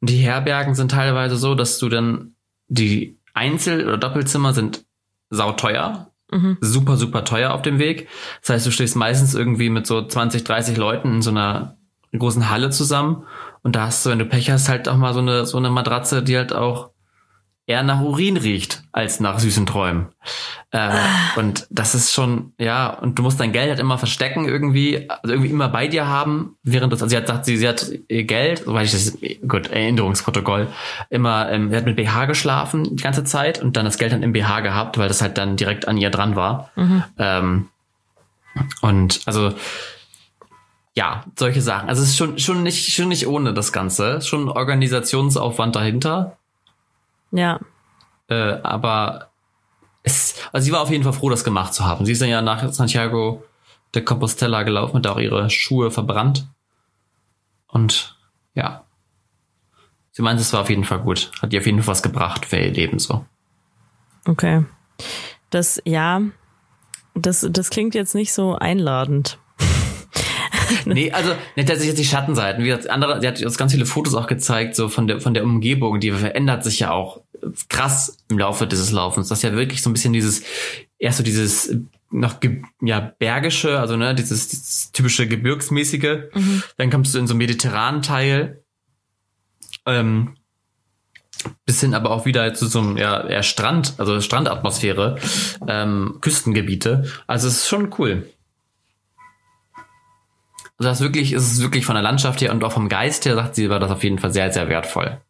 Und 0.00 0.10
die 0.10 0.16
Herbergen 0.16 0.74
sind 0.74 0.90
teilweise 0.90 1.36
so, 1.36 1.54
dass 1.54 1.78
du 1.78 1.88
dann 1.88 2.33
die 2.74 3.18
Einzel- 3.34 3.86
oder 3.86 3.98
Doppelzimmer 3.98 4.52
sind 4.52 4.84
sauteuer, 5.30 6.10
Mhm. 6.30 6.56
super, 6.60 6.96
super 6.96 7.24
teuer 7.24 7.52
auf 7.52 7.62
dem 7.62 7.78
Weg. 7.78 8.08
Das 8.40 8.50
heißt, 8.50 8.66
du 8.66 8.70
stehst 8.70 8.96
meistens 8.96 9.34
irgendwie 9.34 9.70
mit 9.70 9.86
so 9.86 10.06
20, 10.06 10.42
30 10.44 10.76
Leuten 10.76 11.16
in 11.16 11.22
so 11.22 11.30
einer 11.30 11.76
großen 12.16 12.48
Halle 12.50 12.70
zusammen 12.70 13.24
und 13.62 13.76
da 13.76 13.86
hast 13.86 14.04
du, 14.06 14.10
wenn 14.10 14.18
du 14.18 14.24
Pech 14.26 14.50
hast, 14.50 14.68
halt 14.68 14.88
auch 14.88 14.96
mal 14.96 15.12
so 15.14 15.20
eine, 15.20 15.46
so 15.46 15.58
eine 15.58 15.70
Matratze, 15.70 16.22
die 16.22 16.36
halt 16.36 16.52
auch 16.52 16.90
eher 17.66 17.82
nach 17.82 18.00
Urin 18.00 18.36
riecht 18.36 18.82
als 18.92 19.20
nach 19.20 19.38
süßen 19.38 19.64
Träumen. 19.64 20.08
Äh, 20.70 20.78
ah. 20.78 20.98
Und 21.36 21.66
das 21.70 21.94
ist 21.94 22.12
schon, 22.12 22.52
ja, 22.58 22.90
und 22.90 23.18
du 23.18 23.22
musst 23.22 23.40
dein 23.40 23.52
Geld 23.52 23.70
halt 23.70 23.80
immer 23.80 23.96
verstecken 23.96 24.46
irgendwie, 24.46 25.08
also 25.08 25.32
irgendwie 25.32 25.50
immer 25.50 25.68
bei 25.68 25.88
dir 25.88 26.06
haben, 26.06 26.56
während 26.62 26.92
das, 26.92 27.02
also 27.02 27.10
sie 27.10 27.16
hat 27.16 27.26
gesagt, 27.26 27.44
sie, 27.46 27.56
sie 27.56 27.68
hat 27.68 27.90
ihr 28.08 28.24
Geld, 28.24 28.64
soweit 28.66 28.86
ich 28.86 28.92
das, 28.92 29.16
gut, 29.48 29.68
Erinnerungsprotokoll, 29.68 30.68
immer, 31.08 31.50
ähm, 31.50 31.70
sie 31.70 31.76
hat 31.76 31.86
mit 31.86 31.96
BH 31.96 32.26
geschlafen 32.26 32.96
die 32.96 33.02
ganze 33.02 33.24
Zeit 33.24 33.62
und 33.62 33.76
dann 33.76 33.86
das 33.86 33.96
Geld 33.96 34.12
dann 34.12 34.22
im 34.22 34.32
BH 34.32 34.60
gehabt, 34.60 34.98
weil 34.98 35.08
das 35.08 35.22
halt 35.22 35.38
dann 35.38 35.56
direkt 35.56 35.88
an 35.88 35.96
ihr 35.96 36.10
dran 36.10 36.36
war. 36.36 36.70
Mhm. 36.76 37.04
Ähm, 37.18 37.68
und 38.82 39.20
also, 39.24 39.54
ja, 40.94 41.24
solche 41.36 41.60
Sachen. 41.60 41.88
Also 41.88 42.02
es 42.02 42.10
ist 42.10 42.16
schon, 42.16 42.38
schon 42.38 42.62
nicht, 42.62 42.92
schon 42.92 43.08
nicht 43.08 43.26
ohne 43.26 43.52
das 43.52 43.72
Ganze. 43.72 44.20
Schon 44.22 44.48
Organisationsaufwand 44.48 45.74
dahinter. 45.74 46.36
Ja. 47.34 47.58
Äh, 48.28 48.60
aber 48.62 49.30
es, 50.04 50.36
also 50.52 50.64
sie 50.64 50.72
war 50.72 50.80
auf 50.80 50.90
jeden 50.90 51.02
Fall 51.02 51.12
froh, 51.12 51.30
das 51.30 51.44
gemacht 51.44 51.74
zu 51.74 51.84
haben. 51.84 52.06
Sie 52.06 52.12
ist 52.12 52.22
dann 52.22 52.28
ja 52.28 52.40
nach 52.40 52.72
Santiago 52.72 53.44
de 53.94 54.02
Compostela 54.02 54.62
gelaufen, 54.62 54.96
hat 54.96 55.06
auch 55.06 55.18
ihre 55.18 55.50
Schuhe 55.50 55.90
verbrannt. 55.90 56.46
Und 57.66 58.16
ja. 58.54 58.84
Sie 60.12 60.22
meint, 60.22 60.40
es 60.40 60.52
war 60.52 60.60
auf 60.60 60.70
jeden 60.70 60.84
Fall 60.84 61.00
gut. 61.00 61.32
Hat 61.42 61.52
ihr 61.52 61.60
auf 61.60 61.66
jeden 61.66 61.82
Fall 61.82 61.88
was 61.88 62.02
gebracht 62.02 62.46
für 62.46 62.56
ihr 62.56 62.70
Leben 62.70 63.00
so. 63.00 63.24
Okay. 64.26 64.64
Das, 65.50 65.82
ja, 65.84 66.22
das, 67.14 67.46
das 67.50 67.70
klingt 67.70 67.96
jetzt 67.96 68.14
nicht 68.14 68.32
so 68.32 68.56
einladend. 68.56 69.38
nee, 70.84 71.10
also 71.10 71.34
nicht 71.56 71.68
tatsächlich 71.68 71.96
die 71.96 72.04
Schattenseiten. 72.04 72.62
Wie 72.62 72.68
gesagt, 72.68 72.88
andere, 72.90 73.20
sie 73.20 73.26
hat 73.26 73.42
uns 73.42 73.58
ganz 73.58 73.72
viele 73.72 73.86
Fotos 73.86 74.14
auch 74.14 74.28
gezeigt, 74.28 74.76
so 74.76 74.88
von 74.88 75.08
der 75.08 75.20
von 75.20 75.34
der 75.34 75.44
Umgebung, 75.44 75.98
die 75.98 76.12
verändert 76.12 76.62
sich 76.62 76.78
ja 76.80 76.92
auch 76.92 77.23
krass 77.68 78.18
im 78.28 78.38
Laufe 78.38 78.66
dieses 78.66 78.90
Laufens. 78.90 79.28
Das 79.28 79.38
ist 79.38 79.42
ja 79.42 79.52
wirklich 79.52 79.82
so 79.82 79.90
ein 79.90 79.92
bisschen 79.92 80.12
dieses, 80.12 80.42
erst 80.98 81.18
so 81.18 81.24
dieses 81.24 81.76
noch 82.10 82.36
ja 82.80 83.00
bergische, 83.18 83.80
also 83.80 83.96
ne, 83.96 84.14
dieses, 84.14 84.48
dieses 84.48 84.92
typische 84.92 85.26
gebirgsmäßige. 85.26 86.30
Mhm. 86.32 86.62
Dann 86.76 86.90
kommst 86.90 87.14
du 87.14 87.18
in 87.18 87.26
so 87.26 87.32
einen 87.32 87.38
mediterranen 87.38 88.02
Teil. 88.02 88.62
Ähm, 89.86 90.36
bis 91.66 91.80
hin 91.80 91.94
aber 91.94 92.10
auch 92.10 92.24
wieder 92.24 92.54
zu 92.54 92.66
so 92.66 92.78
einem 92.80 92.96
ja, 92.96 93.26
eher 93.26 93.42
Strand, 93.42 93.94
also 93.98 94.20
Strandatmosphäre, 94.20 95.18
ähm, 95.66 96.18
Küstengebiete. 96.20 97.10
Also 97.26 97.48
es 97.48 97.58
ist 97.58 97.68
schon 97.68 97.92
cool. 97.98 98.28
Also 100.78 100.90
das 100.90 101.00
wirklich, 101.00 101.32
ist 101.32 101.52
es 101.52 101.62
wirklich 101.62 101.86
von 101.86 101.94
der 101.94 102.02
Landschaft 102.02 102.40
her 102.40 102.52
und 102.52 102.64
auch 102.64 102.72
vom 102.72 102.88
Geist 102.88 103.26
her, 103.26 103.34
sagt 103.34 103.54
sie, 103.54 103.70
war 103.70 103.78
das 103.78 103.90
auf 103.90 104.02
jeden 104.02 104.18
Fall 104.18 104.32
sehr, 104.32 104.52
sehr 104.52 104.68
wertvoll, 104.68 105.20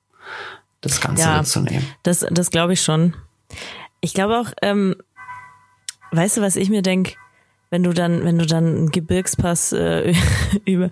das 0.84 1.00
Ganze 1.00 1.22
ja, 1.22 1.38
mitzunehmen. 1.38 1.86
Das, 2.02 2.24
das 2.30 2.50
glaube 2.50 2.74
ich 2.74 2.82
schon. 2.82 3.14
Ich 4.00 4.14
glaube 4.14 4.38
auch, 4.38 4.52
ähm, 4.62 4.96
weißt 6.12 6.36
du, 6.36 6.40
was 6.42 6.56
ich 6.56 6.70
mir 6.70 6.82
denke? 6.82 7.14
Wenn 7.70 7.82
du 7.82 7.92
dann, 7.92 8.24
wenn 8.24 8.38
du 8.38 8.46
dann 8.46 8.66
einen 8.66 8.90
Gebirgspass 8.90 9.72
äh, 9.72 10.14
über, 10.64 10.90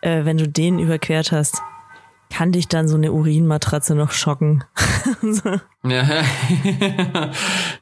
äh, 0.00 0.24
wenn 0.24 0.38
du 0.38 0.48
den 0.48 0.78
überquert 0.78 1.32
hast, 1.32 1.60
kann 2.32 2.52
dich 2.52 2.68
dann 2.68 2.88
so 2.88 2.96
eine 2.96 3.12
Urinmatratze 3.12 3.94
noch 3.94 4.12
schocken. 4.12 4.64
so. 5.22 5.60
Ja. 5.84 6.22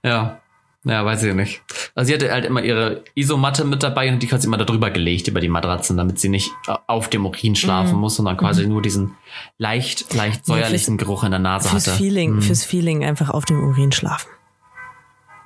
ja. 0.05 0.41
Ja, 0.85 1.05
weiß 1.05 1.25
ich 1.25 1.35
nicht. 1.35 1.63
Also 1.95 2.09
sie 2.09 2.15
hatte 2.15 2.33
halt 2.33 2.47
immer 2.47 2.63
ihre 2.63 3.05
Isomatte 3.15 3.65
mit 3.65 3.83
dabei 3.83 4.11
und 4.11 4.23
die 4.23 4.31
hat 4.31 4.41
sie 4.41 4.47
immer 4.47 4.57
darüber 4.57 4.91
gelegt, 4.91 5.29
über 5.29 5.41
die 5.41 5.49
Matratzen, 5.49 5.99
damit 5.99 6.19
sie 6.19 6.31
nicht 6.31 6.51
auf 6.87 7.11
dem 7.11 7.27
Urin 7.27 7.55
schlafen 7.55 7.97
mhm. 7.97 8.01
muss, 8.01 8.17
sondern 8.17 8.39
quasi 8.39 8.63
mhm. 8.63 8.71
nur 8.71 8.83
diesen 8.83 9.15
leicht, 9.59 10.15
leicht 10.15 10.47
säuerlichen 10.47 10.97
ja, 10.97 11.05
Geruch 11.05 11.25
in 11.25 11.33
der 11.33 11.41
Nase 11.41 11.69
fürs 11.69 11.87
hatte. 11.87 11.99
Feeling, 11.99 12.37
mhm. 12.37 12.43
Fürs 12.43 12.65
Feeling 12.65 13.05
einfach 13.05 13.29
auf 13.29 13.45
dem 13.45 13.63
Urin 13.63 13.93
schlafen. 13.93 14.31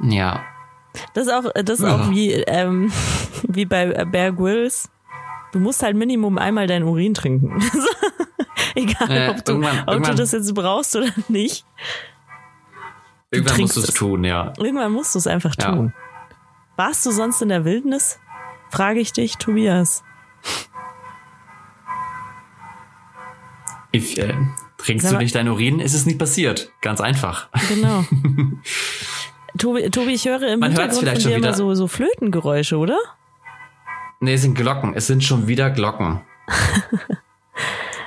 Ja. 0.00 0.44
Das 1.14 1.26
ist 1.26 1.32
auch, 1.32 1.50
das 1.52 1.80
ist 1.80 1.84
ja. 1.84 1.96
auch 1.96 2.10
wie, 2.10 2.30
ähm, 2.32 2.92
wie 3.42 3.64
bei 3.64 4.04
Bear 4.04 4.30
Grylls. 4.30 4.88
Du 5.52 5.58
musst 5.58 5.82
halt 5.82 5.96
Minimum 5.96 6.38
einmal 6.38 6.68
dein 6.68 6.84
Urin 6.84 7.14
trinken. 7.14 7.60
Egal, 8.76 9.10
äh, 9.10 9.28
ob, 9.30 9.44
du, 9.44 9.52
irgendwann, 9.52 9.82
ob 9.86 10.02
du 10.02 10.14
das 10.14 10.32
jetzt 10.32 10.54
brauchst 10.54 10.94
oder 10.94 11.10
nicht. 11.28 11.64
Irgendwann 13.34 13.60
musst 13.60 13.76
du 13.76 13.80
es 13.80 13.86
tun, 13.88 14.24
ja. 14.24 14.52
Irgendwann 14.58 14.92
musst 14.92 15.14
du 15.14 15.18
es 15.18 15.26
einfach 15.26 15.54
ja. 15.58 15.72
tun. 15.72 15.92
Warst 16.76 17.04
du 17.06 17.10
sonst 17.10 17.40
in 17.42 17.48
der 17.48 17.64
Wildnis? 17.64 18.18
Frage 18.70 19.00
ich 19.00 19.12
dich, 19.12 19.36
Tobias. 19.36 20.02
Ich, 23.92 24.18
äh, 24.18 24.34
trinkst 24.78 25.12
du 25.12 25.16
nicht 25.16 25.34
dein 25.34 25.48
Urin? 25.48 25.78
Ist 25.78 25.94
es 25.94 26.04
nicht 26.04 26.18
passiert. 26.18 26.72
Ganz 26.80 27.00
einfach. 27.00 27.48
Genau. 27.68 28.04
Tobi, 29.58 29.88
Tobi, 29.90 30.14
ich 30.14 30.24
höre 30.24 30.42
im 30.42 30.58
Man 30.58 30.70
Hintergrund 30.70 31.00
vielleicht 31.00 31.22
von 31.22 31.30
dir 31.30 31.36
immer 31.36 31.54
so, 31.54 31.74
so 31.74 31.86
Flötengeräusche, 31.86 32.76
oder? 32.76 32.98
Nee, 34.18 34.34
es 34.34 34.42
sind 34.42 34.56
Glocken. 34.56 34.94
Es 34.94 35.06
sind 35.06 35.22
schon 35.22 35.46
wieder 35.46 35.70
Glocken. 35.70 36.22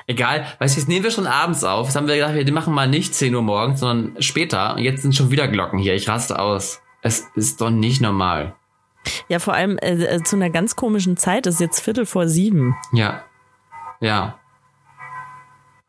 Egal, 0.10 0.46
weißt 0.60 0.76
du, 0.76 0.80
jetzt 0.80 0.88
nehmen 0.88 1.04
wir 1.04 1.12
schon 1.12 1.28
abends 1.28 1.66
auf. 1.66 1.88
Jetzt 1.88 1.96
haben 1.98 2.08
wir 2.08 2.16
gedacht, 2.16 2.34
wir 2.34 2.54
machen 2.54 2.74
mal 2.74 2.88
nicht 2.88 3.14
10 3.14 3.36
Uhr 3.36 3.42
morgens, 3.42 3.82
sondern 3.82 4.22
später. 4.22 4.76
Und 4.76 4.82
jetzt 4.82 5.02
sind 5.02 5.14
schon 5.14 5.32
wieder 5.32 5.50
Glocken 5.50 5.80
hier. 5.80 5.96
Ich 5.96 6.08
raste 6.08 6.40
aus. 6.40 6.82
Es 7.02 7.26
ist 7.36 7.60
doch 7.60 7.70
nicht 7.70 8.02
normal. 8.02 8.56
Ja, 9.28 9.40
vor 9.40 9.54
allem 9.54 9.78
äh, 9.78 9.96
äh 9.96 10.24
zu 10.24 10.38
einer 10.38 10.50
ganz 10.50 10.78
komischen 10.78 11.18
Zeit. 11.18 11.46
Es 11.46 11.56
ist 11.56 11.62
jetzt 11.62 11.82
Viertel 11.82 12.06
vor 12.06 12.28
sieben. 12.28 12.76
Ja. 12.94 13.24
Ja. 14.00 14.40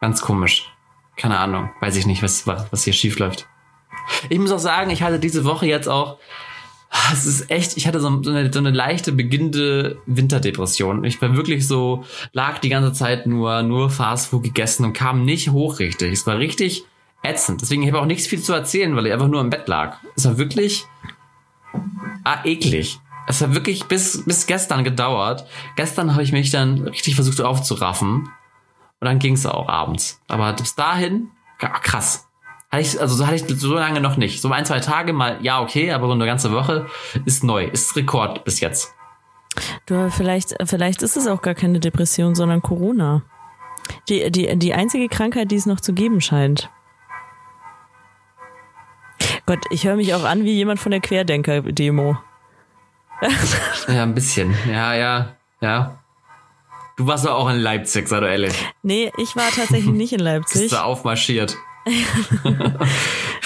Ganz 0.00 0.20
komisch. 0.20 0.72
Keine 1.16 1.38
Ahnung. 1.38 1.70
Weiß 1.80 1.96
ich 1.96 2.06
nicht, 2.06 2.22
was, 2.22 2.46
was 2.46 2.82
hier 2.82 2.92
schief 2.92 3.20
läuft. 3.20 3.48
Ich 4.28 4.38
muss 4.38 4.50
auch 4.50 4.58
sagen, 4.58 4.90
ich 4.90 5.02
hatte 5.02 5.20
diese 5.20 5.44
Woche 5.44 5.66
jetzt 5.66 5.88
auch 5.88 6.18
es 7.12 7.26
ist 7.26 7.50
echt, 7.50 7.76
ich 7.76 7.86
hatte 7.86 8.00
so, 8.00 8.22
so, 8.22 8.30
eine, 8.30 8.52
so 8.52 8.58
eine 8.58 8.70
leichte 8.70 9.12
beginnende 9.12 9.98
Winterdepression. 10.06 11.04
Ich 11.04 11.20
war 11.20 11.36
wirklich 11.36 11.66
so, 11.66 12.04
lag 12.32 12.58
die 12.58 12.68
ganze 12.68 12.92
Zeit 12.92 13.26
nur, 13.26 13.62
nur 13.62 13.90
Fastfood 13.90 14.42
gegessen 14.42 14.84
und 14.84 14.92
kam 14.94 15.24
nicht 15.24 15.50
hoch 15.50 15.78
richtig. 15.78 16.12
Es 16.12 16.26
war 16.26 16.38
richtig 16.38 16.84
ätzend. 17.22 17.60
Deswegen 17.60 17.82
habe 17.82 17.96
ich 17.96 18.02
auch 18.02 18.06
nichts 18.06 18.26
viel 18.26 18.40
zu 18.40 18.52
erzählen, 18.52 18.94
weil 18.96 19.06
ich 19.06 19.12
einfach 19.12 19.28
nur 19.28 19.40
im 19.40 19.50
Bett 19.50 19.68
lag. 19.68 19.98
Es 20.16 20.24
war 20.24 20.38
wirklich 20.38 20.86
ah, 22.24 22.38
eklig. 22.44 23.00
Es 23.26 23.42
hat 23.42 23.54
wirklich 23.54 23.84
bis, 23.84 24.24
bis 24.24 24.46
gestern 24.46 24.84
gedauert. 24.84 25.46
Gestern 25.76 26.12
habe 26.12 26.22
ich 26.22 26.32
mich 26.32 26.50
dann 26.50 26.88
richtig 26.88 27.14
versucht 27.14 27.40
aufzuraffen. 27.42 28.30
Und 29.00 29.04
dann 29.04 29.18
ging 29.18 29.34
es 29.34 29.44
auch 29.44 29.68
abends. 29.68 30.20
Aber 30.28 30.52
bis 30.54 30.74
dahin, 30.74 31.28
krass. 31.58 32.27
Hatte 32.70 32.82
ich, 32.82 33.00
also 33.00 33.14
so 33.14 33.26
hatte 33.26 33.36
ich 33.36 33.60
so 33.60 33.74
lange 33.74 34.00
noch 34.00 34.16
nicht. 34.16 34.42
So 34.42 34.50
ein, 34.50 34.64
zwei 34.66 34.80
Tage 34.80 35.12
mal, 35.12 35.38
ja, 35.40 35.60
okay, 35.60 35.90
aber 35.92 36.06
so 36.06 36.12
eine 36.12 36.26
ganze 36.26 36.52
Woche 36.52 36.86
ist 37.24 37.42
neu, 37.42 37.64
ist 37.64 37.96
Rekord 37.96 38.44
bis 38.44 38.60
jetzt. 38.60 38.94
Du, 39.86 40.10
vielleicht, 40.10 40.54
vielleicht 40.64 41.02
ist 41.02 41.16
es 41.16 41.26
auch 41.26 41.40
gar 41.40 41.54
keine 41.54 41.80
Depression, 41.80 42.34
sondern 42.34 42.60
Corona. 42.60 43.22
Die, 44.08 44.30
die, 44.30 44.56
die 44.58 44.74
einzige 44.74 45.08
Krankheit, 45.08 45.50
die 45.50 45.56
es 45.56 45.66
noch 45.66 45.80
zu 45.80 45.94
geben 45.94 46.20
scheint. 46.20 46.68
Gott, 49.46 49.64
ich 49.70 49.86
höre 49.86 49.96
mich 49.96 50.14
auch 50.14 50.24
an 50.24 50.44
wie 50.44 50.52
jemand 50.52 50.78
von 50.78 50.90
der 50.90 51.00
Querdenker-Demo. 51.00 52.18
ja, 53.88 54.02
ein 54.02 54.14
bisschen. 54.14 54.54
Ja, 54.70 54.94
ja, 54.94 55.36
ja. 55.62 55.98
Du 56.98 57.06
warst 57.06 57.24
doch 57.24 57.34
auch 57.34 57.48
in 57.48 57.56
Leipzig, 57.56 58.08
sei 58.08 58.20
doch 58.20 58.28
ehrlich. 58.28 58.52
Nee, 58.82 59.10
ich 59.16 59.36
war 59.36 59.48
tatsächlich 59.50 59.86
nicht 59.86 60.12
in 60.12 60.20
Leipzig. 60.20 60.60
Bist 60.62 60.72
du 60.72 60.84
aufmarschiert? 60.84 61.56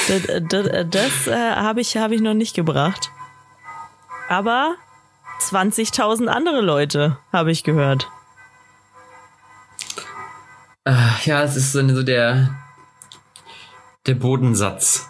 Das 0.09 0.23
das, 0.49 0.87
das 0.91 1.27
äh, 1.27 1.55
habe 1.55 1.81
ich, 1.81 1.97
hab 1.97 2.11
ich 2.13 2.21
noch 2.21 2.35
nicht 2.35 2.55
gebracht. 2.55 3.11
Aber 4.29 4.77
20.000 5.41 6.27
andere 6.27 6.61
Leute 6.61 7.19
habe 7.33 7.51
ich 7.51 7.65
gehört. 7.65 8.09
Äh, 10.85 10.95
ja, 11.25 11.43
es 11.43 11.57
ist 11.57 11.73
so 11.73 12.03
der, 12.03 12.55
der 14.07 14.15
Bodensatz 14.15 15.09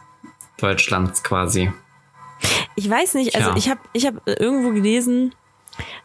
Deutschlands 0.58 1.22
quasi. 1.22 1.72
Ich 2.74 2.88
weiß 2.88 3.14
nicht, 3.14 3.36
also 3.36 3.54
ich 3.56 3.68
habe 3.68 3.80
ich 3.92 4.06
hab 4.06 4.14
irgendwo 4.26 4.70
gelesen, 4.70 5.34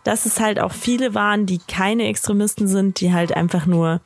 dass 0.03 0.25
es 0.25 0.39
halt 0.39 0.59
auch 0.59 0.71
viele 0.71 1.13
waren, 1.13 1.45
die 1.45 1.59
keine 1.59 2.07
Extremisten 2.07 2.67
sind, 2.67 2.99
die 2.99 3.13
halt 3.13 3.35
einfach 3.35 3.65
nur 3.65 4.01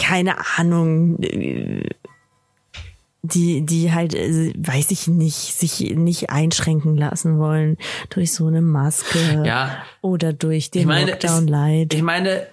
keine 0.00 0.36
Ahnung, 0.56 1.18
die, 3.22 3.66
die 3.66 3.92
halt, 3.92 4.14
äh, 4.14 4.52
weiß 4.56 4.90
ich 4.90 5.06
nicht, 5.08 5.34
sich 5.34 5.80
nicht 5.94 6.30
einschränken 6.30 6.96
lassen 6.96 7.38
wollen 7.38 7.76
durch 8.08 8.32
so 8.32 8.46
eine 8.46 8.62
Maske 8.62 9.42
ja, 9.44 9.82
oder 10.00 10.32
durch 10.32 10.70
den 10.70 10.82
ich 10.82 10.86
meine, 10.86 11.10
Lockdown 11.10 11.46
Light. 11.46 11.94
Ich 11.94 12.02
meine, 12.02 12.46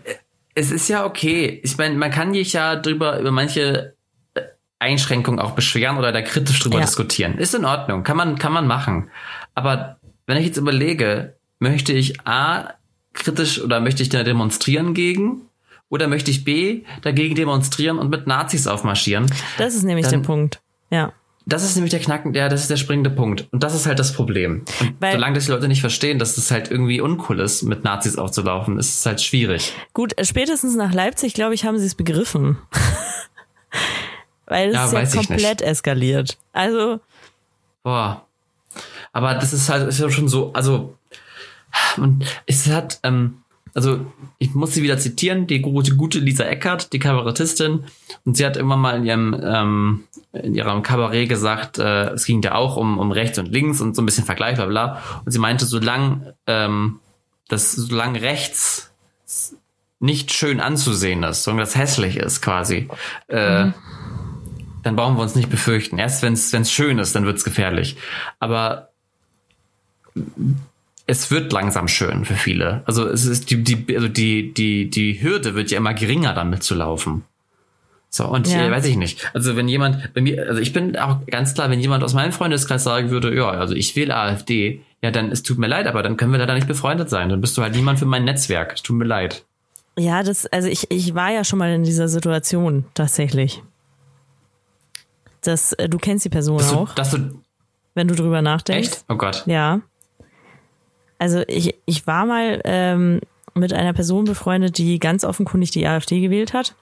es 0.55 0.71
ist 0.71 0.89
ja 0.89 1.05
okay. 1.05 1.62
Ich 1.63 1.77
meine, 1.77 1.95
man 1.95 2.12
kann 2.12 2.33
sich 2.33 2.53
ja 2.53 2.75
drüber, 2.75 3.19
über 3.19 3.31
manche 3.31 3.95
äh, 4.33 4.41
Einschränkungen 4.79 5.39
auch 5.39 5.51
beschweren 5.51 5.97
oder 5.97 6.12
da 6.12 6.21
kritisch 6.21 6.60
drüber 6.60 6.79
ja. 6.79 6.86
diskutieren. 6.86 7.38
Ist 7.38 7.55
in 7.55 7.63
Ordnung. 7.63 8.03
Kann 8.03 8.17
man, 8.17 8.38
kann 8.38 8.51
man 8.51 8.67
machen. 8.67 9.10
Aber 9.55 9.97
wenn 10.25 10.38
ich 10.38 10.45
jetzt 10.45 10.57
überlege, 10.57 11.38
möchte 11.60 11.93
ich 11.93 12.27
A, 12.27 12.73
kritisch 13.13 13.62
oder 13.62 13.79
möchte 13.79 14.03
ich 14.03 14.10
da 14.10 14.23
demonstrieren 14.23 14.93
gegen? 14.93 15.46
Oder 15.89 16.08
möchte 16.08 16.32
ich 16.32 16.43
B 16.43 16.84
dagegen 17.02 17.36
demonstrieren 17.36 17.97
und 17.97 18.10
mit 18.10 18.28
Nazis 18.28 18.67
aufmarschieren? 18.67 19.28
Das 19.58 19.73
ist 19.76 19.84
nämlich 19.84 20.06
dann, 20.08 20.21
der 20.21 20.28
Punkt. 20.28 20.62
Ja. 20.89 21.13
Das 21.45 21.63
ist 21.63 21.76
nämlich 21.76 21.91
der 21.91 22.02
Knacken, 22.02 22.34
der, 22.34 22.50
das 22.50 22.62
ist 22.62 22.69
der 22.69 22.76
springende 22.76 23.10
Punkt. 23.10 23.47
Und 23.52 23.63
das 23.63 23.73
ist 23.73 23.86
halt 23.86 24.00
das 24.00 24.12
Problem. 24.12 24.65
Und 24.82 24.95
Weil- 25.00 25.13
solange 25.13 25.36
das 25.36 25.45
die 25.45 25.52
Leute 25.52 25.69
nicht 25.69 25.80
verstehen, 25.80 26.19
dass 26.19 26.36
das 26.36 26.52
halt 26.52 26.69
irgendwie 26.69 27.00
uncool 27.00 27.39
ist, 27.39 27.63
mit 27.63 27.86
Nazis 27.86 28.17
aufzulaufen, 28.17 28.78
ist 28.78 29.00
es 29.00 29.06
halt 29.06 29.21
schwierig. 29.21 29.71
Gut, 29.93 30.17
äh, 30.17 30.26
spätestens 30.26 30.76
nach 30.76 30.93
Leipzig, 30.93 31.34
glaube 31.34 31.54
ich, 31.54 31.63
haben 31.63 31.78
sie 31.80 31.86
es 31.86 31.95
begriffen. 31.95 32.58
Weil 34.45 34.69
es 34.69 34.76
Ja, 34.76 35.00
ist 35.00 35.13
ja 35.15 35.21
komplett 35.23 35.62
eskaliert. 35.62 36.38
Also, 36.54 37.00
Boah. 37.84 38.26
Aber 39.13 39.36
das 39.36 39.54
ist 39.54 39.69
halt 39.69 39.88
ist 39.88 40.00
ja 40.00 40.10
schon 40.10 40.28
so, 40.28 40.52
also 40.54 40.97
und 41.97 42.26
es 42.45 42.67
hat, 42.67 43.00
ähm, 43.04 43.41
also 43.73 44.06
ich 44.38 44.53
muss 44.53 44.73
sie 44.73 44.84
wieder 44.84 44.97
zitieren, 44.97 45.47
die 45.47 45.62
gute, 45.62 45.95
gute 45.95 46.19
Lisa 46.19 46.43
Eckert, 46.43 46.93
die 46.93 46.99
Kabarettistin, 46.99 47.84
und 48.25 48.38
sie 48.38 48.45
hat 48.45 48.58
immer 48.58 48.77
mal 48.77 48.97
in 48.97 49.06
ihrem 49.06 49.41
ähm, 49.43 50.03
in 50.34 50.56
ihrem 50.56 50.84
Kabarett 50.84 51.30
gesagt, 51.30 51.80
äh, 51.80 52.10
es 52.10 52.25
ging 52.25 52.41
ja 52.41 52.56
auch 52.56 52.77
um, 52.77 52.99
um 52.99 53.12
rechts 53.12 53.39
und 53.39 53.47
links 53.47 53.82
und 53.82 53.95
so 53.95 54.01
ein 54.01 54.06
bisschen 54.06 54.25
Vergleich, 54.25 54.56
bla 54.56 54.65
bla. 54.65 55.01
Und 55.25 55.32
sie 55.32 55.39
meinte, 55.39 55.65
solange 55.65 56.36
ähm, 56.45 56.99
das 57.47 57.71
solange 57.71 58.21
rechts 58.21 58.91
nicht 59.99 60.32
schön 60.32 60.60
anzusehen 60.60 61.23
ist, 61.23 61.43
sondern 61.43 61.65
das 61.65 61.75
hässlich 61.75 62.17
ist 62.17 62.41
quasi, 62.41 62.88
äh, 63.27 63.71
dann 64.84 64.95
brauchen 64.95 65.17
wir 65.17 65.23
uns 65.23 65.36
nicht 65.36 65.49
befürchten. 65.49 65.97
Erst 65.97 66.21
wenn 66.21 66.34
es 66.34 66.71
schön 66.71 66.99
ist, 66.99 67.15
dann 67.15 67.25
wird's 67.25 67.43
gefährlich. 67.43 67.97
Aber 68.39 68.89
es 71.07 71.31
wird 71.31 71.51
langsam 71.53 71.87
schön 71.87 72.25
für 72.25 72.35
viele. 72.35 72.83
Also 72.85 73.07
es 73.07 73.25
ist 73.25 73.49
die, 73.49 73.63
die, 73.63 73.95
also 73.95 74.07
die, 74.09 74.53
die, 74.53 74.89
die 74.89 75.21
Hürde 75.21 75.55
wird 75.55 75.71
ja 75.71 75.77
immer 75.77 75.93
geringer, 75.93 76.33
damit 76.33 76.63
zu 76.63 76.75
laufen. 76.75 77.23
So, 78.09 78.25
und 78.27 78.47
Ja. 78.47 78.65
äh, 78.67 78.71
weiß 78.71 78.85
ich 78.85 78.95
nicht. 78.97 79.29
Also 79.33 79.55
wenn 79.55 79.67
jemand, 79.67 80.13
bei 80.13 80.21
mir, 80.21 80.47
also 80.47 80.61
ich 80.61 80.73
bin 80.73 80.97
auch 80.97 81.25
ganz 81.27 81.53
klar, 81.53 81.69
wenn 81.69 81.79
jemand 81.79 82.03
aus 82.03 82.13
meinem 82.13 82.31
Freundeskreis 82.31 82.83
sagen 82.83 83.09
würde, 83.09 83.33
ja, 83.35 83.49
also 83.49 83.73
ich 83.73 83.95
wähle 83.95 84.15
AfD, 84.15 84.81
ja, 85.01 85.11
dann 85.11 85.31
es 85.31 85.43
tut 85.43 85.57
mir 85.57 85.67
leid, 85.67 85.87
aber 85.87 86.03
dann 86.03 86.17
können 86.17 86.31
wir 86.31 86.39
leider 86.39 86.53
nicht 86.55 86.67
befreundet 86.67 87.09
sein. 87.09 87.29
Dann 87.29 87.41
bist 87.41 87.57
du 87.57 87.61
halt 87.61 87.75
niemand 87.75 87.99
für 87.99 88.05
mein 88.05 88.23
Netzwerk. 88.23 88.73
Es 88.75 88.81
tut 88.83 88.95
mir 88.97 89.05
leid. 89.05 89.45
ja, 89.97 90.23
das, 90.23 90.45
also 90.47 90.67
ich, 90.67 90.89
ich 90.91 91.15
war 91.15 91.31
ja 91.31 91.43
schon 91.43 91.59
mal 91.59 91.71
in 91.73 91.83
dieser 91.83 92.07
Situation 92.07 92.85
tatsächlich. 92.93 93.61
Das, 95.41 95.73
äh, 95.73 95.87
du 95.87 95.97
kennst 95.97 96.25
die 96.25 96.29
Person 96.29 96.57
Dass 96.57 96.69
du, 96.71 96.75
auch, 96.75 96.95
dass 96.95 97.11
du, 97.11 97.41
wenn 97.93 98.07
du 98.07 98.15
drüber 98.15 98.41
nachdenkst. 98.41 98.89
echt? 98.89 99.05
Oh 99.07 99.15
Gott. 99.15 99.43
Ja. 99.45 99.81
Also 101.19 101.43
ich, 101.47 101.75
ich 101.86 102.06
war 102.08 102.25
mal 102.25 102.62
ähm, 102.63 103.21
mit 103.53 103.73
einer 103.73 103.93
Person 103.93 104.25
befreundet, 104.25 104.77
die 104.77 104.99
ganz 104.99 105.23
offenkundig 105.23 105.71
die 105.71 105.88
AfD 105.88 106.21
gewählt 106.21 106.53
hat. 106.53 106.75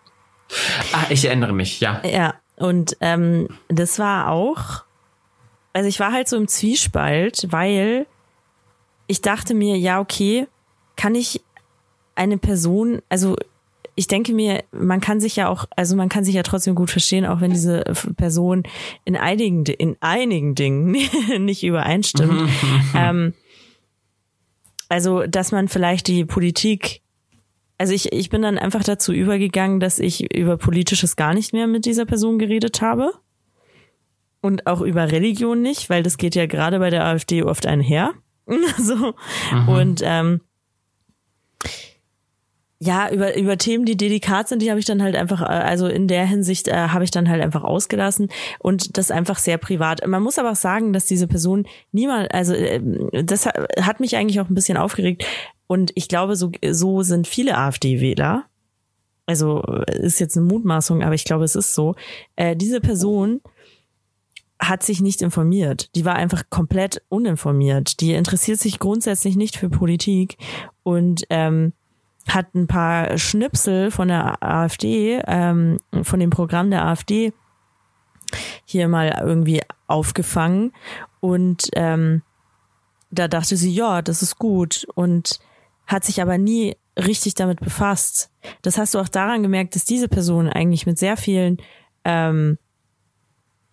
Ah, 0.93 1.05
ich 1.09 1.25
erinnere 1.25 1.53
mich, 1.53 1.79
ja. 1.79 2.01
Ja, 2.05 2.35
und 2.57 2.97
ähm, 3.01 3.47
das 3.67 3.97
war 3.99 4.29
auch, 4.29 4.83
also 5.73 5.89
ich 5.89 5.99
war 5.99 6.11
halt 6.11 6.27
so 6.27 6.37
im 6.37 6.47
Zwiespalt, 6.47 7.47
weil 7.49 8.05
ich 9.07 9.21
dachte 9.21 9.53
mir, 9.53 9.77
ja, 9.77 9.99
okay, 9.99 10.47
kann 10.95 11.15
ich 11.15 11.41
eine 12.15 12.37
Person, 12.37 13.01
also 13.09 13.35
ich 13.95 14.07
denke 14.07 14.33
mir, 14.33 14.63
man 14.71 14.99
kann 14.99 15.21
sich 15.21 15.37
ja 15.37 15.47
auch, 15.47 15.65
also 15.75 15.95
man 15.95 16.09
kann 16.09 16.25
sich 16.25 16.35
ja 16.35 16.43
trotzdem 16.43 16.75
gut 16.75 16.91
verstehen, 16.91 17.25
auch 17.25 17.39
wenn 17.39 17.51
diese 17.51 17.83
Person 18.17 18.63
in 19.05 19.15
einigen, 19.15 19.65
in 19.65 19.95
einigen 20.01 20.53
Dingen 20.53 20.91
nicht 21.39 21.63
übereinstimmt. 21.63 22.49
ähm, 22.95 23.33
also, 24.89 25.25
dass 25.25 25.51
man 25.51 25.67
vielleicht 25.67 26.07
die 26.07 26.25
Politik 26.25 27.01
also 27.77 27.93
ich, 27.93 28.13
ich 28.13 28.29
bin 28.29 28.41
dann 28.41 28.57
einfach 28.57 28.83
dazu 28.83 29.11
übergegangen, 29.11 29.79
dass 29.79 29.99
ich 29.99 30.33
über 30.33 30.57
Politisches 30.57 31.15
gar 31.15 31.33
nicht 31.33 31.53
mehr 31.53 31.67
mit 31.67 31.85
dieser 31.85 32.05
Person 32.05 32.39
geredet 32.39 32.81
habe. 32.81 33.11
Und 34.41 34.67
auch 34.67 34.81
über 34.81 35.11
Religion 35.11 35.61
nicht, 35.61 35.89
weil 35.89 36.03
das 36.03 36.17
geht 36.17 36.35
ja 36.35 36.45
gerade 36.45 36.79
bei 36.79 36.89
der 36.89 37.05
AfD 37.05 37.43
oft 37.43 37.65
einher. 37.65 38.13
so. 38.77 39.15
Und 39.67 40.01
ähm, 40.03 40.41
ja, 42.79 43.09
über, 43.09 43.37
über 43.37 43.57
Themen, 43.57 43.85
die 43.85 43.95
delikat 43.95 44.49
sind, 44.49 44.61
die 44.61 44.69
habe 44.69 44.79
ich 44.79 44.85
dann 44.85 45.01
halt 45.01 45.15
einfach, 45.15 45.41
äh, 45.41 45.45
also 45.45 45.87
in 45.87 46.07
der 46.07 46.25
Hinsicht 46.25 46.67
äh, 46.67 46.73
habe 46.89 47.03
ich 47.03 47.11
dann 47.11 47.29
halt 47.29 47.41
einfach 47.41 47.63
ausgelassen 47.63 48.29
und 48.59 48.97
das 48.97 49.11
einfach 49.11 49.37
sehr 49.37 49.57
privat. 49.57 50.05
Man 50.05 50.21
muss 50.21 50.37
aber 50.37 50.51
auch 50.51 50.55
sagen, 50.57 50.91
dass 50.91 51.05
diese 51.05 51.27
Person 51.27 51.65
niemand, 51.91 52.33
also 52.33 52.53
äh, 52.53 52.81
das 53.23 53.45
ha- 53.45 53.65
hat 53.81 53.99
mich 53.99 54.17
eigentlich 54.17 54.39
auch 54.41 54.49
ein 54.49 54.55
bisschen 54.55 54.77
aufgeregt 54.77 55.25
und 55.67 55.91
ich 55.95 56.07
glaube, 56.09 56.35
so, 56.35 56.51
so 56.69 57.01
sind 57.01 57.27
viele 57.27 57.57
AfD-Wähler. 57.57 58.43
Also 59.25 59.63
äh, 59.63 60.05
ist 60.05 60.19
jetzt 60.19 60.37
eine 60.37 60.45
Mutmaßung, 60.45 61.01
aber 61.01 61.15
ich 61.15 61.23
glaube, 61.23 61.45
es 61.45 61.55
ist 61.55 61.73
so. 61.73 61.95
Äh, 62.35 62.55
diese 62.55 62.81
Person 62.81 63.41
hat 64.59 64.83
sich 64.83 65.01
nicht 65.01 65.21
informiert. 65.21 65.95
Die 65.95 66.05
war 66.05 66.15
einfach 66.15 66.43
komplett 66.49 67.01
uninformiert. 67.09 67.99
Die 68.01 68.13
interessiert 68.13 68.59
sich 68.59 68.79
grundsätzlich 68.79 69.35
nicht 69.35 69.57
für 69.57 69.69
Politik 69.69 70.37
und 70.83 71.23
ähm, 71.29 71.73
hat 72.27 72.55
ein 72.55 72.67
paar 72.67 73.17
Schnipsel 73.17 73.91
von 73.91 74.07
der 74.07 74.41
AfD, 74.43 75.21
ähm, 75.27 75.77
von 76.03 76.19
dem 76.19 76.29
Programm 76.29 76.71
der 76.71 76.85
AfD 76.85 77.33
hier 78.65 78.87
mal 78.87 79.21
irgendwie 79.21 79.61
aufgefangen 79.87 80.73
und 81.19 81.69
ähm, 81.73 82.23
da 83.11 83.27
dachte 83.27 83.55
sie, 83.55 83.73
ja, 83.73 84.01
das 84.01 84.21
ist 84.21 84.37
gut 84.37 84.85
und 84.95 85.39
hat 85.87 86.03
sich 86.03 86.21
aber 86.21 86.37
nie 86.37 86.75
richtig 86.97 87.35
damit 87.35 87.59
befasst. 87.59 88.31
Das 88.61 88.77
hast 88.77 88.93
du 88.93 88.99
auch 88.99 89.07
daran 89.07 89.43
gemerkt, 89.43 89.75
dass 89.75 89.85
diese 89.85 90.07
Person 90.07 90.49
eigentlich 90.49 90.85
mit 90.85 90.97
sehr 90.97 91.17
vielen, 91.17 91.57
ähm, 92.03 92.57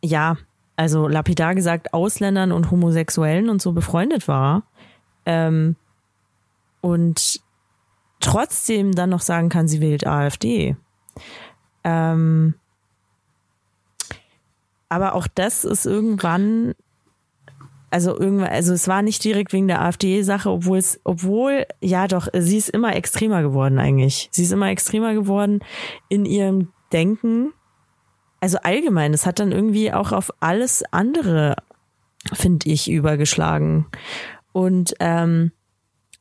ja, 0.03 0.37
also 0.77 1.09
lapidar 1.09 1.55
gesagt, 1.55 1.95
Ausländern 1.95 2.53
und 2.53 2.71
Homosexuellen 2.71 3.49
und 3.49 3.63
so 3.63 3.73
befreundet 3.73 4.29
war. 4.29 4.65
Ähm, 5.27 5.77
und 6.81 7.41
trotzdem 8.23 8.93
dann 8.93 9.11
noch 9.11 9.21
sagen 9.21 9.49
kann, 9.49 9.69
sie 9.69 9.81
wählt 9.81 10.07
AfD. 10.07 10.77
Ähm, 11.85 12.55
aber 14.89 15.15
auch 15.15 15.27
das 15.27 15.65
ist 15.65 15.87
irgendwann, 15.87 16.75
also 17.91 18.19
irgendwann, 18.19 18.49
also 18.49 18.73
es 18.73 18.89
war 18.89 19.03
nicht 19.03 19.25
direkt 19.25 19.53
wegen 19.53 19.69
der 19.69 19.83
AfD-Sache, 19.83 20.51
obwohl 20.51 20.79
es, 20.79 21.01
obwohl, 21.05 21.67
ja 21.81 22.07
doch, 22.09 22.29
sie 22.33 22.59
ist 22.59 22.69
immer 22.69 22.95
extremer 22.95 23.43
geworden 23.43 23.79
eigentlich. 23.79 24.29
Sie 24.33 24.43
ist 24.43 24.53
immer 24.53 24.69
extremer 24.71 25.15
geworden 25.15 25.61
in 26.09 26.25
ihrem 26.25 26.73
Denken. 26.93 27.53
Also 28.41 28.59
allgemein, 28.63 29.15
es 29.15 29.25
hat 29.25 29.39
dann 29.39 29.53
irgendwie 29.53 29.93
auch 29.93 30.13
auf 30.13 30.31
alles 30.41 30.85
andere, 30.91 31.57
finde 32.33 32.69
ich, 32.69 32.91
übergeschlagen. 32.91 33.87
Und 34.53 34.95
ähm, 35.01 35.53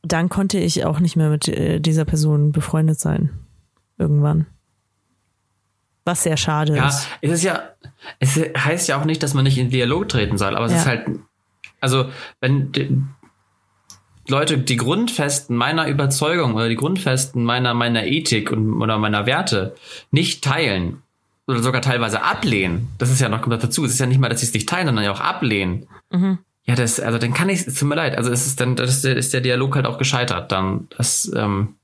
dann 0.04 0.30
konnte 0.30 0.58
ich 0.60 0.86
auch 0.86 1.00
nicht 1.00 1.16
mehr 1.16 1.30
mit 1.30 1.48
äh, 1.48 1.80
dieser 1.80 2.06
Person 2.06 2.52
befreundet 2.52 3.00
sein. 3.00 3.30
Irgendwann. 3.98 4.48
Was 6.06 6.24
sehr 6.24 6.38
schade 6.38 6.76
Ja, 6.76 6.88
ist. 6.88 7.08
es 7.22 7.32
ist 7.32 7.44
ja, 7.44 7.62
es 8.20 8.36
heißt 8.36 8.88
ja 8.90 9.00
auch 9.00 9.06
nicht, 9.06 9.22
dass 9.22 9.34
man 9.36 9.44
nicht 9.44 9.58
in 9.60 9.70
Dialog 9.70 10.10
treten 10.10 10.38
soll, 10.38 10.56
aber 10.56 10.66
es 10.66 10.72
Ja. 10.72 10.78
ist 10.80 10.86
halt, 10.88 11.06
also 11.80 12.06
wenn 12.40 12.72
die 12.72 12.98
Leute 14.28 14.58
die 14.58 14.78
Grundfesten 14.78 15.56
meiner 15.56 15.88
Überzeugung 15.88 16.56
oder 16.56 16.70
die 16.70 16.76
Grundfesten 16.76 17.44
meiner 17.44 17.74
meiner 17.74 18.06
Ethik 18.06 18.52
und 18.52 18.82
oder 18.82 18.98
meiner 18.98 19.26
Werte 19.28 19.76
nicht 20.10 20.44
teilen 20.44 21.02
oder 21.48 21.62
sogar 21.62 21.82
teilweise 21.82 22.24
ablehnen, 22.24 22.88
das 22.98 23.12
ist 23.12 23.20
ja 23.20 23.30
noch 23.30 23.42
kommt 23.42 23.54
noch 23.54 23.62
dazu. 23.62 23.84
Es 23.86 23.92
ist 23.92 24.00
ja 24.00 24.06
nicht 24.08 24.20
mal, 24.20 24.30
dass 24.30 24.40
sie 24.40 24.48
es 24.48 24.54
nicht 24.54 24.70
teilen, 24.70 24.88
sondern 24.88 25.04
ja 25.06 25.12
auch 25.12 25.20
ablehnen. 25.22 25.88
Ja, 26.72 26.78
das, 26.78 27.02
also 27.02 27.18
dann 27.18 27.34
kann 27.34 27.50
ich, 27.50 27.68
es 27.68 27.76
tut 27.78 27.90
mir 27.90 27.96
leid, 27.96 28.18
also 28.18 28.32
es 28.32 28.48
ist 28.48 28.62
dann, 28.62 28.78
das 28.78 29.04
ist 29.04 29.34
der, 29.34 29.42
Dialog 29.42 29.76
halt 29.76 29.86
auch 29.86 29.98
gescheitert. 29.98 30.54
Dann 30.54 30.88
das, 30.96 31.30
ähm, 31.36 31.76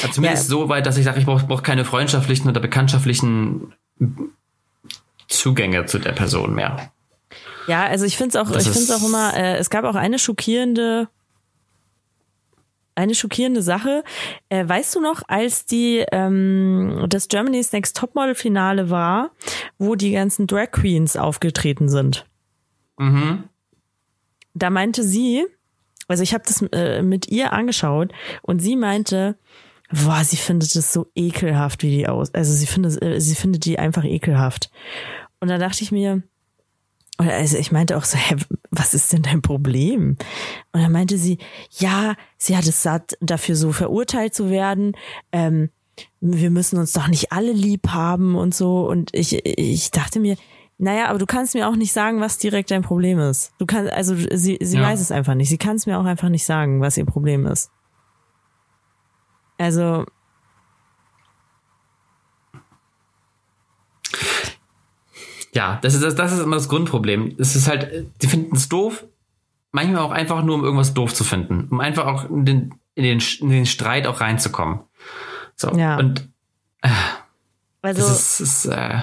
also 0.00 0.14
zumindest 0.14 0.44
Ja. 0.44 0.48
so 0.48 0.70
weit, 0.70 0.86
dass 0.86 0.96
ich 0.96 1.04
sage, 1.04 1.18
ich 1.18 1.26
brauche 1.26 1.44
brauch 1.46 1.62
keine 1.62 1.84
freundschaftlichen 1.84 2.48
oder 2.48 2.58
bekanntschaftlichen 2.58 3.74
Zugänge 5.28 5.84
zu 5.84 5.98
der 5.98 6.12
Person 6.12 6.54
mehr. 6.54 6.90
Ja, 7.66 7.84
also 7.84 8.06
ich 8.06 8.16
finde 8.16 8.30
es 8.30 8.36
auch, 8.36 8.50
Das 8.50 8.66
ich 8.66 8.72
finde 8.72 8.96
auch 8.96 9.06
immer, 9.06 9.36
äh, 9.36 9.58
es 9.58 9.68
gab 9.68 9.84
auch 9.84 9.94
eine 9.94 10.18
schockierende, 10.18 11.08
eine 12.94 13.14
schockierende 13.14 13.60
Sache. 13.60 14.04
Äh, 14.48 14.66
weißt 14.66 14.94
du 14.94 15.02
noch, 15.02 15.20
als 15.28 15.66
die 15.66 16.02
ähm, 16.12 17.04
das 17.10 17.28
Germany's 17.28 17.72
Next 17.72 17.94
Topmodel 17.94 18.34
Finale 18.34 18.88
war, 18.88 19.32
wo 19.76 19.96
die 19.96 20.12
ganzen 20.12 20.46
Drag 20.46 20.70
Queens 20.70 21.18
aufgetreten 21.18 21.90
sind? 21.90 22.24
Mhm. 23.00 23.44
Da 24.52 24.68
meinte 24.68 25.02
sie, 25.02 25.46
also 26.06 26.22
ich 26.22 26.34
habe 26.34 26.44
das 26.46 26.62
äh, 26.72 27.02
mit 27.02 27.28
ihr 27.28 27.52
angeschaut 27.52 28.12
und 28.42 28.60
sie 28.60 28.76
meinte, 28.76 29.38
boah, 29.90 30.22
sie 30.22 30.36
findet 30.36 30.76
es 30.76 30.92
so 30.92 31.06
ekelhaft, 31.14 31.82
wie 31.82 31.90
die 31.90 32.08
aus, 32.08 32.34
also 32.34 32.52
sie 32.52 32.66
findet, 32.66 33.02
äh, 33.02 33.20
sie 33.20 33.34
findet 33.34 33.64
die 33.64 33.78
einfach 33.78 34.04
ekelhaft. 34.04 34.70
Und 35.40 35.48
da 35.48 35.56
dachte 35.56 35.82
ich 35.82 35.92
mir, 35.92 36.22
oder 37.18 37.34
also 37.34 37.56
ich 37.56 37.72
meinte 37.72 37.96
auch 37.96 38.04
so, 38.04 38.18
hä, 38.18 38.36
was 38.70 38.92
ist 38.92 39.12
denn 39.12 39.22
dein 39.22 39.40
Problem? 39.40 40.16
Und 40.72 40.82
dann 40.82 40.92
meinte 40.92 41.16
sie, 41.16 41.38
ja, 41.78 42.16
sie 42.36 42.56
hat 42.56 42.66
es 42.66 42.82
satt, 42.82 43.16
dafür 43.20 43.56
so 43.56 43.72
verurteilt 43.72 44.34
zu 44.34 44.50
werden. 44.50 44.92
Ähm, 45.32 45.70
wir 46.20 46.50
müssen 46.50 46.78
uns 46.78 46.92
doch 46.92 47.08
nicht 47.08 47.32
alle 47.32 47.52
lieb 47.52 47.88
haben 47.88 48.36
und 48.36 48.54
so. 48.54 48.88
Und 48.88 49.10
ich, 49.14 49.44
ich 49.44 49.90
dachte 49.90 50.20
mir, 50.20 50.36
Naja, 50.82 51.08
aber 51.08 51.18
du 51.18 51.26
kannst 51.26 51.54
mir 51.54 51.68
auch 51.68 51.76
nicht 51.76 51.92
sagen, 51.92 52.20
was 52.20 52.38
direkt 52.38 52.70
dein 52.70 52.80
Problem 52.80 53.18
ist. 53.18 53.52
Du 53.58 53.66
kannst, 53.66 53.92
also 53.92 54.14
sie, 54.16 54.56
sie 54.62 54.78
Ja. 54.78 54.82
weiß 54.82 55.00
es 55.00 55.12
einfach 55.12 55.34
nicht. 55.34 55.50
Sie 55.50 55.58
kann 55.58 55.76
es 55.76 55.84
mir 55.84 55.98
auch 55.98 56.06
einfach 56.06 56.30
nicht 56.30 56.46
sagen, 56.46 56.80
was 56.80 56.96
ihr 56.96 57.04
Problem 57.04 57.44
ist. 57.44 57.70
Also, 59.58 60.06
Ja, 65.52 65.78
das 65.82 65.94
ist, 65.94 66.02
das, 66.02 66.14
das 66.14 66.32
ist 66.32 66.38
immer 66.38 66.56
das 66.56 66.68
Grundproblem. 66.68 67.34
Es 67.38 67.56
ist 67.56 67.68
halt, 67.68 67.82
äh, 67.82 68.04
die 68.22 68.28
finden 68.28 68.56
es 68.56 68.68
doof, 68.68 69.04
manchmal 69.72 70.00
auch 70.02 70.12
einfach 70.12 70.42
nur, 70.44 70.54
um 70.54 70.64
irgendwas 70.64 70.94
doof 70.94 71.12
zu 71.12 71.24
finden, 71.24 71.68
um 71.70 71.80
einfach 71.80 72.06
auch 72.06 72.30
in 72.30 72.44
den, 72.46 72.74
in 72.94 73.02
den, 73.02 73.22
in 73.40 73.50
den 73.50 73.66
Streit 73.66 74.06
auch 74.06 74.20
reinzukommen. 74.20 74.80
So, 75.56 75.76
Ja. 75.76 75.98
und 75.98 76.28
also 77.82 78.00
das 78.00 78.40
ist, 78.40 78.40
ist 78.40 78.66
äh, 78.66 79.00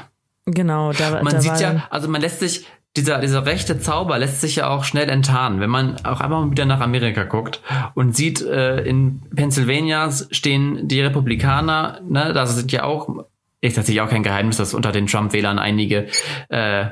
genau, 0.47 0.91
da, 0.93 1.21
man 1.23 1.33
da 1.33 1.41
sieht 1.41 1.59
ja, 1.59 1.87
also 1.89 2.07
man 2.07 2.21
lässt 2.21 2.39
sich, 2.39 2.65
dieser, 2.95 3.19
dieser 3.19 3.45
rechte 3.45 3.79
Zauber 3.79 4.17
lässt 4.17 4.41
sich 4.41 4.55
ja 4.55 4.69
auch 4.69 4.83
schnell 4.83 5.09
enttarnen, 5.09 5.59
wenn 5.59 5.69
man 5.69 6.03
auch 6.03 6.19
einmal 6.19 6.45
mal 6.45 6.51
wieder 6.51 6.65
nach 6.65 6.79
Amerika 6.79 7.23
guckt 7.23 7.61
und 7.93 8.15
sieht, 8.15 8.41
äh, 8.41 8.81
in 8.81 9.21
Pennsylvania 9.35 10.09
stehen 10.31 10.87
die 10.87 11.01
Republikaner, 11.01 12.01
ne, 12.07 12.33
da 12.33 12.45
sind 12.47 12.71
ja 12.71 12.83
auch, 12.83 13.25
ist 13.61 13.75
tatsächlich 13.75 14.01
auch 14.01 14.09
kein 14.09 14.23
Geheimnis, 14.23 14.57
dass 14.57 14.73
unter 14.73 14.91
den 14.91 15.07
Trump-Wählern 15.07 15.59
einige 15.59 16.07
äh, 16.49 16.87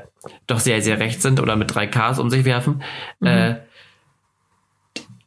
doch 0.48 0.60
sehr, 0.60 0.82
sehr 0.82 1.00
recht 1.00 1.22
sind 1.22 1.40
oder 1.40 1.56
mit 1.56 1.74
drei 1.74 1.88
Ks 1.88 2.20
um 2.20 2.30
sich 2.30 2.46
werfen. 2.46 2.84
Äh, 3.22 3.56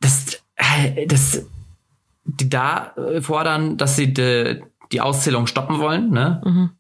das, 0.01 0.43
äh, 0.57 1.07
das, 1.07 1.47
die 2.25 2.49
da 2.49 2.93
äh, 2.97 3.21
fordern, 3.21 3.77
dass 3.77 3.97
sie 3.97 4.13
die, 4.13 4.63
die 4.93 5.01
Auszählung 5.01 5.47
stoppen 5.47 5.79
wollen, 5.81 6.11
ne? 6.11 6.71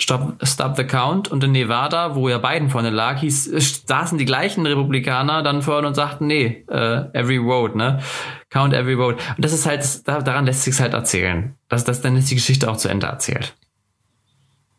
Stop, 0.00 0.34
Stop 0.42 0.76
the 0.76 0.84
Count. 0.84 1.28
Und 1.28 1.44
in 1.44 1.52
Nevada, 1.52 2.14
wo 2.14 2.28
ja 2.28 2.38
Biden 2.38 2.70
vorne 2.70 2.90
lag, 2.90 3.20
hieß, 3.20 3.84
saßen 3.86 4.18
die 4.18 4.24
gleichen 4.24 4.66
Republikaner 4.66 5.42
dann 5.42 5.62
vorne 5.62 5.86
und 5.86 5.94
sagten, 5.94 6.26
nee, 6.26 6.64
äh, 6.68 7.04
every 7.12 7.38
vote, 7.38 7.76
ne? 7.76 8.00
Count 8.48 8.74
every 8.74 8.96
vote. 8.96 9.18
Und 9.36 9.44
das 9.44 9.52
ist 9.52 9.66
halt, 9.66 10.08
da, 10.08 10.20
daran 10.20 10.46
lässt 10.46 10.62
sich's 10.62 10.80
halt 10.80 10.94
erzählen. 10.94 11.54
Das, 11.68 11.84
das, 11.84 12.00
dann 12.00 12.16
ist 12.16 12.30
die 12.30 12.34
Geschichte 12.34 12.70
auch 12.70 12.76
zu 12.76 12.88
Ende 12.88 13.06
erzählt. 13.06 13.54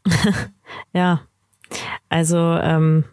Ja, 0.93 1.21
also 2.09 2.37
ähm, 2.37 3.05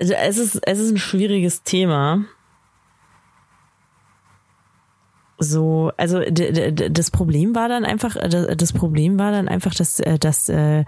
also 0.00 0.14
es 0.14 0.38
ist 0.38 0.60
es 0.66 0.78
ist 0.78 0.90
ein 0.90 0.98
schwieriges 0.98 1.62
Thema. 1.62 2.24
So, 5.42 5.92
also 5.96 6.20
das 6.20 7.10
Problem 7.10 7.54
war 7.54 7.68
dann 7.68 7.84
einfach, 7.84 8.16
äh, 8.16 8.56
das 8.56 8.72
Problem 8.72 9.18
war 9.18 9.32
dann 9.32 9.48
einfach, 9.48 9.74
dass 9.74 10.00
äh, 10.00 10.18
dass 10.18 10.48
äh, 10.48 10.84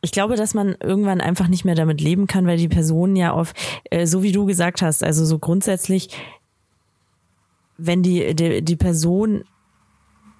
ich 0.00 0.12
glaube, 0.12 0.36
dass 0.36 0.54
man 0.54 0.76
irgendwann 0.80 1.20
einfach 1.20 1.48
nicht 1.48 1.64
mehr 1.64 1.74
damit 1.74 2.00
leben 2.00 2.28
kann, 2.28 2.46
weil 2.46 2.56
die 2.56 2.68
Person 2.68 3.16
ja 3.16 3.32
auf, 3.32 3.52
so 4.04 4.22
wie 4.22 4.30
du 4.30 4.46
gesagt 4.46 4.80
hast, 4.80 5.02
also 5.02 5.24
so 5.24 5.40
grundsätzlich, 5.40 6.10
wenn 7.78 8.04
die, 8.04 8.32
die, 8.36 8.62
die 8.62 8.76
Person 8.76 9.42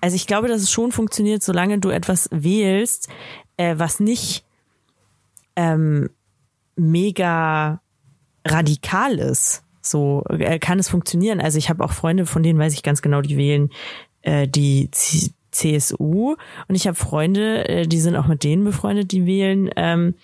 also 0.01 0.15
ich 0.15 0.27
glaube, 0.27 0.49
dass 0.49 0.63
es 0.63 0.71
schon 0.71 0.93
funktioniert, 0.93 1.43
solange 1.43 1.79
du 1.79 1.91
etwas 1.91 2.29
wählst, 2.31 3.09
äh, 3.57 3.75
was 3.79 4.01
nicht 4.01 4.45
ähm, 5.57 6.11
mega 6.77 7.81
radikal 8.45 9.19
ist. 9.19 9.65
So 9.81 10.25
äh, 10.29 10.59
kann 10.59 10.79
es 10.79 10.89
funktionieren. 10.89 11.41
Also 11.41 11.59
ich 11.59 11.69
habe 11.71 11.85
auch 11.85 11.93
Freunde, 11.93 12.27
von 12.27 12.43
denen 12.43 12.59
weiß 12.59 12.75
ich 12.75 12.83
ganz 12.83 13.03
genau, 13.03 13.21
die 13.21 13.37
wählen 13.37 13.71
äh, 14.23 14.47
die 14.49 14.91
C 14.91 15.31
CSU 15.51 16.37
und 16.69 16.75
ich 16.75 16.87
habe 16.87 16.95
Freunde, 16.95 17.67
äh, 17.69 17.87
die 17.87 17.99
sind 18.01 18.17
auch 18.17 18.27
mit 18.27 18.45
denen 18.45 18.65
befreundet, 18.65 19.11
die 19.13 19.25
wählen, 19.25 19.71
ähm, 19.77 20.15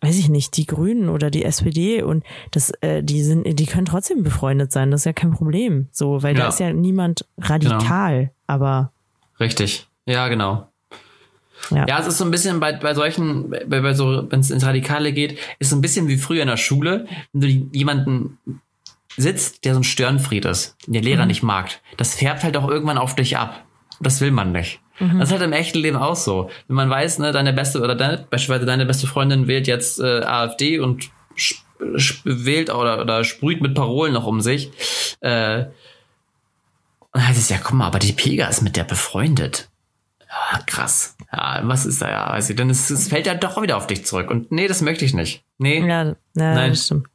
weiß 0.00 0.18
ich 0.18 0.30
nicht, 0.30 0.56
die 0.56 0.64
Grünen 0.66 1.10
oder 1.10 1.30
die 1.30 1.44
SPD 1.44 2.02
und 2.02 2.24
das, 2.50 2.70
äh, 2.80 3.02
die 3.02 3.22
sind, 3.22 3.44
die 3.58 3.66
können 3.66 3.84
trotzdem 3.84 4.22
befreundet 4.22 4.72
sein. 4.72 4.90
Das 4.90 5.02
ist 5.02 5.04
ja 5.04 5.12
kein 5.12 5.32
Problem. 5.32 5.88
So, 5.92 6.22
weil 6.22 6.34
da 6.34 6.44
Ja. 6.44 6.48
ist 6.48 6.60
ja 6.60 6.72
niemand 6.72 7.26
radikal. 7.36 8.32
Aber 8.46 8.90
Richtig. 9.38 9.86
Ja, 10.06 10.28
genau. 10.28 10.68
Ja. 11.70 11.84
Ja, 11.86 11.98
es 12.00 12.06
ist 12.06 12.18
so 12.18 12.24
ein 12.24 12.30
bisschen 12.30 12.58
bei, 12.58 12.72
bei 12.72 12.94
solchen, 12.94 13.50
bei, 13.50 13.80
bei 13.80 13.92
so, 13.92 14.26
wenn 14.30 14.40
es 14.40 14.50
ins 14.50 14.64
Radikale 14.64 15.12
geht, 15.12 15.38
ist 15.58 15.70
so 15.70 15.76
ein 15.76 15.82
bisschen 15.82 16.08
wie 16.08 16.16
früher 16.16 16.42
in 16.42 16.48
der 16.48 16.56
Schule, 16.56 17.06
wenn 17.32 17.40
du 17.42 17.46
jemanden 17.76 18.38
sitzt, 19.16 19.64
der 19.64 19.74
so 19.74 19.80
ein 19.80 19.84
Störenfried 19.84 20.44
ist, 20.44 20.76
den 20.86 20.92
der 20.94 21.02
Lehrer 21.02 21.26
nicht 21.26 21.42
mag. 21.42 21.80
Das 21.96 22.14
färbt 22.14 22.44
halt 22.44 22.56
auch 22.56 22.68
irgendwann 22.68 22.98
auf 22.98 23.14
dich 23.14 23.36
ab. 23.36 23.64
Das 24.00 24.20
will 24.20 24.30
man 24.30 24.52
nicht. 24.52 24.80
Das 25.00 25.28
ist 25.28 25.32
halt 25.32 25.42
im 25.42 25.52
echten 25.52 25.78
Leben 25.78 25.96
auch 25.96 26.16
so. 26.16 26.50
Wenn 26.66 26.76
man 26.76 26.90
weiß, 26.90 27.20
ne, 27.20 27.30
deine 27.30 27.52
beste 27.52 27.80
oder 27.80 27.94
deine, 27.94 28.26
beispielsweise 28.30 28.66
deine 28.66 28.84
beste 28.84 29.06
Freundin 29.06 29.46
wählt 29.46 29.68
jetzt 29.68 30.00
äh, 30.00 30.22
AfD 30.22 30.80
und 30.80 31.10
wählt 32.24 32.70
oder, 32.70 33.00
oder 33.00 33.22
sprüht 33.22 33.60
mit 33.60 33.74
Parolen 33.74 34.12
noch 34.12 34.26
um 34.26 34.40
sich, 34.40 34.72
äh, 35.20 35.66
und 37.10 37.22
dann 37.22 37.28
heißt 37.28 37.38
es 37.38 37.48
ja, 37.48 37.56
guck 37.62 37.74
mal, 37.74 37.86
aber 37.86 37.98
die 37.98 38.12
Pega 38.12 38.48
ist 38.48 38.60
mit 38.60 38.76
der 38.76 38.84
befreundet. 38.84 39.70
Ja, 40.28 40.60
krass. 40.66 41.16
Ja, 41.32 41.60
was 41.64 41.86
ist 41.86 42.02
da 42.02 42.10
ja? 42.10 42.30
Weiß 42.30 42.50
ich, 42.50 42.56
denn 42.56 42.68
es, 42.68 42.90
es 42.90 43.08
fällt 43.08 43.26
ja 43.26 43.34
doch 43.34 43.60
wieder 43.62 43.76
auf 43.76 43.86
dich 43.86 44.04
zurück. 44.04 44.30
Und 44.30 44.52
nee, 44.52 44.68
das 44.68 44.82
möchte 44.82 45.04
ich 45.04 45.14
nicht. 45.14 45.42
Nee, 45.56 45.80
ja, 45.80 46.04
ja 46.04 46.14
Nein. 46.34 46.70
das 46.70 46.84
stimmt. 46.84 47.06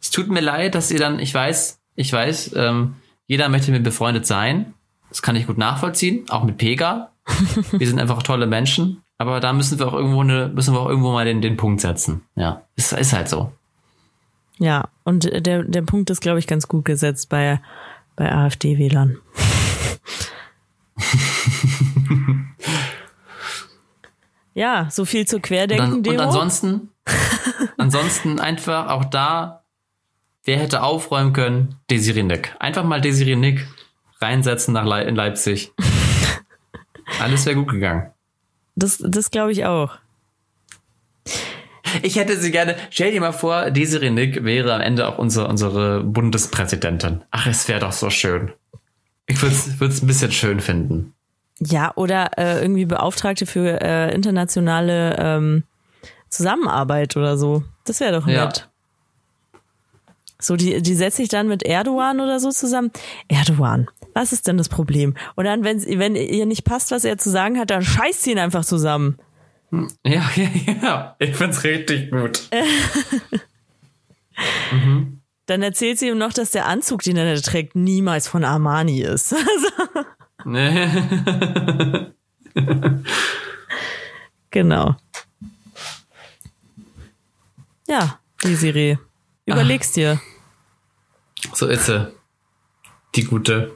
Es 0.00 0.10
tut 0.10 0.28
mir 0.28 0.40
leid, 0.40 0.74
dass 0.74 0.90
ihr 0.90 0.98
dann, 0.98 1.18
ich 1.18 1.32
weiß, 1.32 1.80
ich 1.94 2.12
weiß, 2.12 2.52
ähm, 2.56 2.96
jeder 3.26 3.48
möchte 3.48 3.70
mit 3.70 3.84
befreundet 3.84 4.26
sein. 4.26 4.74
Das 5.08 5.22
kann 5.22 5.36
ich 5.36 5.46
gut 5.46 5.58
nachvollziehen, 5.58 6.24
auch 6.30 6.44
mit 6.44 6.56
Pega. 6.56 7.10
wir 7.72 7.86
sind 7.86 8.00
einfach 8.00 8.22
tolle 8.22 8.46
Menschen. 8.46 9.02
Aber 9.18 9.40
da 9.40 9.52
müssen 9.52 9.78
wir 9.78 9.86
auch 9.86 9.92
irgendwo 9.92 10.22
eine, 10.22 10.48
müssen 10.48 10.72
wir 10.74 10.80
auch 10.80 10.88
irgendwo 10.88 11.12
mal 11.12 11.26
den, 11.26 11.42
den 11.42 11.58
Punkt 11.58 11.82
setzen. 11.82 12.22
Ja, 12.36 12.62
ist, 12.76 12.92
ist 12.92 13.12
halt 13.12 13.28
so. 13.28 13.52
Ja, 14.58 14.88
und 15.04 15.24
der, 15.46 15.62
der 15.64 15.82
Punkt 15.82 16.10
ist, 16.10 16.20
glaube 16.20 16.38
ich, 16.38 16.46
ganz 16.46 16.68
gut 16.68 16.84
gesetzt 16.84 17.28
bei, 17.28 17.60
bei 18.16 18.32
AfD-Wählern. 18.32 19.18
ja, 24.54 24.88
so 24.90 25.04
viel 25.04 25.26
zu 25.26 25.36
Und, 25.36 25.70
dann, 25.70 25.92
und 25.94 26.20
ansonsten, 26.20 26.88
ansonsten 27.78 28.40
einfach 28.40 28.88
auch 28.88 29.04
da, 29.04 29.59
wer 30.44 30.58
hätte 30.58 30.82
aufräumen 30.82 31.32
können? 31.32 31.76
Desiree 31.90 32.22
Nick. 32.22 32.54
Einfach 32.58 32.84
mal 32.84 33.00
Desiree 33.00 33.36
Nick 33.36 33.66
reinsetzen 34.20 34.74
nach 34.74 34.84
Lei- 34.84 35.04
in 35.04 35.16
Leipzig. 35.16 35.72
Alles 37.20 37.44
wäre 37.46 37.56
gut 37.56 37.68
gegangen. 37.68 38.10
Das, 38.76 38.98
das 39.04 39.30
glaube 39.30 39.52
ich 39.52 39.64
auch. 39.64 39.96
Ich 42.02 42.16
hätte 42.16 42.36
sie 42.38 42.50
gerne, 42.52 42.76
stell 42.90 43.10
dir 43.10 43.20
mal 43.20 43.32
vor, 43.32 43.70
Desiree 43.70 44.10
Nick 44.10 44.44
wäre 44.44 44.74
am 44.74 44.80
Ende 44.80 45.08
auch 45.08 45.18
unsere, 45.18 45.48
unsere 45.48 46.04
Bundespräsidentin. 46.04 47.22
Ach, 47.32 47.46
es 47.46 47.66
wäre 47.68 47.80
doch 47.80 47.92
so 47.92 48.10
schön. 48.10 48.52
Ich 49.26 49.40
würde 49.42 49.54
es 49.54 50.02
ein 50.02 50.06
bisschen 50.06 50.30
schön 50.32 50.60
finden. 50.60 51.14
Ja, 51.58 51.92
oder 51.96 52.38
äh, 52.38 52.62
irgendwie 52.62 52.84
Beauftragte 52.86 53.44
für 53.44 53.80
äh, 53.80 54.14
internationale 54.14 55.16
ähm, 55.18 55.64
Zusammenarbeit 56.28 57.16
oder 57.16 57.36
so. 57.36 57.64
Das 57.84 58.00
wäre 58.00 58.12
doch 58.20 58.26
Ja. 58.28 58.50
So, 60.40 60.56
die, 60.56 60.82
die 60.82 60.94
setzt 60.94 61.18
sich 61.18 61.28
dann 61.28 61.48
mit 61.48 61.62
Erdogan 61.62 62.20
oder 62.20 62.40
so 62.40 62.50
zusammen. 62.50 62.90
Erdogan, 63.28 63.88
was 64.14 64.32
ist 64.32 64.46
denn 64.46 64.58
das 64.58 64.68
Problem? 64.68 65.14
Und 65.36 65.44
dann, 65.44 65.64
wenn, 65.64 65.82
wenn 65.98 66.16
ihr 66.16 66.46
nicht 66.46 66.64
passt, 66.64 66.90
was 66.90 67.04
er 67.04 67.18
zu 67.18 67.30
sagen 67.30 67.58
hat, 67.58 67.70
dann 67.70 67.82
scheißt 67.82 68.22
sie 68.22 68.32
ihn 68.32 68.38
einfach 68.38 68.64
zusammen. 68.64 69.18
Ja, 70.04 70.30
ja, 70.34 70.48
ja. 70.82 71.16
Ich 71.18 71.36
find's 71.36 71.62
richtig 71.64 72.10
gut. 72.10 72.48
Dann 75.46 75.62
erzählt 75.62 75.98
sie 75.98 76.08
ihm 76.08 76.18
noch, 76.18 76.32
dass 76.32 76.52
der 76.52 76.66
Anzug, 76.66 77.02
den 77.02 77.16
er 77.16 77.40
trägt, 77.42 77.74
niemals 77.74 78.28
von 78.28 78.44
Armani 78.44 79.00
ist. 79.00 79.34
Nee. 80.44 80.88
genau. 84.50 84.96
Ja, 87.88 88.20
Desiree. 88.44 88.96
Überleg's 89.44 89.92
dir. 89.92 90.20
So 91.54 91.66
ist 91.66 91.86
sie. 91.86 92.12
Die 93.14 93.24
gute. 93.24 93.72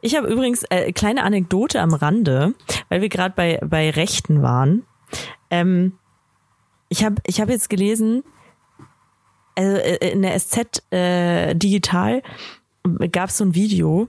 Ich 0.00 0.16
habe 0.16 0.28
übrigens 0.28 0.64
äh, 0.70 0.92
kleine 0.92 1.24
Anekdote 1.24 1.80
am 1.80 1.92
Rande, 1.94 2.54
weil 2.88 3.00
wir 3.00 3.08
gerade 3.08 3.34
bei, 3.34 3.58
bei 3.64 3.90
Rechten 3.90 4.42
waren. 4.42 4.84
Ähm, 5.50 5.98
ich 6.88 7.04
habe 7.04 7.16
ich 7.26 7.40
hab 7.40 7.48
jetzt 7.48 7.68
gelesen, 7.68 8.24
also 9.56 9.76
äh, 9.76 10.10
in 10.10 10.22
der 10.22 10.38
SZ 10.38 10.82
äh, 10.90 11.54
Digital 11.54 12.22
gab 13.12 13.28
es 13.28 13.38
so 13.38 13.44
ein 13.44 13.54
Video, 13.54 14.08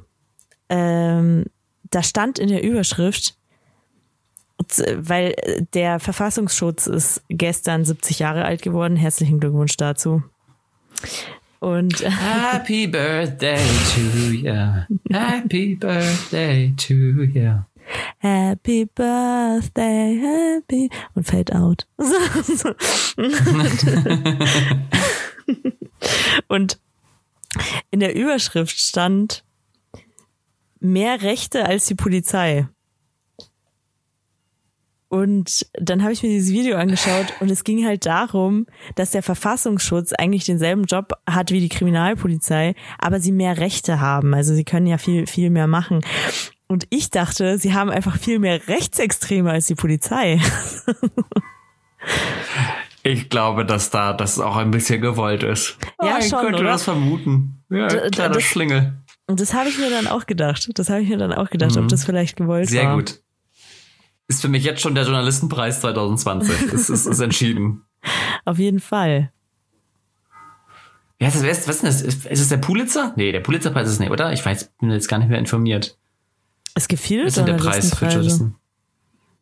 ähm, 0.69 1.45
da 1.89 2.03
stand 2.03 2.39
in 2.39 2.49
der 2.49 2.63
Überschrift, 2.63 3.35
weil 4.95 5.35
der 5.73 5.99
Verfassungsschutz 5.99 6.87
ist 6.87 7.23
gestern 7.29 7.85
70 7.85 8.19
Jahre 8.19 8.45
alt 8.45 8.61
geworden. 8.61 8.95
Herzlichen 8.95 9.39
Glückwunsch 9.39 9.77
dazu. 9.77 10.21
Und 11.59 11.99
Happy 12.01 12.87
Birthday 12.87 13.59
to 13.93 14.31
ya. 14.31 14.87
Happy 15.11 15.75
Birthday 15.75 16.73
to 16.77 17.23
ya. 17.23 17.65
Happy 18.19 18.85
Birthday, 18.85 20.21
Happy 20.21 20.89
und 21.15 21.25
Fade 21.25 21.55
out. 21.55 21.87
und 26.47 26.79
in 27.89 27.99
der 27.99 28.15
Überschrift 28.15 28.79
stand 28.79 29.43
mehr 30.79 31.23
Rechte 31.23 31.65
als 31.65 31.87
die 31.87 31.95
Polizei. 31.95 32.67
Und 35.09 35.65
dann 35.73 36.03
habe 36.03 36.13
ich 36.13 36.21
mir 36.23 36.29
dieses 36.29 36.51
Video 36.53 36.77
angeschaut 36.77 37.33
und 37.39 37.49
es 37.49 37.63
ging 37.63 37.83
halt 37.85 38.05
darum, 38.05 38.67
dass 38.95 39.09
der 39.11 39.23
Verfassungsschutz 39.23 40.13
eigentlich 40.13 40.45
denselben 40.45 40.83
Job 40.83 41.13
hat 41.27 41.49
wie 41.51 41.59
die 41.59 41.69
Kriminalpolizei, 41.69 42.75
aber 42.99 43.19
sie 43.19 43.31
mehr 43.31 43.57
Rechte 43.57 43.99
haben. 43.99 44.33
Also 44.35 44.53
sie 44.53 44.63
können 44.63 44.85
ja 44.85 44.99
viel, 44.99 45.25
viel 45.25 45.49
mehr 45.49 45.65
machen. 45.65 46.01
Und 46.67 46.85
ich 46.91 47.09
dachte, 47.09 47.57
sie 47.57 47.73
haben 47.73 47.89
einfach 47.89 48.17
viel 48.17 48.37
mehr 48.37 48.67
Rechtsextreme 48.67 49.49
als 49.49 49.65
die 49.65 49.73
Polizei. 49.75 50.39
Ich 53.03 53.29
glaube, 53.29 53.65
dass 53.65 53.89
da 53.89 54.13
das 54.13 54.39
auch 54.39 54.57
ein 54.57 54.71
bisschen 54.71 55.01
gewollt 55.01 55.41
ist. 55.43 55.77
Ja, 56.03 56.15
oh, 56.15 56.19
ich 56.19 56.27
schon, 56.29 56.39
könnte 56.41 56.59
oder? 56.59 56.71
das 56.71 56.83
vermuten. 56.83 57.63
Ja, 57.69 57.87
D- 57.87 58.09
kleiner 58.11 58.35
das- 58.35 58.43
Schlingel. 58.43 58.93
Und 59.27 59.39
das 59.39 59.53
habe 59.53 59.69
ich 59.69 59.77
mir 59.77 59.89
dann 59.89 60.07
auch 60.07 60.25
gedacht. 60.25 60.69
Das 60.75 60.89
habe 60.89 61.01
ich 61.01 61.09
mir 61.09 61.17
dann 61.17 61.31
auch 61.33 61.49
gedacht, 61.49 61.77
ob 61.77 61.83
Mhm. 61.83 61.87
das 61.87 62.03
vielleicht 62.03 62.35
gewollt 62.35 62.67
Sehr 62.69 62.85
war. 62.85 62.95
gut. 62.95 63.21
Ist 64.29 64.41
für 64.41 64.47
mich 64.47 64.63
jetzt 64.63 64.79
schon 64.81 64.95
der 64.95 65.03
Journalistenpreis 65.03 65.81
2020. 65.81 66.71
es 66.73 66.89
ist, 66.89 67.05
ist 67.07 67.19
entschieden. 67.19 67.83
Auf 68.45 68.57
jeden 68.59 68.79
Fall. 68.79 69.31
Ja, 71.19 71.27
ist 71.27 71.35
das, 71.35 71.43
was 71.67 71.75
ist 71.75 71.81
denn 71.83 71.89
das? 71.89 72.01
Ist, 72.01 72.25
ist 72.27 72.39
es 72.39 72.47
der 72.47 72.57
Pulitzer? 72.57 73.11
Nee, 73.17 73.33
der 73.33 73.41
Pulitzerpreis 73.41 73.87
ist 73.87 73.93
es 73.95 73.99
nicht, 73.99 74.11
oder? 74.11 74.31
Ich 74.31 74.45
weiß, 74.45 74.71
bin 74.79 74.89
jetzt 74.91 75.09
gar 75.09 75.17
nicht 75.17 75.27
mehr 75.29 75.39
informiert. 75.39 75.97
Es 76.75 76.87
gibt 76.87 77.01
viele 77.01 77.23
Was 77.23 77.29
ist 77.29 77.37
denn 77.39 77.45
der 77.47 77.53
Preis 77.55 77.93
für. 77.93 78.05
Journalisten? 78.05 78.55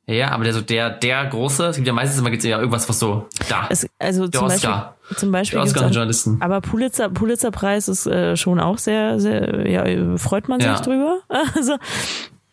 Ja, 0.10 0.32
aber 0.32 0.46
der 0.46 0.54
so 0.54 0.62
der 0.62 0.90
der 0.90 1.26
große, 1.26 1.66
es 1.68 1.76
gibt 1.76 1.86
ja 1.86 1.92
meistens 1.94 2.18
immer 2.20 2.30
gibt's 2.32 2.46
ja 2.46 2.58
irgendwas, 2.58 2.88
was 2.88 2.98
so 2.98 3.28
da. 3.50 3.68
Es, 3.70 3.86
also 4.00 4.26
Der 4.28 4.40
zum 4.40 4.48
Beispiel, 4.48 4.70
Oscar. 4.70 4.96
zum 5.18 5.32
Beispiel 5.34 5.58
der 5.60 5.64
Oscar 5.64 5.86
auch, 5.86 5.92
Journalisten. 5.92 6.38
aber 6.42 6.62
Pulitzer, 6.62 7.10
Pulitzerpreis 7.10 7.90
ist 7.90 8.08
äh, 8.08 8.38
schon 8.38 8.62
auch 8.62 8.78
sehr, 8.78 9.20
sehr, 9.20 9.70
ja, 9.70 9.84
äh, 9.86 10.18
freut 10.18 10.48
man 10.48 10.62
sich 10.62 10.70
Ja. 10.70 10.80
drüber. 10.80 11.20
Also 11.56 11.76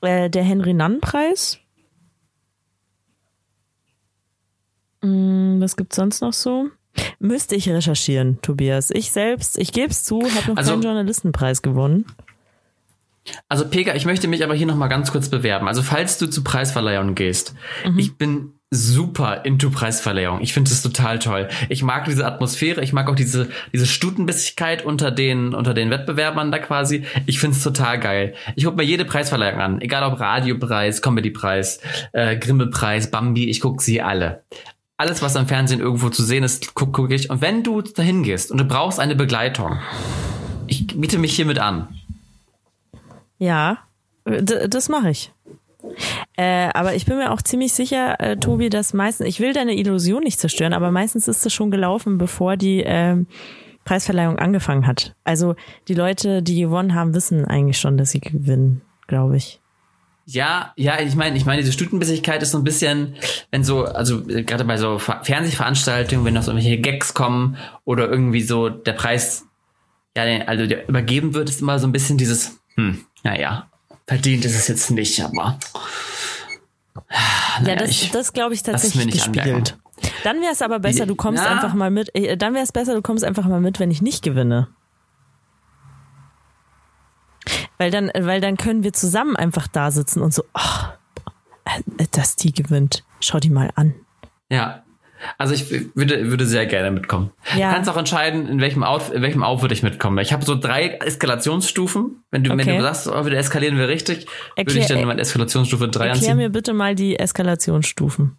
äh, 0.01 0.29
der 0.29 0.43
Henry 0.43 0.75
Nann 0.75 1.01
Preis. 1.01 1.61
Hm, 4.94 4.94
was 5.61 5.77
gibt's 5.77 5.97
sonst 5.97 6.21
noch 6.21 6.33
so? 6.33 6.71
Müsste 7.19 7.57
ich 7.57 7.69
recherchieren, 7.69 8.39
Tobias. 8.43 8.91
Ich 8.91 9.11
selbst, 9.11 9.59
ich 9.59 9.73
gebe 9.73 9.91
es 9.91 10.05
zu, 10.05 10.21
habe 10.23 10.51
noch 10.51 10.57
Also- 10.57 10.73
keinen 10.73 10.83
Journalistenpreis 10.83 11.63
gewonnen. 11.63 12.07
Also 13.49 13.67
Pega, 13.67 13.95
ich 13.95 14.05
möchte 14.05 14.29
mich 14.29 14.45
aber 14.45 14.55
hier 14.55 14.67
nochmal 14.67 14.91
ganz 14.91 15.11
kurz 15.11 15.31
bewerben. 15.31 15.67
Also 15.67 15.83
falls 15.83 16.19
du 16.19 16.27
zu 16.27 16.45
Preisverleihungen 16.45 17.15
gehst, 17.15 17.55
ich 17.97 18.19
bin 18.19 18.53
super 18.71 19.47
into 19.47 19.71
Preisverleihung. 19.71 20.41
Ich 20.43 20.53
finde 20.53 20.71
es 20.71 20.83
total 20.83 21.19
toll. 21.21 21.49
Ich 21.71 21.83
mag 21.83 22.05
diese 22.05 22.27
Atmosphäre, 22.27 22.83
ich 22.83 22.93
mag 22.93 23.09
auch 23.09 23.15
diese, 23.15 23.49
diese 23.73 23.87
Stutenbissigkeit 23.87 24.85
unter 24.85 25.11
den, 25.11 25.55
unter 25.55 25.73
den 25.73 25.89
Wettbewerbern 25.91 26.53
da 26.53 26.59
quasi. 26.59 27.05
Ich 27.25 27.39
finde 27.39 27.57
es 27.57 27.63
total 27.63 27.99
geil. 27.99 28.35
Ich 28.57 28.65
gucke 28.65 28.77
mir 28.77 28.83
jede 28.83 29.05
Preisverleihung 29.07 29.61
an, 29.61 29.81
egal 29.81 30.03
ob 30.13 30.21
Radiopreis, 30.21 31.01
Comedypreis, 31.01 31.81
äh, 32.13 32.37
Grimme-Preis, 32.37 33.11
Bambi, 33.11 33.49
ich 33.49 33.61
gucke 33.61 33.83
sie 33.83 34.03
alle. 34.03 34.43
Alles, 34.97 35.23
was 35.23 35.35
am 35.35 35.49
Fernsehen 35.49 35.81
irgendwo 35.81 36.09
zu 36.09 36.23
sehen 36.23 36.45
ist, 36.45 36.75
gucke 36.75 36.93
guck 36.93 37.11
ich. 37.11 37.29
Und 37.29 37.41
wenn 37.41 37.63
du 37.65 37.83
dahin 37.83 38.23
gehst 38.23 38.53
und 38.53 38.59
du 38.59 38.65
brauchst 38.65 39.01
eine 39.01 39.17
Begleitung, 39.17 39.81
ich 40.69 40.87
biete 40.87 41.19
mich 41.19 41.35
hiermit 41.35 41.59
an. 41.59 41.89
Ja, 43.39 43.79
äh, 44.25 44.43
das 44.43 44.89
mache 44.89 45.11
ich. 45.11 45.33
Äh, 46.37 46.71
aber 46.73 46.95
ich 46.95 47.07
bin 47.07 47.19
mir 47.19 47.33
auch 47.33 47.43
ziemlich 47.43 47.73
sicher, 47.73 48.19
äh, 48.21 48.37
Tobi, 48.37 48.71
dass 48.71 48.95
meistens, 48.95 49.29
ich 49.29 49.41
will 49.41 49.53
deine 49.53 49.77
Illusion 49.77 50.23
nicht 50.23 50.41
zerstören, 50.41 50.73
aber 50.73 50.91
meistens 50.91 51.29
ist 51.29 51.45
das 51.45 51.53
schon 51.53 51.71
gelaufen, 51.71 52.17
bevor 52.17 52.57
die 52.57 52.83
ähm, 52.85 53.27
Preisverleihung 53.85 54.39
angefangen 54.39 54.87
hat. 54.87 55.15
Also 55.25 55.57
die 55.89 55.95
Leute, 55.95 56.43
die 56.43 56.61
gewonnen 56.61 56.95
haben, 56.95 57.15
wissen 57.15 57.45
eigentlich 57.45 57.79
schon, 57.79 57.97
dass 57.97 58.11
sie 58.11 58.21
gewinnen, 58.21 58.81
glaube 59.07 59.37
ich. 59.37 59.61
Ja, 60.27 60.73
ja, 60.77 61.01
ich 61.01 61.15
meine, 61.17 61.37
ich 61.37 61.45
meine, 61.45 61.61
diese 61.61 61.73
Stutenbissigkeit 61.73 62.43
ist 62.43 62.53
so 62.53 62.59
ein 62.59 62.65
bisschen, 62.65 63.17
wenn 63.51 63.63
so, 63.63 63.85
also 63.85 64.23
gerade 64.25 64.65
bei 64.65 64.79
so 64.79 64.99
Ver- 64.99 65.21
Fernsehveranstaltungen, 65.23 66.25
wenn 66.25 66.33
noch 66.35 66.43
so 66.43 66.51
irgendwelche 66.53 66.81
Gags 66.81 67.13
kommen 67.13 67.57
oder 67.85 68.09
irgendwie 68.09 68.41
so 68.43 68.71
der 68.71 68.95
Preis, 68.95 69.45
ja, 70.17 70.23
also 70.47 70.67
der 70.67 70.89
übergeben 70.89 71.35
wird, 71.35 71.51
ist 71.51 71.61
immer 71.61 71.79
so 71.79 71.87
ein 71.87 71.93
bisschen 71.93 72.17
dieses, 72.17 72.59
hm, 72.77 73.05
naja, 73.23 73.69
verdient 74.07 74.45
ist 74.47 74.55
es 74.57 74.69
jetzt 74.69 74.91
nicht, 74.91 75.21
aber 75.23 75.59
ja, 77.11 77.63
naja, 77.63 77.77
das, 77.77 77.91
ich- 77.91 78.11
das 78.11 78.33
glaube 78.33 78.55
ich 78.55 78.63
tatsächlich 78.63 79.05
nicht 79.07 79.15
gespiegelt. 79.19 79.77
Dann 80.23 80.41
wäre 80.41 80.53
es 80.53 80.63
aber 80.63 80.79
besser, 80.79 81.07
du 81.07 81.15
kommst 81.15 81.43
Ja. 81.45 81.51
einfach 81.51 81.75
mal 81.75 81.91
mit. 81.91 82.15
Äh, 82.15 82.37
dann 82.37 82.55
wäre 82.55 82.65
es 82.65 82.73
besser, 82.73 82.95
du 82.95 83.03
kommst 83.03 83.25
einfach 83.25 83.47
mal 83.47 83.61
mit, 83.61 83.79
wenn 83.79 83.91
ich 83.91 84.03
nicht 84.03 84.23
gewinne. 84.23 84.69
Weil 87.85 87.91
dann, 87.91 88.11
weil 88.19 88.41
dann 88.41 88.57
können 88.57 88.83
wir 88.83 88.93
zusammen 88.95 89.37
einfach 89.37 89.67
da 89.69 89.91
sitzen 89.91 90.23
und 90.23 90.33
so, 90.33 90.43
oh, 90.55 90.85
dass 92.13 92.37
die 92.37 92.53
gewinnt. 92.53 93.05
Schau 93.21 93.39
die 93.41 93.51
mal 93.51 93.71
an. 93.75 93.95
ja. 94.51 94.81
Also 95.39 95.55
ich 95.55 95.71
würde, 95.97 96.29
würde 96.31 96.45
sehr 96.45 96.67
gerne 96.67 96.91
mitkommen. 96.91 97.31
Ja. 97.57 97.69
Du 97.71 97.75
kannst 97.77 97.89
auch 97.89 97.97
entscheiden, 97.97 98.47
in 98.47 98.61
welchem 98.61 98.85
Out, 98.85 99.09
in 99.09 99.23
welchem 99.23 99.43
Out 99.43 99.63
würde 99.63 99.73
ich 99.73 99.83
mitkommen. 99.83 100.19
Ich 100.19 100.35
habe 100.35 100.45
so 100.45 100.55
drei 100.55 100.99
Eskalationsstufen. 101.01 102.23
Wenn 102.31 102.45
du, 102.45 102.51
wenn 102.51 102.61
Okay. 102.61 102.77
du 102.77 102.83
sagst, 102.83 103.09
oh, 103.09 103.25
wieder 103.25 103.39
eskalieren 103.39 103.79
wir 103.79 103.89
richtig, 103.89 104.27
würde 104.57 104.71
Erklär- 104.71 104.81
ich 104.83 104.87
dann 104.87 105.03
mal 105.07 105.19
Eskalationsstufe 105.19 105.89
3 105.89 106.09
Erklär 106.09 106.13
anziehen. 106.13 106.37
mir 106.37 106.51
bitte 106.51 106.75
mal 106.75 106.95
die 106.95 107.19
Eskalationsstufen. 107.19 108.37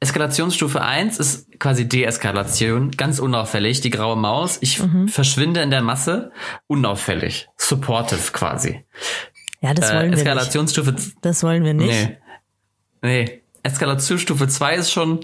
Eskalationsstufe 0.00 0.80
1 0.82 1.18
ist 1.18 1.58
quasi 1.58 1.88
Deeskalation, 1.88 2.90
ganz 2.92 3.18
unauffällig, 3.18 3.80
die 3.80 3.90
graue 3.90 4.16
Maus. 4.16 4.58
Ich 4.60 4.80
Mhm. 4.82 5.08
verschwinde 5.08 5.60
in 5.62 5.70
der 5.70 5.82
Masse, 5.82 6.32
unauffällig, 6.66 7.48
supportive 7.56 8.32
quasi. 8.32 8.84
Ja, 9.60 9.74
das 9.74 9.90
Äh, 9.90 9.94
wollen 9.94 10.02
wir 10.04 10.10
nicht. 10.10 10.18
Eskalationsstufe, 10.18 10.96
Das 11.22 11.42
wollen 11.42 11.64
wir 11.64 11.74
nicht. 11.74 11.88
nee, 11.88 12.18
nee. 13.02 13.42
Eskalationsstufe 13.62 14.48
2 14.48 14.74
ist 14.76 14.90
schon, 14.92 15.20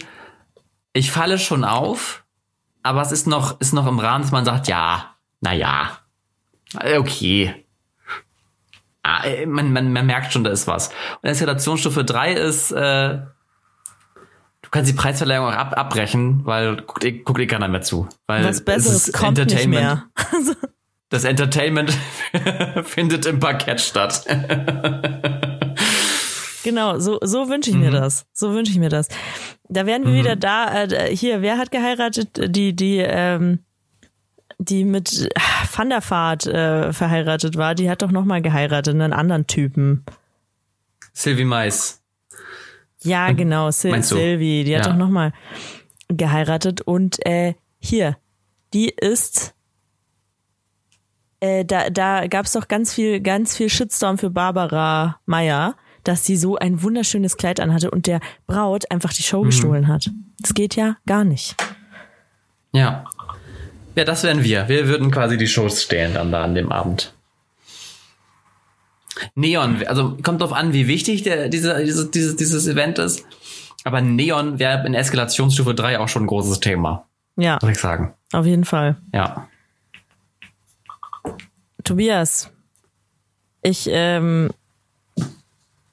ich 0.93 1.11
falle 1.11 1.39
schon 1.39 1.65
auf, 1.65 2.25
aber 2.83 3.01
es 3.03 3.13
ist 3.13 3.27
noch, 3.27 3.61
ist 3.61 3.73
noch 3.73 3.87
im 3.87 3.99
Rahmen, 3.99 4.23
dass 4.23 4.33
man 4.33 4.45
sagt, 4.45 4.69
ja, 4.69 5.17
na 5.41 5.53
ja, 5.55 5.99
äh, 6.81 6.99
okay. 6.99 7.65
Ah, 9.03 9.25
äh, 9.25 9.47
man, 9.47 9.73
man, 9.73 9.93
man 9.93 10.05
merkt 10.07 10.33
schon, 10.33 10.45
da 10.45 10.51
ist 10.51 10.67
was. 10.67 10.89
Und 11.23 11.29
Eskalationsstufe 11.31 12.05
3 12.05 12.33
ist, 12.33 12.73
äh, 12.73 13.21
du 14.67 14.71
kannst 14.71 14.91
die 14.91 14.97
Preisverleihung 14.97 15.47
auch 15.47 15.53
ab, 15.53 15.79
abbrechen, 15.79 16.45
weil 16.45 16.77
guckt 16.77 17.05
eh, 17.05 17.13
guckt 17.13 17.41
eh 17.41 17.47
keiner 17.47 17.69
mehr 17.69 17.83
zu. 17.83 18.09
Weil 18.27 18.45
Was 18.45 18.57
es 18.57 18.65
Besseres 18.65 19.09
ist 19.09 19.15
kommt 19.15 19.39
nicht 19.39 19.53
Entertainment. 19.53 19.83
mehr. 19.83 20.57
Das 21.09 21.23
Entertainment 21.23 21.97
findet 22.83 23.27
im 23.27 23.39
Parkett 23.39 23.81
statt. 23.81 24.25
Genau, 26.65 26.99
so, 26.99 27.21
so 27.23 27.49
wünsche 27.49 27.71
ich 27.71 27.77
mir 27.77 27.93
das. 27.93 28.27
So 28.33 28.53
wünsche 28.53 28.73
ich 28.73 28.79
mir 28.81 28.89
das. 28.89 29.07
Da 29.69 29.87
wären 29.87 30.05
wir 30.05 30.15
wieder 30.15 30.35
da. 30.35 30.83
Äh, 30.83 31.15
hier, 31.15 31.41
wer 31.41 31.59
hat 31.59 31.71
geheiratet? 31.71 32.57
Die, 32.57 32.75
die, 32.75 32.97
ähm, 32.99 33.61
die 34.59 34.85
mit 34.85 35.29
ah, 35.37 35.69
Van 35.73 35.91
der 35.91 36.03
Vaart 36.03 36.49
äh, 36.49 36.93
verheiratet 36.93 37.57
war, 37.57 37.77
die 37.77 37.89
hat 37.89 38.03
doch 38.03 38.11
nochmal 38.11 38.43
geheiratet, 38.43 38.95
einen 38.95 39.13
anderen 39.13 39.47
Typen. 39.47 40.05
Sylvie 41.13 41.45
Mais. 41.45 42.03
Ja, 43.07 43.33
genau, 43.33 43.71
Sil? 43.73 44.03
Sylvie, 44.03 44.65
die 44.65 44.77
hat 44.77 44.85
Ja. 44.87 44.93
doch 44.93 44.99
nochmal 44.99 45.33
geheiratet. 46.09 46.81
Und 46.83 47.25
äh, 47.27 47.55
hier, 47.79 48.17
die 48.75 48.89
ist. 48.91 49.55
Äh, 51.41 51.65
da 51.65 51.91
da 51.91 52.27
gab 52.29 52.47
es 52.47 52.53
doch 52.53 52.67
ganz 52.69 52.95
viel, 52.95 53.21
ganz 53.21 53.57
viel 53.57 53.69
Shitstorm 53.69 54.17
für 54.19 54.31
Barbara 54.31 55.21
Meyer, 55.27 55.77
dass 56.05 56.25
sie 56.25 56.37
so 56.37 56.57
ein 56.57 56.83
wunderschönes 56.83 57.37
Kleid 57.37 57.61
anhatte 57.61 57.91
und 57.91 58.07
der 58.07 58.21
Braut 58.47 58.91
einfach 58.91 59.13
die 59.13 59.23
Mhm. 59.23 59.27
Show 59.27 59.43
gestohlen 59.43 59.89
hat. 59.89 60.11
Das 60.41 60.55
geht 60.55 60.77
ja 60.77 60.97
gar 61.07 61.25
nicht. 61.25 61.55
Ja. 62.73 63.05
Ja, 63.97 64.05
das 64.05 64.23
wären 64.23 64.45
wir. 64.45 64.69
Wir 64.69 64.89
würden 64.89 65.11
quasi 65.11 65.37
die 65.39 65.47
Shows 65.47 65.83
stehlen 65.83 66.15
dann 66.15 66.31
da 66.33 66.45
an 66.45 66.55
dem 66.55 66.71
Abend. 66.71 67.15
Neon, 69.35 69.85
also 69.87 70.17
kommt 70.23 70.41
drauf 70.41 70.53
an, 70.53 70.73
wie 70.73 70.87
wichtig 70.89 71.23
der, 71.23 71.49
diese, 71.49 71.83
dieses, 71.85 72.11
dieses, 72.11 72.37
dieses 72.37 72.67
Event 72.67 72.99
ist. 72.99 73.25
Aber 73.85 74.01
Neon 74.01 74.59
wäre 74.59 74.87
in 74.87 74.95
Eskalationsstufe 74.95 75.75
3 75.75 76.01
auch 76.01 76.09
schon 76.09 76.25
ein 76.25 76.27
großes 76.27 76.61
Thema, 76.61 77.07
Ja, 77.37 77.59
muss 77.63 77.71
ich 77.71 77.79
sagen. 77.79 78.15
auf 78.33 78.45
jeden 78.47 78.65
Fall. 78.65 78.97
Ja. 79.13 79.49
Tobias, 81.85 82.51
ich 83.63 83.89
ähm, 83.91 84.51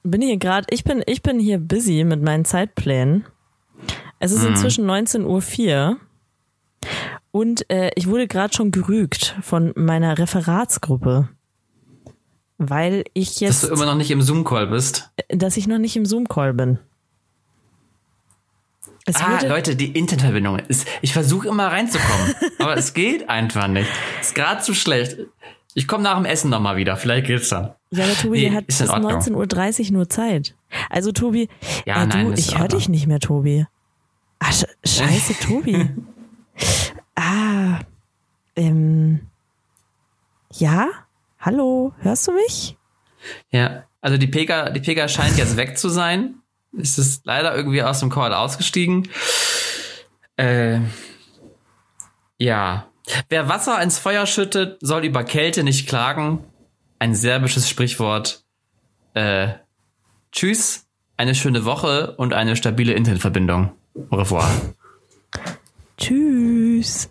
bin 0.02 0.20
hier 0.22 0.36
gerade, 0.38 0.66
ich 0.70 0.84
bin, 0.84 1.02
ich 1.06 1.22
bin 1.22 1.38
hier 1.38 1.58
busy 1.58 2.04
mit 2.04 2.22
meinen 2.22 2.44
Zeitplänen. 2.44 3.24
Es 4.18 4.32
ist 4.32 4.44
inzwischen 4.44 4.86
19.04 4.90 5.90
Uhr 5.90 5.96
und 7.30 7.68
äh, 7.70 7.90
ich 7.94 8.06
wurde 8.08 8.26
gerade 8.26 8.54
schon 8.54 8.70
gerügt 8.70 9.36
von 9.42 9.72
meiner 9.76 10.18
Referatsgruppe. 10.18 11.28
Weil 12.58 13.04
ich 13.14 13.40
jetzt, 13.40 13.62
Dass 13.62 13.68
du 13.70 13.74
immer 13.74 13.86
noch 13.86 13.96
nicht 13.96 14.10
im 14.10 14.22
Zoom-Call 14.22 14.68
bist. 14.68 15.10
dass 15.28 15.56
ich 15.56 15.66
noch 15.66 15.78
nicht 15.78 15.96
im 15.96 16.06
Zoom-Call 16.06 16.54
bin. 16.54 16.78
Es 19.06 19.16
Ah, 19.16 19.44
Leute, 19.46 19.76
die 19.76 19.92
Internetverbindung 19.92 20.58
ist. 20.60 20.86
Ich 21.02 21.12
versuche 21.12 21.48
immer 21.48 21.66
reinzukommen, 21.68 22.34
aber 22.58 22.76
es 22.76 22.94
geht 22.94 23.28
einfach 23.28 23.68
nicht. 23.68 23.90
Ist 24.20 24.34
gerade 24.34 24.62
zu 24.62 24.72
schlecht. 24.74 25.18
Ich 25.74 25.86
komme 25.88 26.04
nach 26.04 26.16
dem 26.16 26.24
Essen 26.24 26.48
nochmal 26.50 26.76
wieder. 26.76 26.96
Vielleicht 26.96 27.26
geht's 27.26 27.48
dann. 27.50 27.74
ja, 27.90 28.04
aber 28.04 28.14
Tobi, 28.14 28.38
Nee, 28.38 28.44
der 28.48 28.54
hat 28.54 28.66
bis 28.66 28.80
in 28.80 28.88
Ordnung. 28.88 29.12
19.30 29.12 29.86
Uhr 29.86 29.92
nur 29.92 30.08
Zeit. 30.08 30.54
Also 30.88 31.12
Tobi, 31.12 31.48
Ja, 31.84 32.02
äh, 32.04 32.08
du, 32.08 32.16
nein, 32.16 32.32
ist 32.32 32.38
ich 32.48 32.58
höre 32.58 32.68
dich 32.68 32.88
nicht 32.88 33.06
mehr, 33.06 33.18
Tobi. 33.20 33.66
Ah, 34.38 34.52
sch 34.52 34.64
scheiße, 34.86 35.34
Tobi. 35.46 35.90
ah, 37.16 37.80
ähm, 38.56 39.20
ja? 40.52 40.86
Hallo, 41.44 41.92
hörst 41.98 42.26
du 42.26 42.32
mich? 42.32 42.78
Ja, 43.50 43.84
also 44.00 44.16
die 44.16 44.26
Pega, 44.26 44.70
die 44.70 44.80
Pega 44.80 45.08
scheint 45.08 45.36
jetzt 45.36 45.58
weg 45.58 45.76
zu 45.76 45.90
sein. 45.90 46.36
Es 46.74 46.96
ist 46.96 47.26
leider 47.26 47.54
irgendwie 47.54 47.82
aus 47.82 48.00
dem 48.00 48.08
Call 48.08 48.32
ausgestiegen. 48.32 49.10
Äh, 50.36 50.80
ja. 52.38 52.88
Wer 53.28 53.48
Wasser 53.50 53.82
ins 53.82 53.98
Feuer 53.98 54.24
schüttet, 54.24 54.78
soll 54.80 55.04
über 55.04 55.22
Kälte 55.22 55.64
nicht 55.64 55.86
klagen. 55.86 56.42
Ein 56.98 57.14
serbisches 57.14 57.68
Sprichwort. 57.68 58.42
Äh, 59.12 59.48
tschüss, 60.32 60.86
eine 61.18 61.34
schöne 61.34 61.66
Woche 61.66 62.16
und 62.16 62.32
eine 62.32 62.56
stabile 62.56 62.94
Internetverbindung. 62.94 63.72
Au 64.08 64.16
revoir. 64.16 64.50
Tschüss. 65.98 67.10